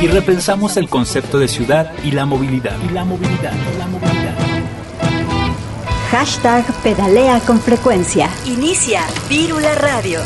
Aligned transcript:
y 0.00 0.06
repensamos 0.06 0.76
el 0.76 0.88
concepto 0.88 1.38
de 1.38 1.48
ciudad 1.48 1.92
y 2.04 2.12
la 2.12 2.24
movilidad. 2.24 2.76
Y 2.88 2.92
la 2.92 3.04
movilidad, 3.04 3.52
la 3.78 3.86
movilidad. 3.86 4.34
Hashtag 6.10 6.64
pedalea 6.82 7.40
con 7.40 7.60
frecuencia. 7.60 8.30
Inicia 8.46 9.02
Vírula 9.28 9.74
Radio. 9.74 10.20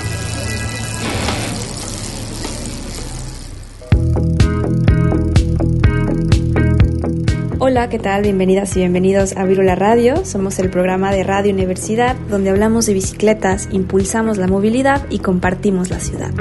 Hola, 7.58 7.88
¿qué 7.88 7.98
tal? 7.98 8.22
Bienvenidas 8.22 8.76
y 8.76 8.80
bienvenidos 8.80 9.36
a 9.36 9.44
Virula 9.44 9.74
Radio. 9.74 10.24
Somos 10.24 10.58
el 10.58 10.68
programa 10.68 11.12
de 11.12 11.22
Radio 11.22 11.52
Universidad 11.52 12.16
donde 12.28 12.50
hablamos 12.50 12.86
de 12.86 12.94
bicicletas, 12.94 13.68
impulsamos 13.70 14.36
la 14.36 14.48
movilidad 14.48 15.06
y 15.10 15.20
compartimos 15.20 15.88
la 15.88 16.00
ciudad. 16.00 16.32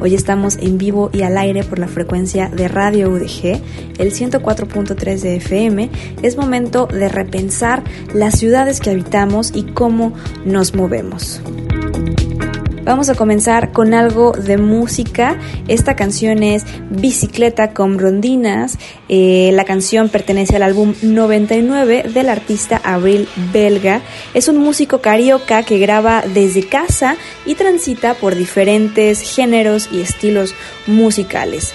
Hoy 0.00 0.14
estamos 0.14 0.56
en 0.56 0.78
vivo 0.78 1.10
y 1.12 1.22
al 1.22 1.38
aire 1.38 1.64
por 1.64 1.78
la 1.78 1.88
frecuencia 1.88 2.48
de 2.48 2.68
Radio 2.68 3.10
UDG, 3.10 3.60
el 3.98 4.12
104.3 4.12 5.20
de 5.20 5.36
FM. 5.36 5.90
Es 6.22 6.36
momento 6.36 6.86
de 6.86 7.08
repensar 7.08 7.82
las 8.12 8.38
ciudades 8.38 8.80
que 8.80 8.90
habitamos 8.90 9.52
y 9.54 9.62
cómo 9.62 10.12
nos 10.44 10.74
movemos. 10.74 11.40
Vamos 12.84 13.08
a 13.08 13.14
comenzar 13.14 13.72
con 13.72 13.94
algo 13.94 14.32
de 14.32 14.58
música. 14.58 15.38
Esta 15.68 15.96
canción 15.96 16.42
es 16.42 16.64
Bicicleta 16.90 17.72
con 17.72 17.98
Rondinas. 17.98 18.76
Eh, 19.08 19.52
la 19.54 19.64
canción 19.64 20.10
pertenece 20.10 20.56
al 20.56 20.64
álbum 20.64 20.94
99 21.00 22.10
del 22.12 22.28
artista 22.28 22.82
Abril 22.84 23.26
Belga. 23.54 24.02
Es 24.34 24.48
un 24.48 24.58
músico 24.58 25.00
carioca 25.00 25.62
que 25.62 25.78
graba 25.78 26.24
desde 26.34 26.66
casa 26.66 27.16
y 27.46 27.54
transita 27.54 28.12
por 28.12 28.34
diferentes 28.34 29.22
géneros 29.22 29.88
y 29.90 30.02
estilos 30.02 30.54
musicales. 30.86 31.72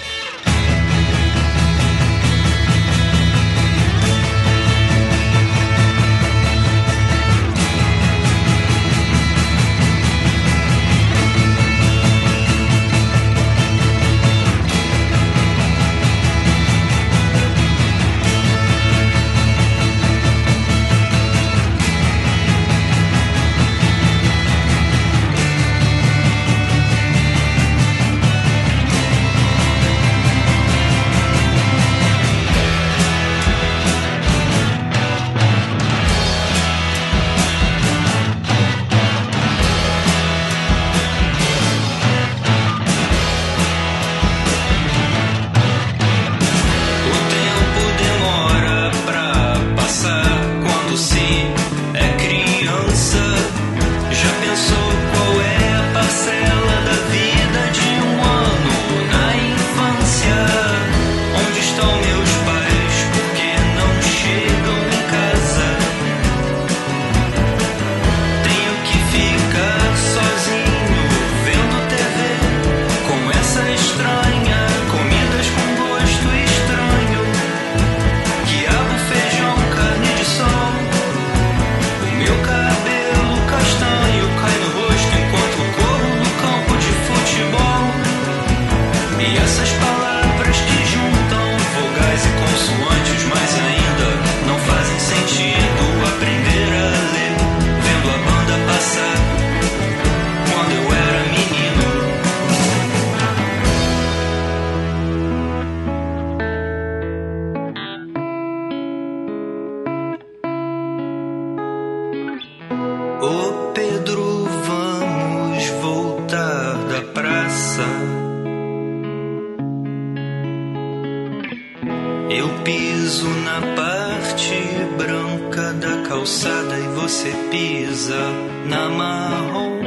na 123.60 123.76
parte 123.76 124.54
branca 124.96 125.72
da 125.74 126.08
calçada 126.08 126.78
e 126.78 126.88
você 127.00 127.30
pisa 127.50 128.20
na 128.66 128.88
marrom. 128.88 129.80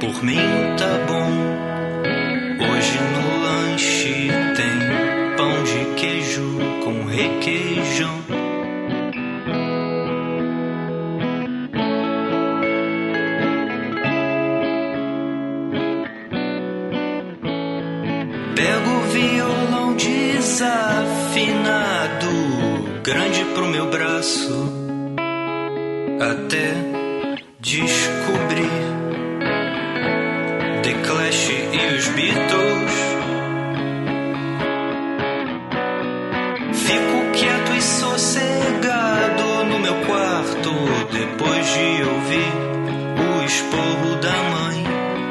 Por 0.00 0.22
mim 0.22 0.38
tá 0.78 0.98
bom. 1.08 1.30
Hoje 2.64 2.98
no 3.12 3.42
lanche 3.42 4.28
tem 4.56 5.36
pão 5.36 5.64
de 5.64 6.00
queijo 6.00 6.58
com 6.84 7.04
requeijão. 7.04 8.23
até 26.18 26.72
descobrir 27.60 28.70
The 30.82 30.94
Clash 31.06 31.50
e 31.50 31.94
os 31.94 32.08
Beatles. 32.08 32.94
Fico 36.72 37.32
quieto 37.34 37.72
e 37.76 37.82
sossegado 37.82 39.64
no 39.68 39.78
meu 39.78 39.94
quarto 40.06 40.70
depois 41.12 41.66
de 41.66 42.02
ouvir 42.04 42.52
o 43.20 43.44
esporro 43.44 44.16
da 44.22 44.32
mãe 44.32 44.84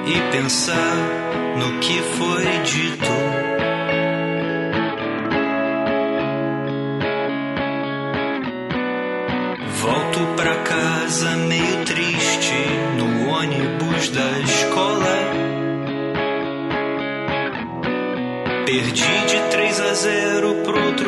e 0.06 0.32
pensar 0.32 0.98
no 1.58 1.80
que 1.80 2.00
foi 2.16 2.46
de 2.62 2.83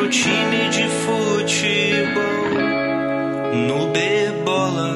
time 0.08 0.68
de 0.70 0.88
futebol 1.04 2.22
no 3.66 3.88
Bebola, 3.88 4.94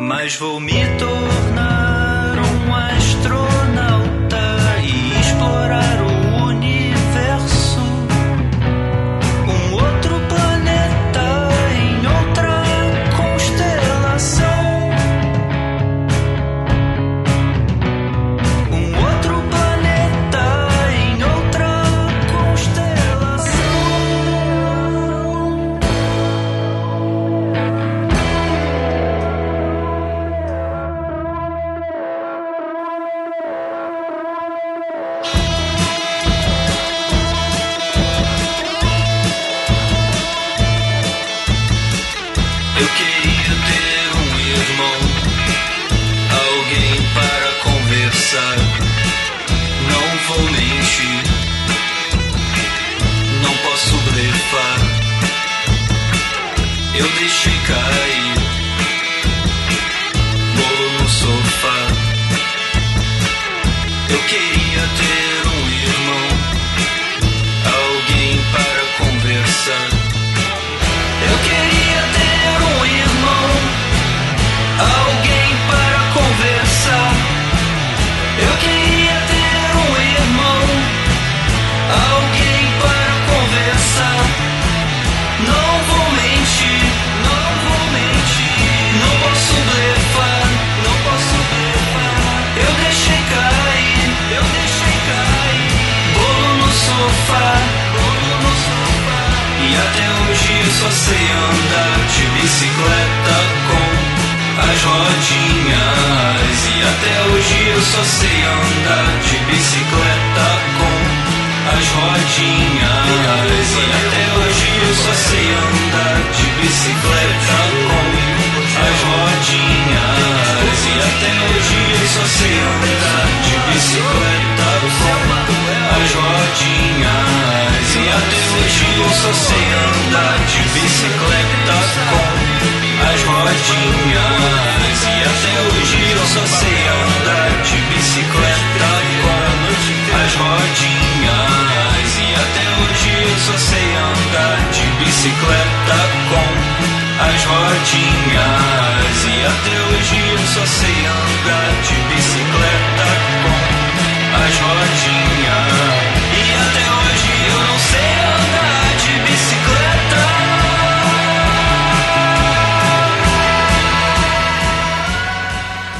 mas 0.00 0.36
vou 0.36 0.58
me 0.58 0.84
tornar. 0.98 1.61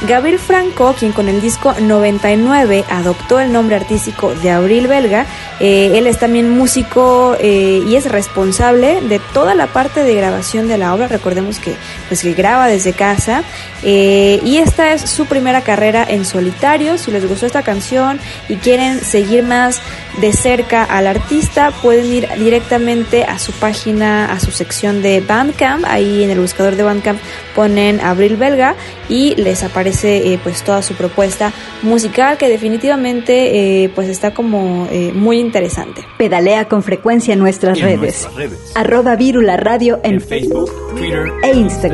Gabriel 0.07 0.37
Franco, 0.37 0.93
quien 0.99 1.13
con 1.13 1.29
el 1.29 1.39
disco 1.39 1.73
99 1.79 2.83
adoptó 2.89 3.39
el 3.39 3.53
nombre 3.53 3.77
artístico 3.77 4.35
de 4.35 4.51
Abril 4.51 4.87
Belga, 4.87 5.25
eh, 5.61 5.91
él 5.95 6.07
es 6.07 6.19
también 6.19 6.49
músico 6.49 7.37
eh, 7.39 7.81
y 7.87 7.95
es 7.95 8.11
responsable 8.11 8.99
de 8.99 9.19
toda 9.33 9.55
la 9.55 9.67
parte 9.67 10.03
de 10.03 10.13
grabación 10.13 10.67
de 10.67 10.77
la 10.77 10.93
obra. 10.93 11.07
Recordemos 11.07 11.59
que, 11.59 11.77
pues, 12.07 12.21
que 12.21 12.33
graba 12.33 12.67
desde 12.67 12.93
casa 12.93 13.43
eh, 13.83 14.39
y 14.43 14.57
esta 14.57 14.93
es 14.93 15.01
su 15.01 15.25
primera 15.25 15.61
carrera 15.61 16.05
en 16.07 16.25
solitario. 16.25 16.97
Si 16.97 17.11
les 17.11 17.27
gustó 17.27 17.45
esta 17.45 17.63
canción 17.63 18.19
y 18.49 18.55
quieren 18.57 18.99
seguir 18.99 19.43
más 19.43 19.81
de 20.21 20.31
cerca 20.31 20.83
al 20.83 21.07
artista, 21.07 21.71
pueden 21.81 22.05
ir 22.13 22.27
directamente 22.37 23.23
a 23.23 23.39
su 23.39 23.51
página, 23.53 24.31
a 24.31 24.39
su 24.39 24.51
sección 24.51 25.01
de 25.01 25.21
Bandcamp. 25.21 25.85
Ahí 25.87 26.23
en 26.23 26.29
el 26.29 26.39
buscador 26.39 26.75
de 26.75 26.83
Bandcamp 26.83 27.19
ponen 27.55 27.99
Abril 27.99 28.35
Belga 28.37 28.75
y 29.09 29.35
les 29.35 29.63
aparece 29.63 30.33
eh, 30.33 30.39
pues 30.41 30.63
toda 30.63 30.81
su 30.81 30.93
propuesta 30.93 31.51
musical 31.81 32.37
que 32.37 32.47
definitivamente 32.49 33.83
eh, 33.83 33.89
pues 33.93 34.07
está 34.07 34.33
como 34.33 34.87
eh, 34.91 35.11
muy 35.13 35.39
interesante. 35.39 36.01
Pedalea 36.17 36.67
con 36.69 36.83
frecuencia 36.83 37.33
en 37.33 37.39
nuestras 37.39 37.77
En 37.79 37.83
redes. 37.85 37.99
nuestras 37.99 38.35
redes. 38.35 38.71
Arroba 38.75 39.15
Vírula 39.15 39.57
Radio 39.57 39.99
en, 40.03 40.13
En 40.15 40.21
Facebook, 40.21 40.71
Twitter 40.95 41.31
e 41.43 41.51
Instagram. 41.53 41.92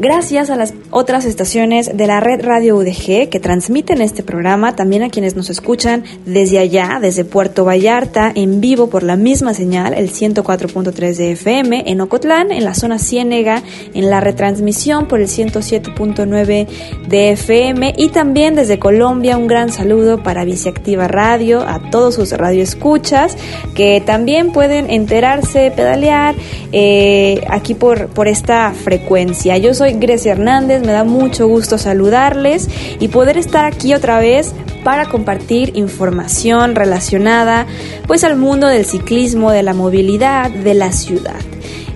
Gracias 0.00 0.48
a 0.48 0.56
las 0.56 0.72
otras 0.90 1.26
estaciones 1.26 1.94
de 1.94 2.06
la 2.06 2.20
red 2.20 2.42
Radio 2.42 2.76
UDG 2.76 3.28
que 3.28 3.38
transmiten 3.38 4.00
este 4.00 4.22
programa, 4.22 4.74
también 4.74 5.02
a 5.02 5.10
quienes 5.10 5.36
nos 5.36 5.50
escuchan 5.50 6.04
desde 6.24 6.58
allá, 6.58 7.00
desde 7.02 7.26
Puerto 7.26 7.66
Vallarta, 7.66 8.32
en 8.34 8.62
vivo 8.62 8.88
por 8.88 9.02
la 9.02 9.16
misma 9.16 9.52
señal, 9.52 9.92
el 9.92 10.10
104.3 10.10 11.16
de 11.16 11.32
FM, 11.32 11.84
en 11.86 12.00
Ocotlán, 12.00 12.50
en 12.50 12.64
la 12.64 12.72
zona 12.72 12.98
Ciénega, 12.98 13.62
en 13.92 14.08
la 14.08 14.20
retransmisión 14.20 15.06
por 15.06 15.20
el 15.20 15.28
107.9 15.28 16.66
de 17.06 17.32
FM 17.32 17.92
y 17.98 18.08
también 18.08 18.54
desde 18.54 18.78
Colombia 18.78 19.36
un 19.36 19.48
gran 19.48 19.70
saludo 19.70 20.22
para 20.22 20.46
Viceactiva 20.46 21.08
Radio, 21.08 21.60
a 21.60 21.90
todos 21.90 22.14
sus 22.14 22.32
radioescuchas 22.32 23.36
que 23.74 24.02
también 24.06 24.52
pueden 24.52 24.88
enterarse, 24.88 25.70
pedalear 25.76 26.34
eh, 26.72 27.44
aquí 27.48 27.74
por, 27.74 28.08
por 28.08 28.28
esta 28.28 28.72
frecuencia. 28.72 29.56
Yo 29.58 29.74
soy 29.74 29.94
Grecia 29.94 30.32
Hernández, 30.32 30.82
me 30.82 30.92
da 30.92 31.04
mucho 31.04 31.46
gusto 31.48 31.78
saludarles 31.78 32.68
y 32.98 33.08
poder 33.08 33.38
estar 33.38 33.64
aquí 33.64 33.94
otra 33.94 34.18
vez 34.18 34.54
para 34.84 35.06
compartir 35.06 35.72
información 35.76 36.74
relacionada 36.74 37.66
pues 38.06 38.24
al 38.24 38.36
mundo 38.36 38.66
del 38.66 38.86
ciclismo, 38.86 39.50
de 39.50 39.62
la 39.62 39.74
movilidad, 39.74 40.50
de 40.50 40.74
la 40.74 40.92
ciudad. 40.92 41.40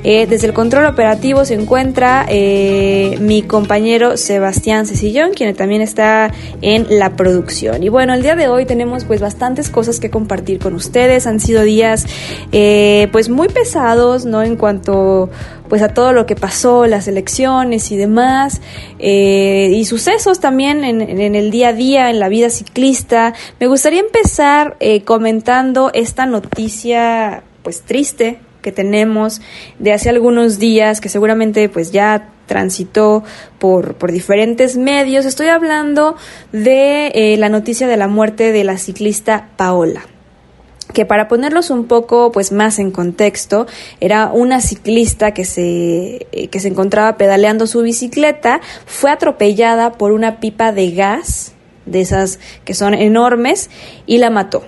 Eh, 0.04 0.26
desde 0.26 0.46
el 0.46 0.52
control 0.52 0.86
operativo 0.86 1.44
se 1.44 1.54
encuentra 1.54 2.26
eh, 2.28 3.16
mi 3.20 3.42
compañero 3.42 4.16
Sebastián 4.16 4.86
Cecillón, 4.86 5.32
quien 5.32 5.54
también 5.56 5.80
está 5.80 6.30
en 6.62 6.86
la 6.98 7.16
producción. 7.16 7.82
Y 7.82 7.88
bueno, 7.88 8.14
el 8.14 8.22
día 8.22 8.36
de 8.36 8.48
hoy 8.48 8.66
tenemos 8.66 9.04
pues 9.04 9.20
bastantes 9.20 9.70
cosas 9.70 10.00
que 10.00 10.10
compartir 10.10 10.58
con 10.58 10.74
ustedes. 10.74 11.26
Han 11.26 11.40
sido 11.40 11.62
días 11.62 12.06
eh, 12.52 13.08
pues 13.12 13.28
muy 13.28 13.48
pesados, 13.48 14.26
¿no? 14.26 14.42
En 14.42 14.56
cuanto 14.56 15.30
pues 15.68 15.82
a 15.82 15.88
todo 15.88 16.12
lo 16.12 16.26
que 16.26 16.36
pasó, 16.36 16.86
las 16.86 17.08
elecciones 17.08 17.90
y 17.90 17.96
demás, 17.96 18.60
eh, 18.98 19.70
y 19.74 19.84
sucesos 19.86 20.40
también 20.40 20.84
en, 20.84 21.34
el 21.34 21.50
día 21.50 21.68
a 21.68 21.72
día, 21.72 22.10
en 22.10 22.20
la 22.20 22.28
vida 22.28 22.50
ciclista. 22.50 23.34
Me 23.58 23.66
gustaría 23.66 24.00
empezar 24.00 24.76
eh, 24.80 25.02
comentando 25.02 25.90
esta 25.94 26.26
noticia 26.26 27.42
pues 27.62 27.82
triste 27.82 28.40
que 28.64 28.72
tenemos 28.72 29.42
de 29.78 29.92
hace 29.92 30.08
algunos 30.08 30.58
días 30.58 31.02
que 31.02 31.10
seguramente 31.10 31.68
pues 31.68 31.92
ya 31.92 32.30
transitó 32.46 33.22
por, 33.58 33.94
por 33.94 34.10
diferentes 34.10 34.76
medios. 34.76 35.26
Estoy 35.26 35.48
hablando 35.48 36.16
de 36.50 37.08
eh, 37.08 37.36
la 37.36 37.50
noticia 37.50 37.86
de 37.86 37.98
la 37.98 38.08
muerte 38.08 38.50
de 38.52 38.64
la 38.64 38.78
ciclista 38.78 39.50
Paola 39.56 40.06
que 40.92 41.04
para 41.04 41.28
ponerlos 41.28 41.70
un 41.70 41.86
poco 41.86 42.30
pues 42.30 42.52
más 42.52 42.78
en 42.78 42.90
contexto 42.92 43.66
era 44.00 44.30
una 44.32 44.60
ciclista 44.60 45.32
que 45.32 45.44
se 45.44 46.28
eh, 46.30 46.48
que 46.48 46.60
se 46.60 46.68
encontraba 46.68 47.16
pedaleando 47.16 47.66
su 47.66 47.82
bicicleta 47.82 48.60
fue 48.86 49.10
atropellada 49.10 49.92
por 49.92 50.12
una 50.12 50.38
pipa 50.38 50.72
de 50.72 50.92
gas 50.92 51.52
de 51.86 52.00
esas 52.00 52.38
que 52.64 52.74
son 52.74 52.94
enormes 52.94 53.70
y 54.06 54.18
la 54.18 54.30
mató 54.30 54.62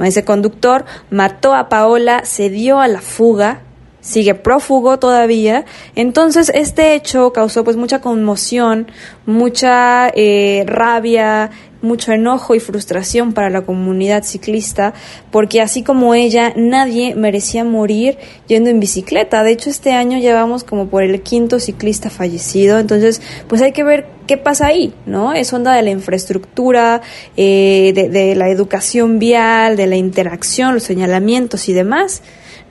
ese 0.00 0.24
conductor 0.24 0.84
mató 1.10 1.54
a 1.54 1.68
Paola, 1.68 2.24
se 2.24 2.50
dio 2.50 2.80
a 2.80 2.88
la 2.88 3.00
fuga, 3.00 3.60
sigue 4.00 4.34
prófugo 4.34 4.98
todavía. 4.98 5.64
Entonces 5.94 6.50
este 6.54 6.94
hecho 6.94 7.32
causó 7.32 7.64
pues 7.64 7.76
mucha 7.76 8.00
conmoción, 8.00 8.86
mucha 9.26 10.08
eh, 10.14 10.64
rabia, 10.66 11.50
mucho 11.84 12.12
enojo 12.12 12.54
y 12.54 12.60
frustración 12.60 13.32
para 13.32 13.50
la 13.50 13.62
comunidad 13.62 14.24
ciclista, 14.24 14.94
porque 15.30 15.60
así 15.60 15.82
como 15.82 16.14
ella, 16.14 16.52
nadie 16.56 17.14
merecía 17.14 17.62
morir 17.62 18.18
yendo 18.48 18.70
en 18.70 18.80
bicicleta. 18.80 19.44
De 19.44 19.52
hecho, 19.52 19.70
este 19.70 19.92
año 19.92 20.18
llevamos 20.18 20.64
como 20.64 20.88
por 20.88 21.02
el 21.02 21.22
quinto 21.22 21.60
ciclista 21.60 22.10
fallecido, 22.10 22.78
entonces 22.78 23.22
pues 23.46 23.62
hay 23.62 23.72
que 23.72 23.84
ver 23.84 24.06
qué 24.26 24.36
pasa 24.36 24.66
ahí, 24.66 24.94
¿no? 25.06 25.32
Es 25.32 25.52
onda 25.52 25.74
de 25.74 25.82
la 25.82 25.90
infraestructura, 25.90 27.02
eh, 27.36 27.92
de, 27.94 28.08
de 28.08 28.34
la 28.34 28.48
educación 28.48 29.18
vial, 29.18 29.76
de 29.76 29.86
la 29.86 29.96
interacción, 29.96 30.74
los 30.74 30.82
señalamientos 30.82 31.68
y 31.68 31.72
demás. 31.74 32.22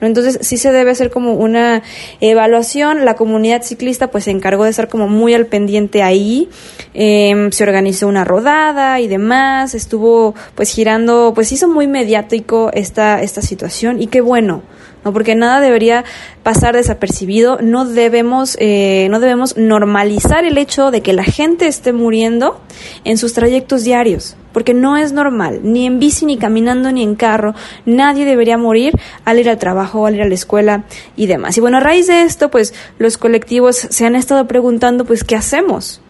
Entonces 0.06 0.38
sí 0.42 0.56
se 0.56 0.72
debe 0.72 0.90
hacer 0.90 1.10
como 1.10 1.34
una 1.34 1.82
evaluación. 2.20 3.04
La 3.04 3.16
comunidad 3.16 3.62
ciclista 3.62 4.08
pues 4.08 4.24
se 4.24 4.30
encargó 4.30 4.64
de 4.64 4.70
estar 4.70 4.88
como 4.88 5.08
muy 5.08 5.34
al 5.34 5.46
pendiente 5.46 6.02
ahí. 6.02 6.48
Eh, 6.94 7.48
se 7.50 7.62
organizó 7.64 8.08
una 8.08 8.24
rodada 8.24 9.00
y 9.00 9.08
demás. 9.08 9.74
Estuvo 9.74 10.34
pues 10.54 10.70
girando, 10.72 11.32
pues 11.34 11.52
hizo 11.52 11.68
muy 11.68 11.86
mediático 11.86 12.70
esta, 12.72 13.22
esta 13.22 13.42
situación 13.42 14.00
y 14.00 14.06
qué 14.06 14.20
bueno. 14.20 14.62
¿No? 15.04 15.12
Porque 15.12 15.34
nada 15.34 15.60
debería 15.60 16.04
pasar 16.42 16.74
desapercibido. 16.74 17.58
No 17.60 17.84
debemos, 17.84 18.56
eh, 18.60 19.08
no 19.10 19.20
debemos 19.20 19.56
normalizar 19.56 20.44
el 20.44 20.58
hecho 20.58 20.90
de 20.90 21.02
que 21.02 21.12
la 21.12 21.24
gente 21.24 21.66
esté 21.66 21.92
muriendo 21.92 22.60
en 23.04 23.18
sus 23.18 23.32
trayectos 23.32 23.84
diarios. 23.84 24.36
Porque 24.52 24.72
no 24.72 24.96
es 24.96 25.12
normal, 25.12 25.60
ni 25.64 25.84
en 25.84 25.98
bici, 25.98 26.26
ni 26.26 26.38
caminando, 26.38 26.92
ni 26.92 27.02
en 27.02 27.16
carro. 27.16 27.54
Nadie 27.86 28.24
debería 28.24 28.56
morir 28.56 28.94
al 29.24 29.40
ir 29.40 29.50
al 29.50 29.58
trabajo, 29.58 30.06
al 30.06 30.14
ir 30.14 30.22
a 30.22 30.28
la 30.28 30.34
escuela 30.34 30.84
y 31.16 31.26
demás. 31.26 31.58
Y 31.58 31.60
bueno, 31.60 31.78
a 31.78 31.80
raíz 31.80 32.06
de 32.06 32.22
esto, 32.22 32.50
pues 32.52 32.72
los 32.98 33.18
colectivos 33.18 33.76
se 33.76 34.06
han 34.06 34.14
estado 34.14 34.46
preguntando, 34.46 35.04
pues, 35.04 35.24
¿qué 35.24 35.34
hacemos? 35.34 36.00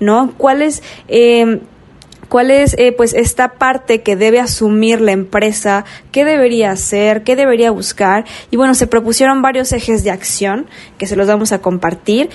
¿No? 0.00 0.34
¿Cuál 0.36 0.62
es, 0.62 0.82
eh, 1.06 1.60
cuál 2.32 2.50
es 2.50 2.74
eh, 2.78 2.92
pues 2.92 3.12
esta 3.12 3.56
parte 3.58 4.00
que 4.00 4.16
debe 4.16 4.40
asumir 4.40 5.02
la 5.02 5.12
empresa, 5.12 5.84
qué 6.12 6.24
debería 6.24 6.70
hacer, 6.70 7.24
qué 7.24 7.36
debería 7.36 7.70
buscar. 7.70 8.24
Y 8.50 8.56
bueno, 8.56 8.74
se 8.74 8.86
propusieron 8.86 9.42
varios 9.42 9.70
ejes 9.72 10.02
de 10.02 10.12
acción 10.12 10.66
que 10.96 11.06
se 11.06 11.14
los 11.14 11.28
vamos 11.28 11.52
a 11.52 11.58
compartir. 11.58 12.30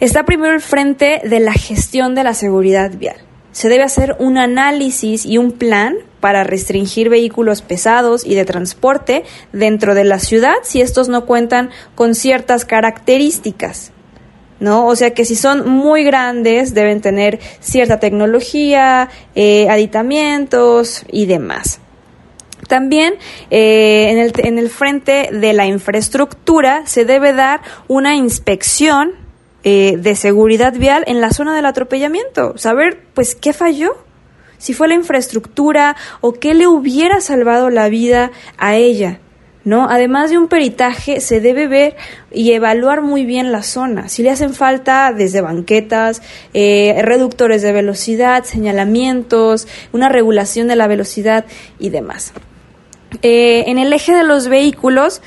Está 0.00 0.24
primero 0.24 0.52
el 0.52 0.60
frente 0.60 1.20
de 1.22 1.38
la 1.38 1.52
gestión 1.52 2.16
de 2.16 2.24
la 2.24 2.34
seguridad 2.34 2.90
vial. 2.98 3.18
se 3.52 3.68
debe 3.68 3.84
hacer 3.84 4.16
un 4.18 4.36
análisis 4.36 5.24
y 5.24 5.38
un 5.38 5.52
plan 5.52 5.94
para 6.18 6.42
restringir 6.42 7.08
vehículos 7.08 7.62
pesados 7.62 8.26
y 8.26 8.34
de 8.34 8.44
transporte 8.44 9.22
dentro 9.52 9.94
de 9.94 10.02
la 10.02 10.18
ciudad 10.18 10.56
si 10.64 10.80
estos 10.80 11.08
no 11.08 11.24
cuentan 11.24 11.70
con 11.94 12.16
ciertas 12.16 12.64
características. 12.64 13.92
¿No? 14.58 14.86
O 14.86 14.96
sea 14.96 15.12
que 15.12 15.26
si 15.26 15.36
son 15.36 15.68
muy 15.68 16.02
grandes 16.02 16.72
deben 16.72 17.02
tener 17.02 17.38
cierta 17.60 18.00
tecnología, 18.00 19.10
eh, 19.34 19.68
aditamientos 19.68 21.04
y 21.12 21.26
demás. 21.26 21.80
También 22.68 23.14
eh, 23.50 24.08
en, 24.10 24.18
el, 24.18 24.32
en 24.38 24.58
el 24.58 24.70
frente 24.70 25.28
de 25.30 25.52
la 25.52 25.66
infraestructura 25.66 26.86
se 26.86 27.04
debe 27.04 27.32
dar 27.32 27.60
una 27.86 28.16
inspección 28.16 29.12
eh, 29.68 29.96
de 29.98 30.14
seguridad 30.14 30.74
vial 30.74 31.04
en 31.06 31.20
la 31.20 31.30
zona 31.30 31.54
del 31.54 31.66
atropellamiento, 31.66 32.56
saber 32.56 33.02
pues 33.14 33.34
qué 33.34 33.52
falló, 33.52 33.96
si 34.58 34.74
fue 34.74 34.88
la 34.88 34.94
infraestructura 34.94 35.96
o 36.20 36.34
qué 36.34 36.54
le 36.54 36.66
hubiera 36.66 37.20
salvado 37.20 37.68
la 37.68 37.88
vida 37.88 38.30
a 38.58 38.76
ella. 38.76 39.18
¿No? 39.66 39.88
Además 39.90 40.30
de 40.30 40.38
un 40.38 40.46
peritaje, 40.46 41.20
se 41.20 41.40
debe 41.40 41.66
ver 41.66 41.96
y 42.30 42.52
evaluar 42.52 43.02
muy 43.02 43.26
bien 43.26 43.50
la 43.50 43.64
zona. 43.64 44.08
Si 44.08 44.22
le 44.22 44.30
hacen 44.30 44.54
falta 44.54 45.12
desde 45.12 45.40
banquetas, 45.40 46.22
eh, 46.54 46.94
reductores 47.02 47.62
de 47.62 47.72
velocidad, 47.72 48.44
señalamientos, 48.44 49.66
una 49.92 50.08
regulación 50.08 50.68
de 50.68 50.76
la 50.76 50.86
velocidad 50.86 51.46
y 51.80 51.90
demás. 51.90 52.32
Eh, 53.22 53.64
en 53.66 53.78
el 53.78 53.92
eje 53.92 54.14
de 54.14 54.22
los 54.22 54.46
vehículos, 54.46 55.20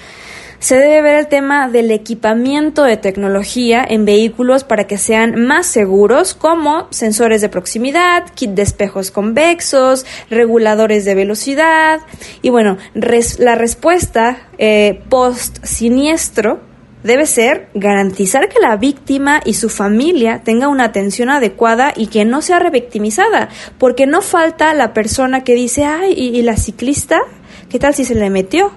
se 0.59 0.75
debe 0.75 1.01
ver 1.01 1.15
el 1.15 1.27
tema 1.27 1.69
del 1.69 1.89
equipamiento 1.91 2.83
de 2.83 2.97
tecnología 2.97 3.85
en 3.87 4.05
vehículos 4.05 4.63
para 4.65 4.87
que 4.87 4.97
sean 4.97 5.45
más 5.45 5.65
seguros, 5.65 6.33
como 6.33 6.87
sensores 6.91 7.41
de 7.41 7.49
proximidad, 7.49 8.25
kit 8.35 8.51
de 8.51 8.63
espejos 8.63 9.09
convexos, 9.09 10.05
reguladores 10.29 11.05
de 11.05 11.15
velocidad. 11.15 12.01
Y 12.41 12.49
bueno, 12.49 12.77
la 12.93 13.55
respuesta 13.55 14.37
eh, 14.57 15.01
post 15.09 15.63
siniestro 15.63 16.59
debe 17.03 17.25
ser 17.25 17.69
garantizar 17.73 18.49
que 18.49 18.59
la 18.59 18.75
víctima 18.75 19.39
y 19.45 19.53
su 19.53 19.69
familia 19.69 20.41
tenga 20.43 20.67
una 20.67 20.83
atención 20.83 21.29
adecuada 21.29 21.93
y 21.95 22.07
que 22.07 22.25
no 22.25 22.41
sea 22.41 22.59
revictimizada, 22.59 23.47
porque 23.77 24.05
no 24.05 24.21
falta 24.21 24.73
la 24.73 24.93
persona 24.93 25.45
que 25.45 25.55
dice, 25.55 25.85
ay, 25.85 26.13
y 26.13 26.41
la 26.41 26.57
ciclista? 26.57 27.21
¿Qué 27.69 27.79
tal 27.79 27.93
si 27.93 28.03
se 28.03 28.15
le 28.15 28.29
metió? 28.29 28.73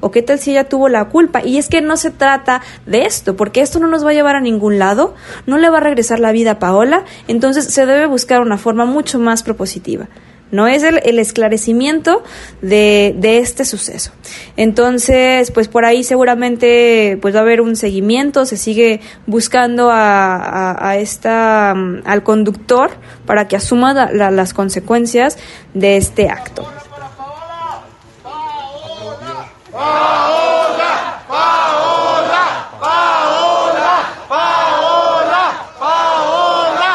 ¿O 0.00 0.10
qué 0.10 0.22
tal 0.22 0.38
si 0.38 0.52
ella 0.52 0.68
tuvo 0.68 0.88
la 0.88 1.06
culpa? 1.06 1.44
Y 1.44 1.58
es 1.58 1.68
que 1.68 1.80
no 1.80 1.96
se 1.96 2.10
trata 2.10 2.62
de 2.86 3.02
esto, 3.02 3.36
porque 3.36 3.60
esto 3.60 3.78
no 3.78 3.88
nos 3.88 4.04
va 4.04 4.10
a 4.10 4.14
llevar 4.14 4.36
a 4.36 4.40
ningún 4.40 4.78
lado, 4.78 5.14
no 5.46 5.58
le 5.58 5.70
va 5.70 5.78
a 5.78 5.80
regresar 5.80 6.20
la 6.20 6.32
vida 6.32 6.52
a 6.52 6.58
Paola, 6.58 7.04
entonces 7.26 7.66
se 7.66 7.86
debe 7.86 8.06
buscar 8.06 8.40
una 8.40 8.58
forma 8.58 8.84
mucho 8.84 9.18
más 9.18 9.42
propositiva. 9.42 10.08
No 10.50 10.66
es 10.66 10.82
el, 10.82 11.18
esclarecimiento 11.18 12.22
de, 12.62 13.14
este 13.22 13.66
suceso. 13.66 14.12
Entonces, 14.56 15.50
pues 15.50 15.68
por 15.68 15.84
ahí 15.84 16.02
seguramente 16.04 17.18
pues 17.20 17.34
va 17.34 17.40
a 17.40 17.42
haber 17.42 17.60
un 17.60 17.76
seguimiento, 17.76 18.46
se 18.46 18.56
sigue 18.56 19.00
buscando 19.26 19.90
a, 19.92 20.96
esta, 20.98 21.72
al 21.72 22.22
conductor 22.22 22.90
para 23.26 23.46
que 23.46 23.56
asuma 23.56 24.10
las 24.10 24.54
consecuencias 24.54 25.36
de 25.74 25.98
este 25.98 26.30
acto. 26.30 26.66
Paola, 29.78 31.22
Paola, 31.28 32.44
Paola, 32.80 33.94
Paola, 34.28 35.44
Paola. 35.78 36.94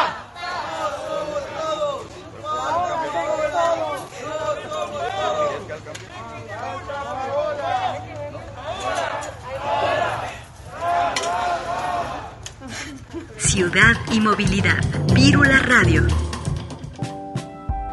Ciudad 13.38 13.96
y 14.12 14.20
movilidad. 14.20 14.84
Vírula 15.14 15.60
Radio. 15.60 16.06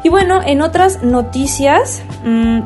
Y 0.03 0.09
bueno, 0.09 0.41
en 0.43 0.61
otras 0.61 1.01
noticias, 1.01 2.03
mmm, 2.25 2.59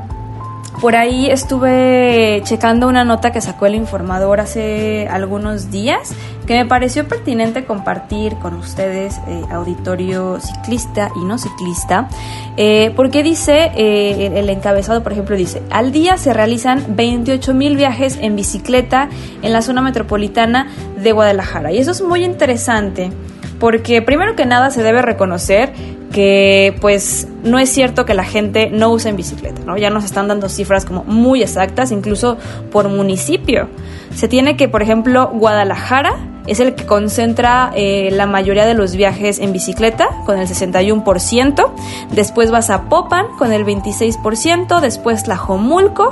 por 0.81 0.95
ahí 0.95 1.27
estuve 1.27 2.41
checando 2.43 2.87
una 2.87 3.03
nota 3.03 3.31
que 3.31 3.41
sacó 3.41 3.65
el 3.65 3.75
informador 3.75 4.39
hace 4.39 5.07
algunos 5.09 5.71
días 5.71 6.13
que 6.45 6.53
me 6.53 6.65
pareció 6.65 7.07
pertinente 7.07 7.65
compartir 7.65 8.35
con 8.35 8.53
ustedes, 8.55 9.19
eh, 9.27 9.41
auditorio 9.51 10.39
ciclista 10.39 11.09
y 11.15 11.25
no 11.25 11.37
ciclista, 11.37 12.07
eh, 12.55 12.93
porque 12.95 13.23
dice, 13.23 13.71
eh, 13.75 14.31
el 14.35 14.49
encabezado, 14.49 15.01
por 15.01 15.11
ejemplo, 15.11 15.35
dice, 15.35 15.63
al 15.71 15.91
día 15.91 16.17
se 16.17 16.33
realizan 16.33 16.83
28 16.89 17.53
mil 17.53 17.75
viajes 17.75 18.17
en 18.21 18.35
bicicleta 18.35 19.09
en 19.41 19.53
la 19.53 19.61
zona 19.61 19.81
metropolitana 19.81 20.67
de 20.97 21.11
Guadalajara. 21.11 21.71
Y 21.71 21.79
eso 21.79 21.91
es 21.91 22.01
muy 22.01 22.23
interesante 22.23 23.11
porque 23.59 24.01
primero 24.01 24.35
que 24.35 24.45
nada 24.45 24.69
se 24.69 24.83
debe 24.83 25.01
reconocer 25.01 25.73
que 26.15 26.73
pues 26.79 27.27
no 27.43 27.59
es 27.59 27.69
cierto 27.69 28.05
que 28.05 28.13
la 28.13 28.23
gente 28.23 28.69
no 28.71 28.89
use 28.89 29.09
en 29.09 29.17
bicicleta, 29.17 29.63
¿no? 29.65 29.75
Ya 29.77 29.89
nos 29.89 30.05
están 30.05 30.29
dando 30.29 30.47
cifras 30.47 30.85
como 30.85 31.03
muy 31.03 31.43
exactas, 31.43 31.91
incluso 31.91 32.37
por 32.71 32.87
municipio. 32.87 33.67
Se 34.13 34.29
tiene 34.29 34.55
que, 34.55 34.69
por 34.69 34.81
ejemplo, 34.81 35.29
Guadalajara 35.33 36.15
es 36.47 36.59
el 36.59 36.75
que 36.75 36.85
concentra 36.85 37.71
eh, 37.75 38.09
la 38.11 38.25
mayoría 38.25 38.65
de 38.65 38.73
los 38.73 38.95
viajes 38.95 39.39
en 39.39 39.51
bicicleta, 39.51 40.07
con 40.25 40.39
el 40.39 40.47
61%. 40.47 41.71
Después 42.11 42.51
vas 42.51 42.69
a 42.69 42.83
Popan, 42.83 43.27
con 43.37 43.51
el 43.51 43.65
26%. 43.65 44.79
Después 44.79 45.23
Tlajomulco. 45.23 46.09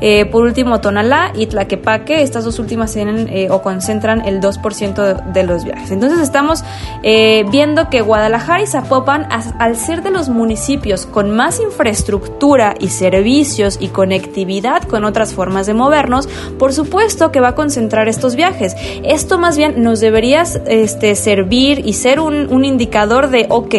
Eh, 0.00 0.26
por 0.26 0.44
último, 0.44 0.80
Tonalá 0.80 1.32
y 1.34 1.46
Tlaquepaque. 1.46 2.22
Estas 2.22 2.44
dos 2.44 2.58
últimas 2.58 2.92
tienen 2.92 3.28
eh, 3.28 3.48
o 3.50 3.62
concentran 3.62 4.26
el 4.26 4.40
2% 4.40 5.32
de, 5.32 5.42
los 5.44 5.64
viajes. 5.64 5.90
Entonces 5.90 6.20
estamos 6.20 6.64
viendo 7.02 7.90
que 7.90 8.00
Guadalajara 8.00 8.62
y 8.62 8.66
Zapopan, 8.66 9.28
al 9.30 9.76
ser 9.76 10.02
de 10.02 10.10
los 10.10 10.28
municipios 10.28 11.06
con 11.06 11.30
más 11.30 11.60
infraestructura 11.60 12.74
y 12.78 12.88
servicios 12.88 13.78
y 13.80 13.88
conectividad 13.88 14.82
con 14.82 15.04
otras 15.04 15.34
formas 15.34 15.66
de 15.66 15.74
movernos, 15.74 16.28
por 16.58 16.72
supuesto 16.72 17.30
que 17.30 17.40
va 17.40 17.48
a 17.48 17.54
concentrar 17.54 18.08
estos 18.08 18.36
viajes. 18.36 18.74
Esto 19.04 19.38
más 19.38 19.56
bien 19.56 19.73
nos 19.76 20.00
deberías 20.00 20.60
este, 20.66 21.14
servir 21.14 21.82
y 21.84 21.94
ser 21.94 22.20
un, 22.20 22.52
un, 22.52 22.64
indicador 22.64 23.30
de, 23.30 23.46
ok, 23.48 23.74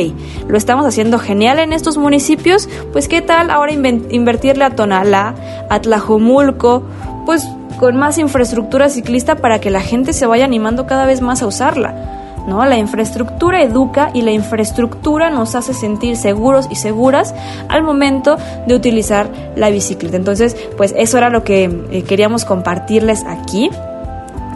lo 0.47 0.57
estamos 0.57 0.85
haciendo 0.85 1.19
genial 1.19 1.59
en 1.59 1.73
estos 1.73 1.97
municipios, 1.97 2.69
pues 2.91 3.07
qué 3.07 3.21
tal 3.21 3.49
ahora 3.49 3.71
invertirle 3.73 4.63
a 4.63 4.75
Tonalá, 4.75 5.35
a 5.69 5.81
Tlajomulco, 5.81 6.83
pues 7.25 7.47
con 7.79 7.97
más 7.97 8.17
infraestructura 8.17 8.89
ciclista 8.89 9.35
para 9.35 9.59
que 9.59 9.69
la 9.69 9.81
gente 9.81 10.13
se 10.13 10.25
vaya 10.25 10.45
animando 10.45 10.85
cada 10.85 11.05
vez 11.05 11.21
más 11.21 11.41
a 11.41 11.47
usarla. 11.47 12.11
¿No? 12.47 12.63
La 12.63 12.77
infraestructura 12.77 13.63
educa 13.63 14.11
y 14.13 14.21
la 14.21 14.29
infraestructura 14.29 15.31
nos 15.31 15.55
hace 15.55 15.73
sentir 15.73 16.15
seguros 16.15 16.67
y 16.69 16.75
seguras 16.75 17.33
al 17.69 17.81
momento 17.81 18.37
de 18.67 18.75
utilizar 18.75 19.27
la 19.55 19.71
bicicleta. 19.71 20.15
Entonces, 20.15 20.55
pues 20.77 20.93
eso 20.95 21.17
era 21.17 21.31
lo 21.31 21.43
que 21.43 21.63
eh, 21.89 22.03
queríamos 22.03 22.45
compartirles 22.45 23.23
aquí. 23.25 23.71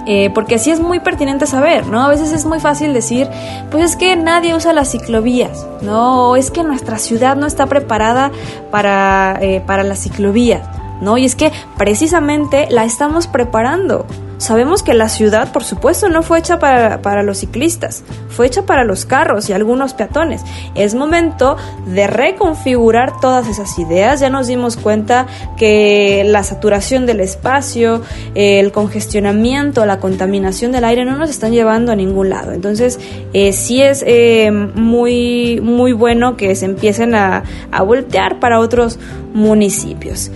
Eh, 0.05 0.31
porque 0.33 0.55
así 0.55 0.71
es 0.71 0.79
muy 0.79 0.99
pertinente 0.99 1.45
saber, 1.45 1.85
¿no? 1.87 2.01
A 2.01 2.09
veces 2.09 2.31
es 2.31 2.45
muy 2.45 2.59
fácil 2.59 2.93
decir, 2.93 3.27
pues 3.69 3.83
es 3.83 3.95
que 3.95 4.15
nadie 4.15 4.55
usa 4.55 4.73
las 4.73 4.91
ciclovías, 4.91 5.67
¿no? 5.81 6.29
O 6.29 6.35
es 6.35 6.51
que 6.51 6.63
nuestra 6.63 6.97
ciudad 6.97 7.35
no 7.35 7.45
está 7.45 7.67
preparada 7.67 8.31
para, 8.71 9.37
eh, 9.41 9.61
para 9.65 9.83
las 9.83 9.99
ciclovías, 9.99 10.67
¿no? 11.01 11.17
Y 11.17 11.25
es 11.25 11.35
que 11.35 11.51
precisamente 11.77 12.67
la 12.71 12.85
estamos 12.85 13.27
preparando. 13.27 14.05
Sabemos 14.39 14.83
que 14.83 14.93
la 14.93 15.09
ciudad, 15.09 15.51
por 15.51 15.65
supuesto, 15.65 16.07
no 16.07 16.23
fue 16.23 16.39
hecha 16.39 16.59
para, 16.59 17.23
los 17.23 17.39
ciclistas, 17.39 18.05
fue 18.29 18.47
hecha 18.47 18.65
para 18.65 18.85
los 18.85 19.03
carros 19.03 19.49
y 19.49 19.53
algunos 19.53 19.93
peatones. 19.93 20.41
Es 20.75 20.95
momento 20.95 21.57
de 21.85 22.07
reconfigurar 22.07 23.19
todas 23.19 23.49
esas 23.49 23.77
ideas. 23.77 24.21
Ya 24.21 24.29
nos 24.29 24.47
dimos 24.47 24.77
cuenta 24.77 25.27
que 25.57 26.23
la 26.25 26.43
saturación 26.43 27.05
del 27.05 27.19
espacio, 27.19 28.01
el 28.33 28.71
congestionamiento, 28.71 29.85
la 29.85 29.99
contaminación 29.99 30.71
del 30.71 30.85
aire 30.85 31.03
no 31.03 31.17
nos 31.17 31.29
están 31.29 31.51
llevando 31.51 31.91
a 31.91 31.97
ningún 31.97 32.29
lado. 32.29 32.53
Entonces, 32.53 32.97
eh, 33.33 33.51
sí 33.51 33.81
es 33.81 34.05
eh, 34.07 34.51
muy, 34.51 35.59
muy 35.61 35.91
bueno 35.91 36.37
que 36.37 36.55
se 36.55 36.63
empiecen 36.63 37.13
a, 37.13 37.43
a 37.73 37.83
voltear 37.83 38.39
para 38.39 38.61
otros 38.61 38.99
municipios. 39.33 40.31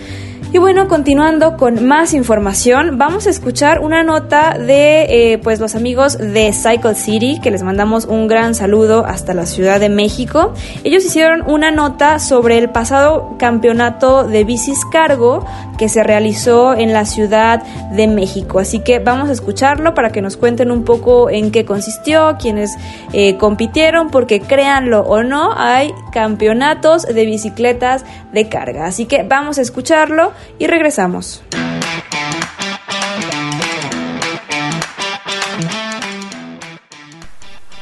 Y 0.54 0.58
bueno, 0.58 0.86
continuando 0.86 1.56
con 1.56 1.84
más 1.84 2.14
información, 2.14 2.96
vamos 2.96 3.26
a 3.26 3.30
escuchar 3.30 3.80
una 3.80 4.04
nota 4.04 4.56
de 4.56 5.32
eh, 5.32 5.38
pues 5.38 5.58
los 5.58 5.74
amigos 5.74 6.16
de 6.16 6.52
Cycle 6.52 6.94
City, 6.94 7.40
que 7.42 7.50
les 7.50 7.64
mandamos 7.64 8.04
un 8.04 8.28
gran 8.28 8.54
saludo 8.54 9.04
hasta 9.04 9.34
la 9.34 9.46
Ciudad 9.46 9.80
de 9.80 9.88
México. 9.88 10.54
Ellos 10.84 11.04
hicieron 11.04 11.42
una 11.50 11.72
nota 11.72 12.20
sobre 12.20 12.56
el 12.56 12.70
pasado 12.70 13.34
campeonato 13.36 14.28
de 14.28 14.44
bicis 14.44 14.84
cargo 14.92 15.44
que 15.76 15.88
se 15.88 16.04
realizó 16.04 16.74
en 16.74 16.92
la 16.92 17.04
Ciudad 17.04 17.64
de 17.90 18.06
México. 18.06 18.60
Así 18.60 18.78
que 18.78 19.00
vamos 19.00 19.30
a 19.30 19.32
escucharlo 19.32 19.92
para 19.92 20.10
que 20.10 20.22
nos 20.22 20.36
cuenten 20.36 20.70
un 20.70 20.84
poco 20.84 21.30
en 21.30 21.50
qué 21.50 21.64
consistió, 21.64 22.36
quiénes 22.38 22.76
eh, 23.12 23.36
compitieron, 23.38 24.08
porque 24.08 24.38
créanlo 24.38 25.00
o 25.00 25.24
no, 25.24 25.52
hay 25.56 25.92
campeonatos 26.12 27.02
de 27.02 27.26
bicicletas 27.26 28.04
de 28.32 28.48
carga. 28.48 28.86
Así 28.86 29.06
que 29.06 29.24
vamos 29.24 29.58
a 29.58 29.62
escucharlo 29.62 30.30
y 30.58 30.66
regresamos. 30.66 31.42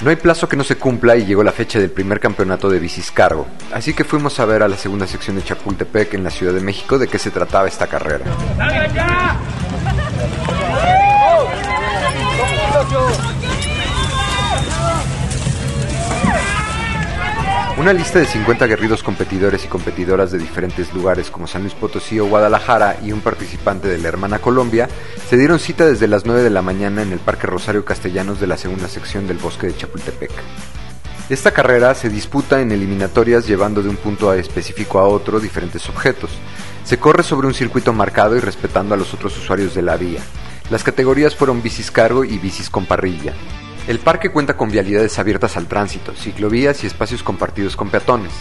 No 0.02 0.11
hay 0.11 0.16
plazo 0.16 0.49
que 0.49 0.57
no 0.57 0.64
se 0.64 0.76
cumpla 0.76 1.14
y 1.14 1.25
llegó 1.25 1.45
la 1.45 1.52
fecha 1.52 1.78
del 1.78 1.90
primer 1.90 2.19
campeonato 2.19 2.69
de 2.69 2.81
bicis 2.81 3.12
cargo, 3.12 3.47
así 3.73 3.95
que 3.95 4.02
fuimos 4.02 4.40
a 4.40 4.45
ver 4.45 4.64
a 4.64 4.69
la 4.69 4.76
segunda 4.76 5.07
sección 5.07 5.37
de 5.37 5.45
Chapultepec 5.45 6.14
en 6.14 6.25
la 6.25 6.31
Ciudad 6.31 6.52
de 6.52 6.61
México 6.61 6.99
de 6.99 7.07
qué 7.07 7.21
se 7.21 7.31
trataba 7.31 7.69
esta 7.69 7.87
carrera. 7.87 8.25
Una 17.83 17.93
lista 17.93 18.21
de 18.21 18.27
50 18.27 18.65
aguerridos 18.65 19.03
competidores 19.03 19.65
y 19.65 19.67
competidoras 19.67 20.31
de 20.31 20.39
diferentes 20.39 20.95
lugares 20.95 21.33
como 21.33 21.49
San 21.49 21.62
Luis 21.62 21.75
Potosí 21.75 22.21
o 22.21 22.27
Guadalajara 22.27 22.99
y 23.03 23.11
un 23.11 23.23
participante 23.23 23.89
de 23.89 23.99
la 23.99 24.07
hermana 24.07 24.39
Colombia 24.39 24.89
se 25.29 25.37
dieron 25.37 25.59
cita 25.59 25.85
desde 25.85 26.07
las 26.07 26.25
9 26.25 26.45
de 26.45 26.51
la 26.51 26.62
mañana 26.62 27.03
en 27.03 27.11
el 27.11 27.19
Parque 27.19 27.49
Rosario 27.49 27.85
Castellanos 27.85 28.39
de 28.39 28.47
la 28.47 28.57
segunda 28.57 28.87
sección 28.87 29.27
del 29.27 29.38
bosque 29.38 29.66
de 29.66 29.77
Chapultepec. 29.77 30.31
Esta 31.29 31.51
carrera 31.51 31.92
se 31.97 32.09
disputa 32.09 32.61
en 32.61 32.71
eliminatorias 32.71 33.49
llevando 33.49 33.83
de 33.83 33.88
un 33.88 33.97
punto 33.97 34.33
específico 34.33 35.01
a 35.01 35.09
otro 35.09 35.40
diferentes 35.40 35.88
objetos. 35.88 36.31
Se 36.85 37.01
corre 37.01 37.25
sobre 37.25 37.49
un 37.49 37.55
circuito 37.55 37.92
marcado 37.92 38.37
y 38.37 38.40
respetando 38.40 38.95
a 38.95 38.97
los 38.97 39.12
otros 39.12 39.37
usuarios 39.37 39.75
de 39.75 39.83
la 39.83 39.97
vía. 39.97 40.21
Las 40.71 40.85
categorías 40.85 41.35
fueron 41.35 41.64
bicis 41.64 41.90
cargo 41.90 42.23
y 42.23 42.38
bicis 42.38 42.71
con 42.71 42.87
parrilla. 42.87 43.35
El 43.88 43.99
parque 43.99 44.31
cuenta 44.31 44.57
con 44.57 44.71
vialidades 44.71 45.18
abiertas 45.18 45.57
al 45.57 45.66
tránsito, 45.66 46.14
ciclovías 46.14 46.85
y 46.85 46.87
espacios 46.87 47.25
compartidos 47.25 47.75
con 47.75 47.90
peatones. 47.90 48.33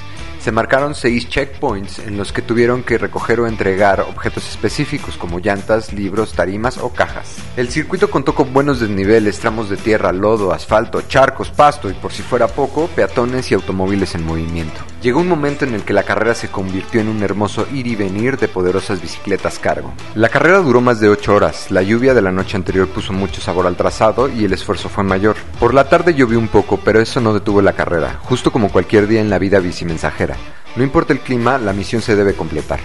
Se 0.41 0.51
marcaron 0.51 0.95
seis 0.95 1.29
checkpoints 1.29 1.99
en 1.99 2.17
los 2.17 2.33
que 2.33 2.41
tuvieron 2.41 2.81
que 2.81 2.97
recoger 2.97 3.39
o 3.39 3.47
entregar 3.47 4.01
objetos 4.01 4.49
específicos 4.49 5.15
como 5.15 5.37
llantas, 5.37 5.93
libros, 5.93 6.33
tarimas 6.33 6.79
o 6.79 6.89
cajas. 6.89 7.35
El 7.57 7.69
circuito 7.69 8.09
contó 8.09 8.33
con 8.33 8.51
buenos 8.51 8.79
desniveles, 8.79 9.37
tramos 9.37 9.69
de 9.69 9.77
tierra, 9.77 10.11
lodo, 10.11 10.51
asfalto, 10.51 11.03
charcos, 11.03 11.51
pasto 11.51 11.91
y 11.91 11.93
por 11.93 12.11
si 12.11 12.23
fuera 12.23 12.47
poco, 12.47 12.87
peatones 12.87 13.51
y 13.51 13.53
automóviles 13.53 14.15
en 14.15 14.25
movimiento. 14.25 14.81
Llegó 15.03 15.19
un 15.19 15.27
momento 15.27 15.65
en 15.65 15.75
el 15.75 15.83
que 15.83 15.93
la 15.93 16.03
carrera 16.03 16.33
se 16.33 16.49
convirtió 16.49 17.01
en 17.01 17.09
un 17.09 17.21
hermoso 17.21 17.67
ir 17.71 17.85
y 17.85 17.95
venir 17.95 18.37
de 18.37 18.47
poderosas 18.47 18.99
bicicletas 18.99 19.59
cargo. 19.59 19.93
La 20.15 20.29
carrera 20.29 20.57
duró 20.59 20.81
más 20.81 20.99
de 20.99 21.09
8 21.09 21.35
horas, 21.35 21.69
la 21.69 21.83
lluvia 21.83 22.15
de 22.15 22.21
la 22.23 22.31
noche 22.31 22.57
anterior 22.57 22.87
puso 22.87 23.13
mucho 23.13 23.41
sabor 23.41 23.67
al 23.67 23.75
trazado 23.75 24.27
y 24.27 24.45
el 24.45 24.53
esfuerzo 24.53 24.89
fue 24.89 25.03
mayor. 25.03 25.35
Por 25.59 25.75
la 25.75 25.87
tarde 25.87 26.15
llovió 26.15 26.39
un 26.39 26.47
poco, 26.47 26.79
pero 26.83 26.99
eso 26.99 27.21
no 27.21 27.33
detuvo 27.33 27.61
la 27.61 27.73
carrera, 27.73 28.19
justo 28.23 28.51
como 28.51 28.71
cualquier 28.71 29.07
día 29.07 29.21
en 29.21 29.29
la 29.29 29.37
vida 29.37 29.59
bicimensajera. 29.59 30.30
No 30.75 30.83
importa 30.83 31.13
el 31.13 31.19
clima, 31.19 31.57
la 31.57 31.73
misión 31.73 32.01
se 32.01 32.15
debe 32.15 32.33
completar. 32.33 32.79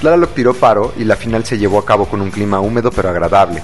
Tlaloc 0.00 0.34
tiró 0.34 0.54
paro 0.54 0.92
y 0.96 1.04
la 1.04 1.16
final 1.16 1.44
se 1.44 1.58
llevó 1.58 1.78
a 1.78 1.84
cabo 1.84 2.06
con 2.06 2.20
un 2.20 2.30
clima 2.30 2.60
húmedo 2.60 2.90
pero 2.90 3.08
agradable. 3.08 3.62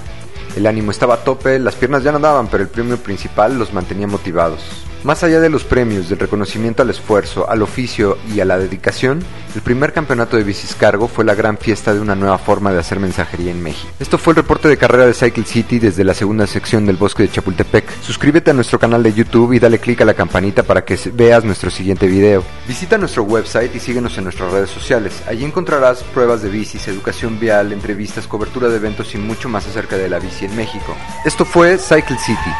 El 0.55 0.67
ánimo 0.67 0.91
estaba 0.91 1.15
a 1.15 1.23
tope, 1.23 1.59
las 1.59 1.75
piernas 1.75 2.03
ya 2.03 2.11
no 2.11 2.19
daban, 2.19 2.47
pero 2.47 2.63
el 2.63 2.69
premio 2.69 2.97
principal 2.97 3.57
los 3.57 3.73
mantenía 3.73 4.07
motivados. 4.07 4.61
Más 5.03 5.21
allá 5.21 5.41
de 5.41 5.49
los 5.49 5.65
premios, 5.65 6.07
del 6.07 6.17
reconocimiento 6.17 6.81
al 6.81 6.89
esfuerzo, 6.89 7.49
al 7.49 7.61
oficio 7.61 8.17
y 8.33 8.39
a 8.39 8.45
la 8.45 8.57
dedicación, 8.57 9.19
el 9.53 9.61
primer 9.61 9.91
campeonato 9.91 10.37
de 10.37 10.45
bicis 10.45 10.75
cargo 10.75 11.09
fue 11.09 11.25
la 11.25 11.35
gran 11.35 11.57
fiesta 11.57 11.93
de 11.93 11.99
una 11.99 12.15
nueva 12.15 12.37
forma 12.37 12.71
de 12.71 12.79
hacer 12.79 13.01
mensajería 13.01 13.51
en 13.51 13.61
México. 13.61 13.91
Esto 13.99 14.17
fue 14.17 14.31
el 14.31 14.37
reporte 14.37 14.69
de 14.69 14.77
carrera 14.77 15.05
de 15.05 15.13
Cycle 15.13 15.43
City 15.43 15.79
desde 15.79 16.05
la 16.05 16.13
segunda 16.13 16.47
sección 16.47 16.85
del 16.85 16.95
bosque 16.95 17.23
de 17.23 17.31
Chapultepec. 17.31 18.01
Suscríbete 18.01 18.51
a 18.51 18.53
nuestro 18.53 18.79
canal 18.79 19.03
de 19.03 19.11
YouTube 19.11 19.51
y 19.51 19.59
dale 19.59 19.79
click 19.79 19.99
a 19.99 20.05
la 20.05 20.13
campanita 20.13 20.63
para 20.63 20.85
que 20.85 20.97
veas 21.13 21.43
nuestro 21.43 21.69
siguiente 21.69 22.07
video. 22.07 22.41
Visita 22.65 22.97
nuestro 22.97 23.23
website 23.23 23.75
y 23.75 23.81
síguenos 23.81 24.17
en 24.17 24.23
nuestras 24.23 24.53
redes 24.53 24.69
sociales. 24.69 25.21
Allí 25.27 25.43
encontrarás 25.43 26.01
pruebas 26.13 26.41
de 26.41 26.49
bicis, 26.49 26.87
educación 26.87 27.41
vial, 27.41 27.73
entrevistas, 27.73 28.25
cobertura 28.25 28.69
de 28.69 28.77
eventos 28.77 29.13
y 29.15 29.17
mucho 29.17 29.49
más 29.49 29.67
acerca 29.67 29.97
de 29.97 30.07
la 30.07 30.19
bici 30.19 30.45
en 30.45 30.55
México. 30.55 30.95
Esto 31.25 31.43
fue 31.43 31.77
Cycle 31.77 32.17
City. 32.19 32.51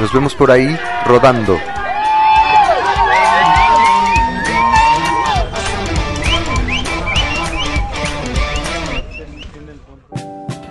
Nos 0.00 0.12
vemos 0.12 0.34
por 0.34 0.50
ahí 0.50 0.78
rodando. 1.06 1.58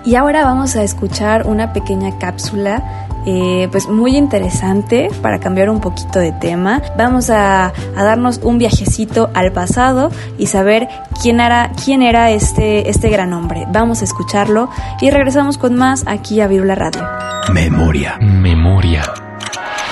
Y 0.05 0.15
ahora 0.15 0.45
vamos 0.45 0.77
a 0.77 0.83
escuchar 0.83 1.47
una 1.47 1.73
pequeña 1.73 2.17
cápsula 2.17 3.07
eh, 3.29 3.67
pues 3.73 3.89
muy 3.89 4.15
interesante 4.15 5.09
para 5.21 5.39
cambiar 5.39 5.69
un 5.69 5.81
poquito 5.81 6.19
de 6.19 6.31
tema. 6.31 6.81
Vamos 6.97 7.29
a, 7.29 7.65
a, 7.67 8.03
darnos 8.03 8.39
un 8.41 8.57
viajecito 8.57 9.29
al 9.33 9.51
pasado 9.51 10.09
y 10.37 10.45
saber 10.47 10.87
quién 11.21 11.41
era, 11.41 11.73
quién 11.83 12.03
era 12.03 12.31
este, 12.31 12.89
este 12.89 13.09
gran 13.09 13.33
hombre. 13.33 13.65
Vamos 13.69 13.99
a 13.99 14.05
escucharlo 14.05 14.69
y 15.01 15.09
regresamos 15.09 15.57
con 15.57 15.75
más 15.75 16.05
aquí 16.07 16.39
a 16.39 16.47
Virula 16.47 16.75
Radio. 16.75 17.03
Memoria. 17.51 18.17
Memoria. 18.21 19.03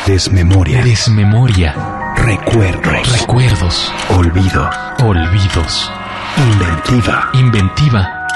Desmemoria. 0.05 0.83
Desmemoria. 0.83 1.73
Recuerdos. 2.15 3.19
Recuerdos. 3.21 3.91
Olvido. 4.09 4.69
Olvidos. 5.03 5.91
Inventiva. 6.37 7.29
Inventiva. 7.33 8.27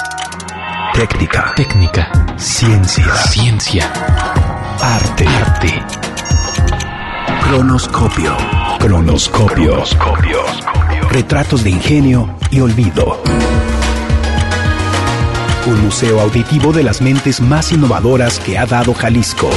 Técnica. 0.96 1.54
Técnica. 1.56 2.12
Ciencia. 2.38 3.16
Ciencia. 3.18 3.88
Arte. 4.82 5.28
Arte. 5.28 5.84
Cronoscopio. 7.44 8.36
Cronoscopio. 8.80 9.84
Retratos 11.12 11.64
de 11.64 11.70
ingenio 11.70 12.36
y 12.50 12.62
olvido. 12.62 13.22
Un 15.68 15.84
museo 15.84 16.20
auditivo 16.20 16.74
de 16.74 16.82
las 16.82 17.00
mentes 17.00 17.40
más 17.40 17.72
innovadoras 17.72 18.40
que 18.40 18.58
ha 18.58 18.66
dado 18.66 18.96
Jalisco. 18.96 19.52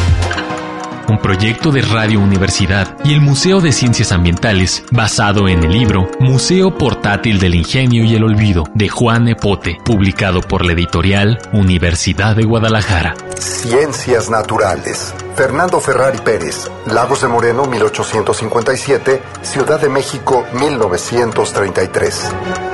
Un 1.08 1.18
proyecto 1.18 1.70
de 1.70 1.82
Radio 1.82 2.20
Universidad 2.20 2.96
y 3.04 3.12
el 3.12 3.20
Museo 3.20 3.60
de 3.60 3.72
Ciencias 3.72 4.12
Ambientales, 4.12 4.84
basado 4.90 5.48
en 5.48 5.64
el 5.64 5.72
libro 5.72 6.08
Museo 6.20 6.76
Portátil 6.76 7.38
del 7.38 7.54
Ingenio 7.54 8.04
y 8.04 8.14
el 8.14 8.24
Olvido, 8.24 8.64
de 8.74 8.88
Juan 8.88 9.28
Epote, 9.28 9.78
publicado 9.84 10.40
por 10.40 10.64
la 10.64 10.72
editorial 10.72 11.38
Universidad 11.52 12.36
de 12.36 12.44
Guadalajara. 12.44 13.14
Ciencias 13.38 14.30
Naturales. 14.30 15.14
Fernando 15.34 15.80
Ferrari 15.80 16.18
Pérez, 16.18 16.70
Lagos 16.86 17.22
de 17.22 17.28
Moreno 17.28 17.64
1857, 17.64 19.22
Ciudad 19.42 19.80
de 19.80 19.88
México 19.88 20.44
1933. 20.52 22.71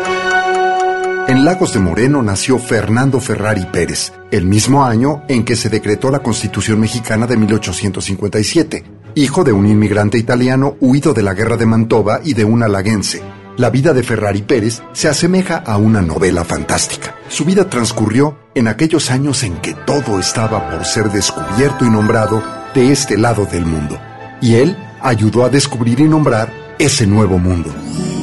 En 1.39 1.45
Lagos 1.45 1.73
de 1.73 1.79
Moreno 1.79 2.21
nació 2.21 2.59
Fernando 2.59 3.21
Ferrari 3.21 3.65
Pérez, 3.67 4.13
el 4.33 4.45
mismo 4.45 4.85
año 4.85 5.23
en 5.29 5.45
que 5.45 5.55
se 5.55 5.69
decretó 5.69 6.11
la 6.11 6.19
Constitución 6.19 6.81
mexicana 6.81 7.29
de 7.29 7.37
1857, 7.37 8.83
hijo 9.15 9.45
de 9.45 9.53
un 9.53 9.69
inmigrante 9.69 10.19
italiano 10.19 10.77
huido 10.81 11.15
de 11.15 11.23
la 11.23 11.35
guerra 11.35 11.57
de 11.57 11.65
Mantova 11.65 12.21
y 12.25 12.35
de 12.35 12.45
un 12.45 12.65
alaguense. 12.65 13.23
La 13.57 13.71
vida 13.71 13.93
de 13.93 14.03
Ferrari 14.03 14.43
Pérez 14.43 14.83
se 14.93 15.07
asemeja 15.07 15.59
a 15.59 15.77
una 15.77 16.03
novela 16.03 16.45
fantástica. 16.45 17.15
Su 17.29 17.45
vida 17.45 17.71
transcurrió 17.71 18.37
en 18.57 18.67
aquellos 18.67 19.13
años 19.13 19.45
en 19.45 19.59
que 19.59 19.75
todo 19.75 20.19
estaba 20.19 20.69
por 20.69 20.85
ser 20.85 21.09
descubierto 21.09 21.85
y 21.85 21.89
nombrado 21.89 22.43
de 22.75 22.91
este 22.91 23.17
lado 23.17 23.45
del 23.47 23.65
mundo. 23.65 23.97
Y 24.41 24.57
él 24.57 24.77
ayudó 25.01 25.45
a 25.45 25.51
descubrir 25.51 26.01
y 26.01 26.09
nombrar 26.09 26.53
ese 26.81 27.07
nuevo 27.07 27.39
mundo. 27.39 27.73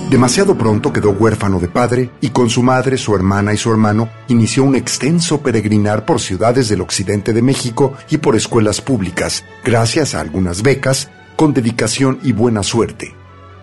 Demasiado 0.10 0.56
pronto 0.56 0.94
quedó 0.94 1.10
huérfano 1.12 1.60
de 1.60 1.68
padre 1.68 2.12
y 2.22 2.30
con 2.30 2.48
su 2.52 2.62
madre, 2.62 2.96
su 2.96 3.16
hermana 3.16 3.54
y 3.54 3.58
su 3.58 3.72
hermano 3.72 4.08
inició 4.28 4.64
un 4.64 4.76
extenso 4.76 5.42
peregrinar 5.42 6.06
por 6.06 6.22
ciudades 6.22 6.70
del 6.70 6.82
occidente 6.82 7.34
de 7.34 7.42
México 7.42 7.94
y 8.10 8.18
por 8.18 8.36
escuelas 8.36 8.82
públicas, 8.82 9.44
gracias 9.64 10.14
a 10.14 10.22
algunas 10.22 10.62
becas, 10.62 11.10
con 11.36 11.56
dedicación 11.56 12.20
y 12.22 12.34
buena 12.34 12.62
suerte. 12.62 13.16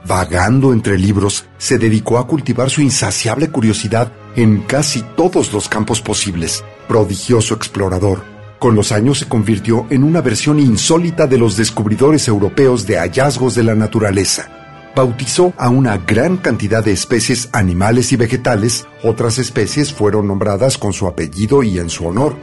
Vagando 0.04 0.72
entre 0.72 0.98
libros, 0.98 1.46
se 1.58 1.78
dedicó 1.78 2.18
a 2.18 2.26
cultivar 2.26 2.70
su 2.70 2.80
insaciable 2.80 3.48
curiosidad 3.48 4.12
en 4.34 4.62
casi 4.62 5.02
todos 5.16 5.52
los 5.52 5.68
campos 5.68 6.00
posibles. 6.02 6.64
Prodigioso 6.88 7.54
explorador, 7.54 8.24
con 8.58 8.74
los 8.74 8.90
años 8.90 9.20
se 9.20 9.28
convirtió 9.28 9.86
en 9.90 10.02
una 10.02 10.20
versión 10.20 10.58
insólita 10.58 11.28
de 11.28 11.38
los 11.38 11.56
descubridores 11.56 12.26
europeos 12.26 12.84
de 12.84 12.98
hallazgos 12.98 13.54
de 13.54 13.62
la 13.62 13.76
naturaleza 13.76 14.50
bautizó 14.94 15.52
a 15.56 15.68
una 15.68 15.98
gran 15.98 16.36
cantidad 16.36 16.84
de 16.84 16.92
especies 16.92 17.48
animales 17.52 18.12
y 18.12 18.16
vegetales, 18.16 18.86
otras 19.02 19.38
especies 19.38 19.92
fueron 19.92 20.28
nombradas 20.28 20.78
con 20.78 20.92
su 20.92 21.06
apellido 21.06 21.62
y 21.62 21.78
en 21.78 21.90
su 21.90 22.06
honor. 22.06 22.36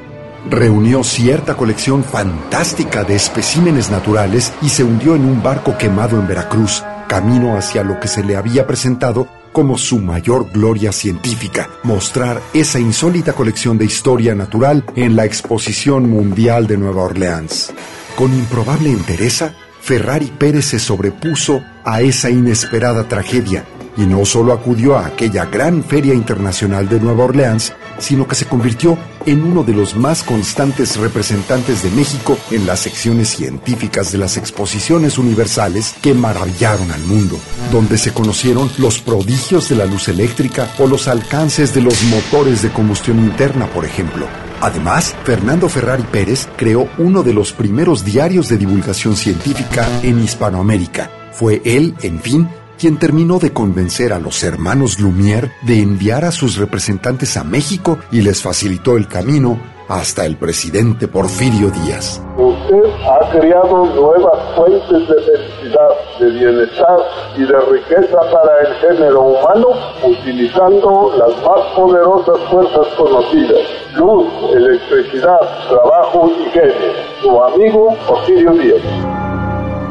Reunió 0.49 1.03
cierta 1.03 1.55
colección 1.55 2.03
fantástica 2.03 3.03
de 3.03 3.15
especímenes 3.15 3.91
naturales 3.91 4.53
y 4.62 4.69
se 4.69 4.83
hundió 4.83 5.15
en 5.15 5.25
un 5.25 5.43
barco 5.43 5.77
quemado 5.77 6.19
en 6.19 6.27
Veracruz, 6.27 6.83
camino 7.07 7.57
hacia 7.57 7.83
lo 7.83 7.99
que 7.99 8.07
se 8.07 8.23
le 8.23 8.35
había 8.35 8.65
presentado 8.65 9.27
como 9.51 9.77
su 9.77 9.99
mayor 9.99 10.49
gloria 10.51 10.91
científica, 10.91 11.69
mostrar 11.83 12.41
esa 12.53 12.79
insólita 12.79 13.33
colección 13.33 13.77
de 13.77 13.85
historia 13.85 14.35
natural 14.35 14.85
en 14.95 15.15
la 15.15 15.25
Exposición 15.25 16.09
Mundial 16.09 16.67
de 16.67 16.77
Nueva 16.77 17.03
Orleans. 17.03 17.73
Con 18.15 18.33
improbable 18.33 18.91
entereza, 18.91 19.55
Ferrari 19.82 20.32
Pérez 20.38 20.65
se 20.65 20.80
sobrepuso 20.80 21.63
a 21.84 22.02
esa 22.02 22.30
inesperada 22.30 23.08
tragedia 23.08 23.65
y 23.98 24.06
no 24.06 24.26
solo 24.26 24.54
acudió 24.54 24.98
a 24.98 25.08
aquella 25.08 25.46
gran 25.46 25.84
feria 25.84 26.13
internacional 26.13 26.88
de 26.88 27.00
Nueva 27.02 27.26
Orleans, 27.26 27.74
sino 27.98 28.28
que 28.28 28.36
se 28.36 28.46
convirtió 28.46 28.98
en 29.26 29.44
uno 29.44 29.63
de 29.63 29.74
los 29.74 29.96
más 29.98 30.24
constantes 30.24 30.96
representantes 30.96 31.84
de 31.84 31.89
México 31.92 32.38
en 32.50 32.65
las 32.65 32.80
secciones 32.80 33.28
científicas 33.28 34.12
de 34.13 34.18
las 34.18 34.38
exposiciones 34.38 35.18
universales 35.18 35.96
que 36.02 36.13
maravillaron 36.13 36.92
al 36.92 37.02
mundo, 37.02 37.38
donde 37.74 37.98
se 37.98 38.13
conocieron 38.13 38.72
los 38.78 39.00
prodigios 39.00 39.68
de 39.68 39.76
la 39.76 39.86
luz 39.86 40.08
eléctrica 40.08 40.72
o 40.80 40.88
los 40.88 41.10
alcances 41.10 41.74
de 41.74 41.82
los 41.82 42.02
motores 42.04 42.62
de 42.62 42.70
combustión 42.70 43.20
interna, 43.20 43.68
por 43.68 43.84
ejemplo. 43.84 44.48
Además, 44.62 45.15
Fernando 45.24 45.69
Ferrari 45.69 46.04
Pérez 46.04 46.50
creó 46.58 46.89
uno 46.98 47.24
de 47.24 47.34
los 47.34 47.54
primeros 47.54 48.04
diarios 48.04 48.50
de 48.50 48.58
divulgación 48.58 49.15
científica 49.15 49.88
en 50.04 50.22
Hispanoamérica. 50.22 51.10
Fue 51.32 51.62
él, 51.63 51.95
en 52.02 52.19
fin, 52.19 52.50
quien 52.78 52.98
terminó 52.98 53.39
de 53.39 53.54
convencer 53.54 54.12
a 54.12 54.19
los 54.19 54.43
hermanos 54.43 55.00
Lumière 55.00 55.52
de 55.62 55.82
enviar 55.82 56.26
a 56.26 56.32
sus 56.32 56.58
representantes 56.58 57.38
a 57.38 57.43
México 57.43 58.00
y 58.12 58.22
les 58.22 58.41
facilitó 58.41 58.98
el 58.98 59.08
camino 59.08 59.60
hasta 59.89 60.23
el 60.25 60.38
presidente 60.38 61.08
Porfirio 61.08 61.71
Díaz. 61.71 62.21
Usted 62.38 62.84
ha 63.10 63.30
creado 63.32 63.88
nuevas 63.88 64.56
fuentes 64.56 65.08
de 65.08 65.15
felicidad, 65.15 65.89
de 66.19 66.30
bienestar 66.30 66.99
y 67.36 67.41
de 67.41 67.60
riqueza 67.71 68.19
para 68.32 68.62
el 68.62 68.75
género 68.75 69.21
humano 69.23 69.67
utilizando 70.04 71.12
las 71.17 71.36
más 71.43 71.75
poderosas 71.75 72.38
fuerzas 72.52 72.88
conocidas, 72.95 73.60
luz, 73.95 74.28
electricidad, 74.56 75.39
trabajo 75.67 76.32
y 76.39 76.49
genio. 76.52 76.73
Su 77.21 77.43
amigo 77.43 77.97
Porfirio 78.08 78.52
Díaz. 78.54 78.84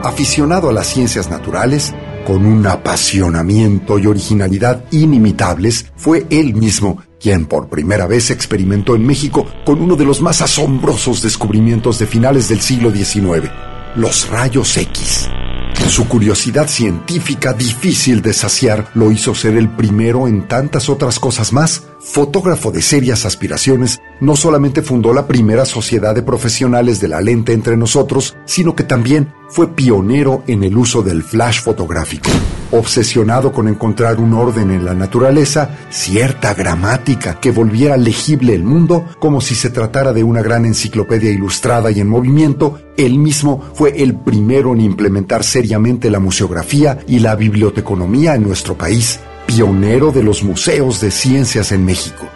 Aficionado 0.04 0.70
a 0.70 0.72
las 0.72 0.86
ciencias 0.86 1.28
naturales, 1.28 1.92
con 2.24 2.46
un 2.46 2.64
apasionamiento 2.66 3.98
y 3.98 4.06
originalidad 4.06 4.84
inimitables, 4.92 5.90
fue 5.96 6.24
él 6.30 6.54
mismo 6.54 7.02
quien 7.20 7.46
por 7.46 7.68
primera 7.68 8.06
vez 8.06 8.30
experimentó 8.30 8.94
en 8.94 9.06
México 9.06 9.46
con 9.64 9.80
uno 9.80 9.96
de 9.96 10.04
los 10.04 10.20
más 10.20 10.42
asombrosos 10.42 11.22
descubrimientos 11.22 11.98
de 11.98 12.06
finales 12.06 12.48
del 12.48 12.60
siglo 12.60 12.90
XIX, 12.90 13.50
los 13.96 14.28
rayos 14.28 14.76
X. 14.76 15.28
Su 15.88 16.06
curiosidad 16.06 16.68
científica 16.68 17.54
difícil 17.54 18.20
de 18.20 18.34
saciar 18.34 18.90
lo 18.94 19.10
hizo 19.10 19.34
ser 19.34 19.56
el 19.56 19.70
primero 19.70 20.28
en 20.28 20.46
tantas 20.46 20.90
otras 20.90 21.18
cosas 21.18 21.52
más. 21.52 21.84
Fotógrafo 22.00 22.70
de 22.70 22.80
serias 22.80 23.26
aspiraciones, 23.26 24.00
no 24.20 24.36
solamente 24.36 24.82
fundó 24.82 25.12
la 25.12 25.26
primera 25.26 25.64
sociedad 25.64 26.14
de 26.14 26.22
profesionales 26.22 27.00
de 27.00 27.08
la 27.08 27.20
lente 27.20 27.52
entre 27.52 27.76
nosotros, 27.76 28.36
sino 28.44 28.76
que 28.76 28.84
también 28.84 29.32
fue 29.48 29.74
pionero 29.74 30.42
en 30.46 30.62
el 30.62 30.76
uso 30.76 31.02
del 31.02 31.22
flash 31.22 31.60
fotográfico. 31.60 32.30
Obsesionado 32.70 33.50
con 33.50 33.66
encontrar 33.66 34.20
un 34.20 34.34
orden 34.34 34.70
en 34.70 34.84
la 34.84 34.94
naturaleza, 34.94 35.70
cierta 35.90 36.54
gramática 36.54 37.40
que 37.40 37.50
volviera 37.50 37.96
legible 37.96 38.54
el 38.54 38.62
mundo 38.62 39.06
como 39.18 39.40
si 39.40 39.54
se 39.54 39.70
tratara 39.70 40.12
de 40.12 40.22
una 40.22 40.42
gran 40.42 40.66
enciclopedia 40.66 41.30
ilustrada 41.30 41.90
y 41.90 42.00
en 42.00 42.08
movimiento, 42.08 42.78
él 42.96 43.18
mismo 43.18 43.62
fue 43.74 44.02
el 44.02 44.14
primero 44.14 44.72
en 44.74 44.82
implementar 44.82 45.44
seriamente 45.44 46.10
la 46.10 46.20
museografía 46.20 46.98
y 47.06 47.20
la 47.20 47.34
biblioteconomía 47.36 48.34
en 48.34 48.42
nuestro 48.42 48.76
país, 48.76 49.20
pionero 49.48 50.12
de 50.12 50.22
los 50.22 50.44
museos 50.44 51.00
de 51.00 51.10
ciencias 51.10 51.72
en 51.72 51.86
México. 51.86 52.28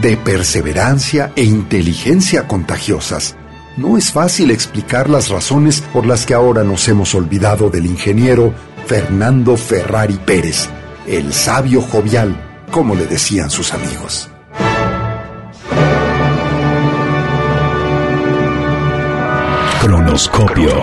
De 0.00 0.16
perseverancia 0.16 1.30
e 1.36 1.44
inteligencia 1.44 2.48
contagiosas, 2.48 3.36
no 3.76 3.98
es 3.98 4.10
fácil 4.10 4.50
explicar 4.50 5.10
las 5.10 5.28
razones 5.28 5.82
por 5.92 6.06
las 6.06 6.24
que 6.24 6.32
ahora 6.32 6.64
nos 6.64 6.88
hemos 6.88 7.14
olvidado 7.14 7.68
del 7.68 7.84
ingeniero 7.84 8.54
Fernando 8.86 9.58
Ferrari 9.58 10.18
Pérez, 10.24 10.70
el 11.06 11.34
sabio 11.34 11.82
jovial, 11.82 12.34
como 12.70 12.94
le 12.94 13.04
decían 13.04 13.50
sus 13.50 13.74
amigos. 13.74 14.30
Cronoscopio. 19.82 20.82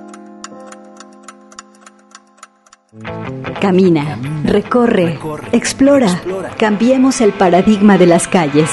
Camina, 3.61 4.17
recorre, 4.43 5.19
explora. 5.51 6.19
Cambiemos 6.57 7.21
el 7.21 7.31
paradigma 7.31 7.95
de 7.99 8.07
las 8.07 8.27
calles. 8.27 8.71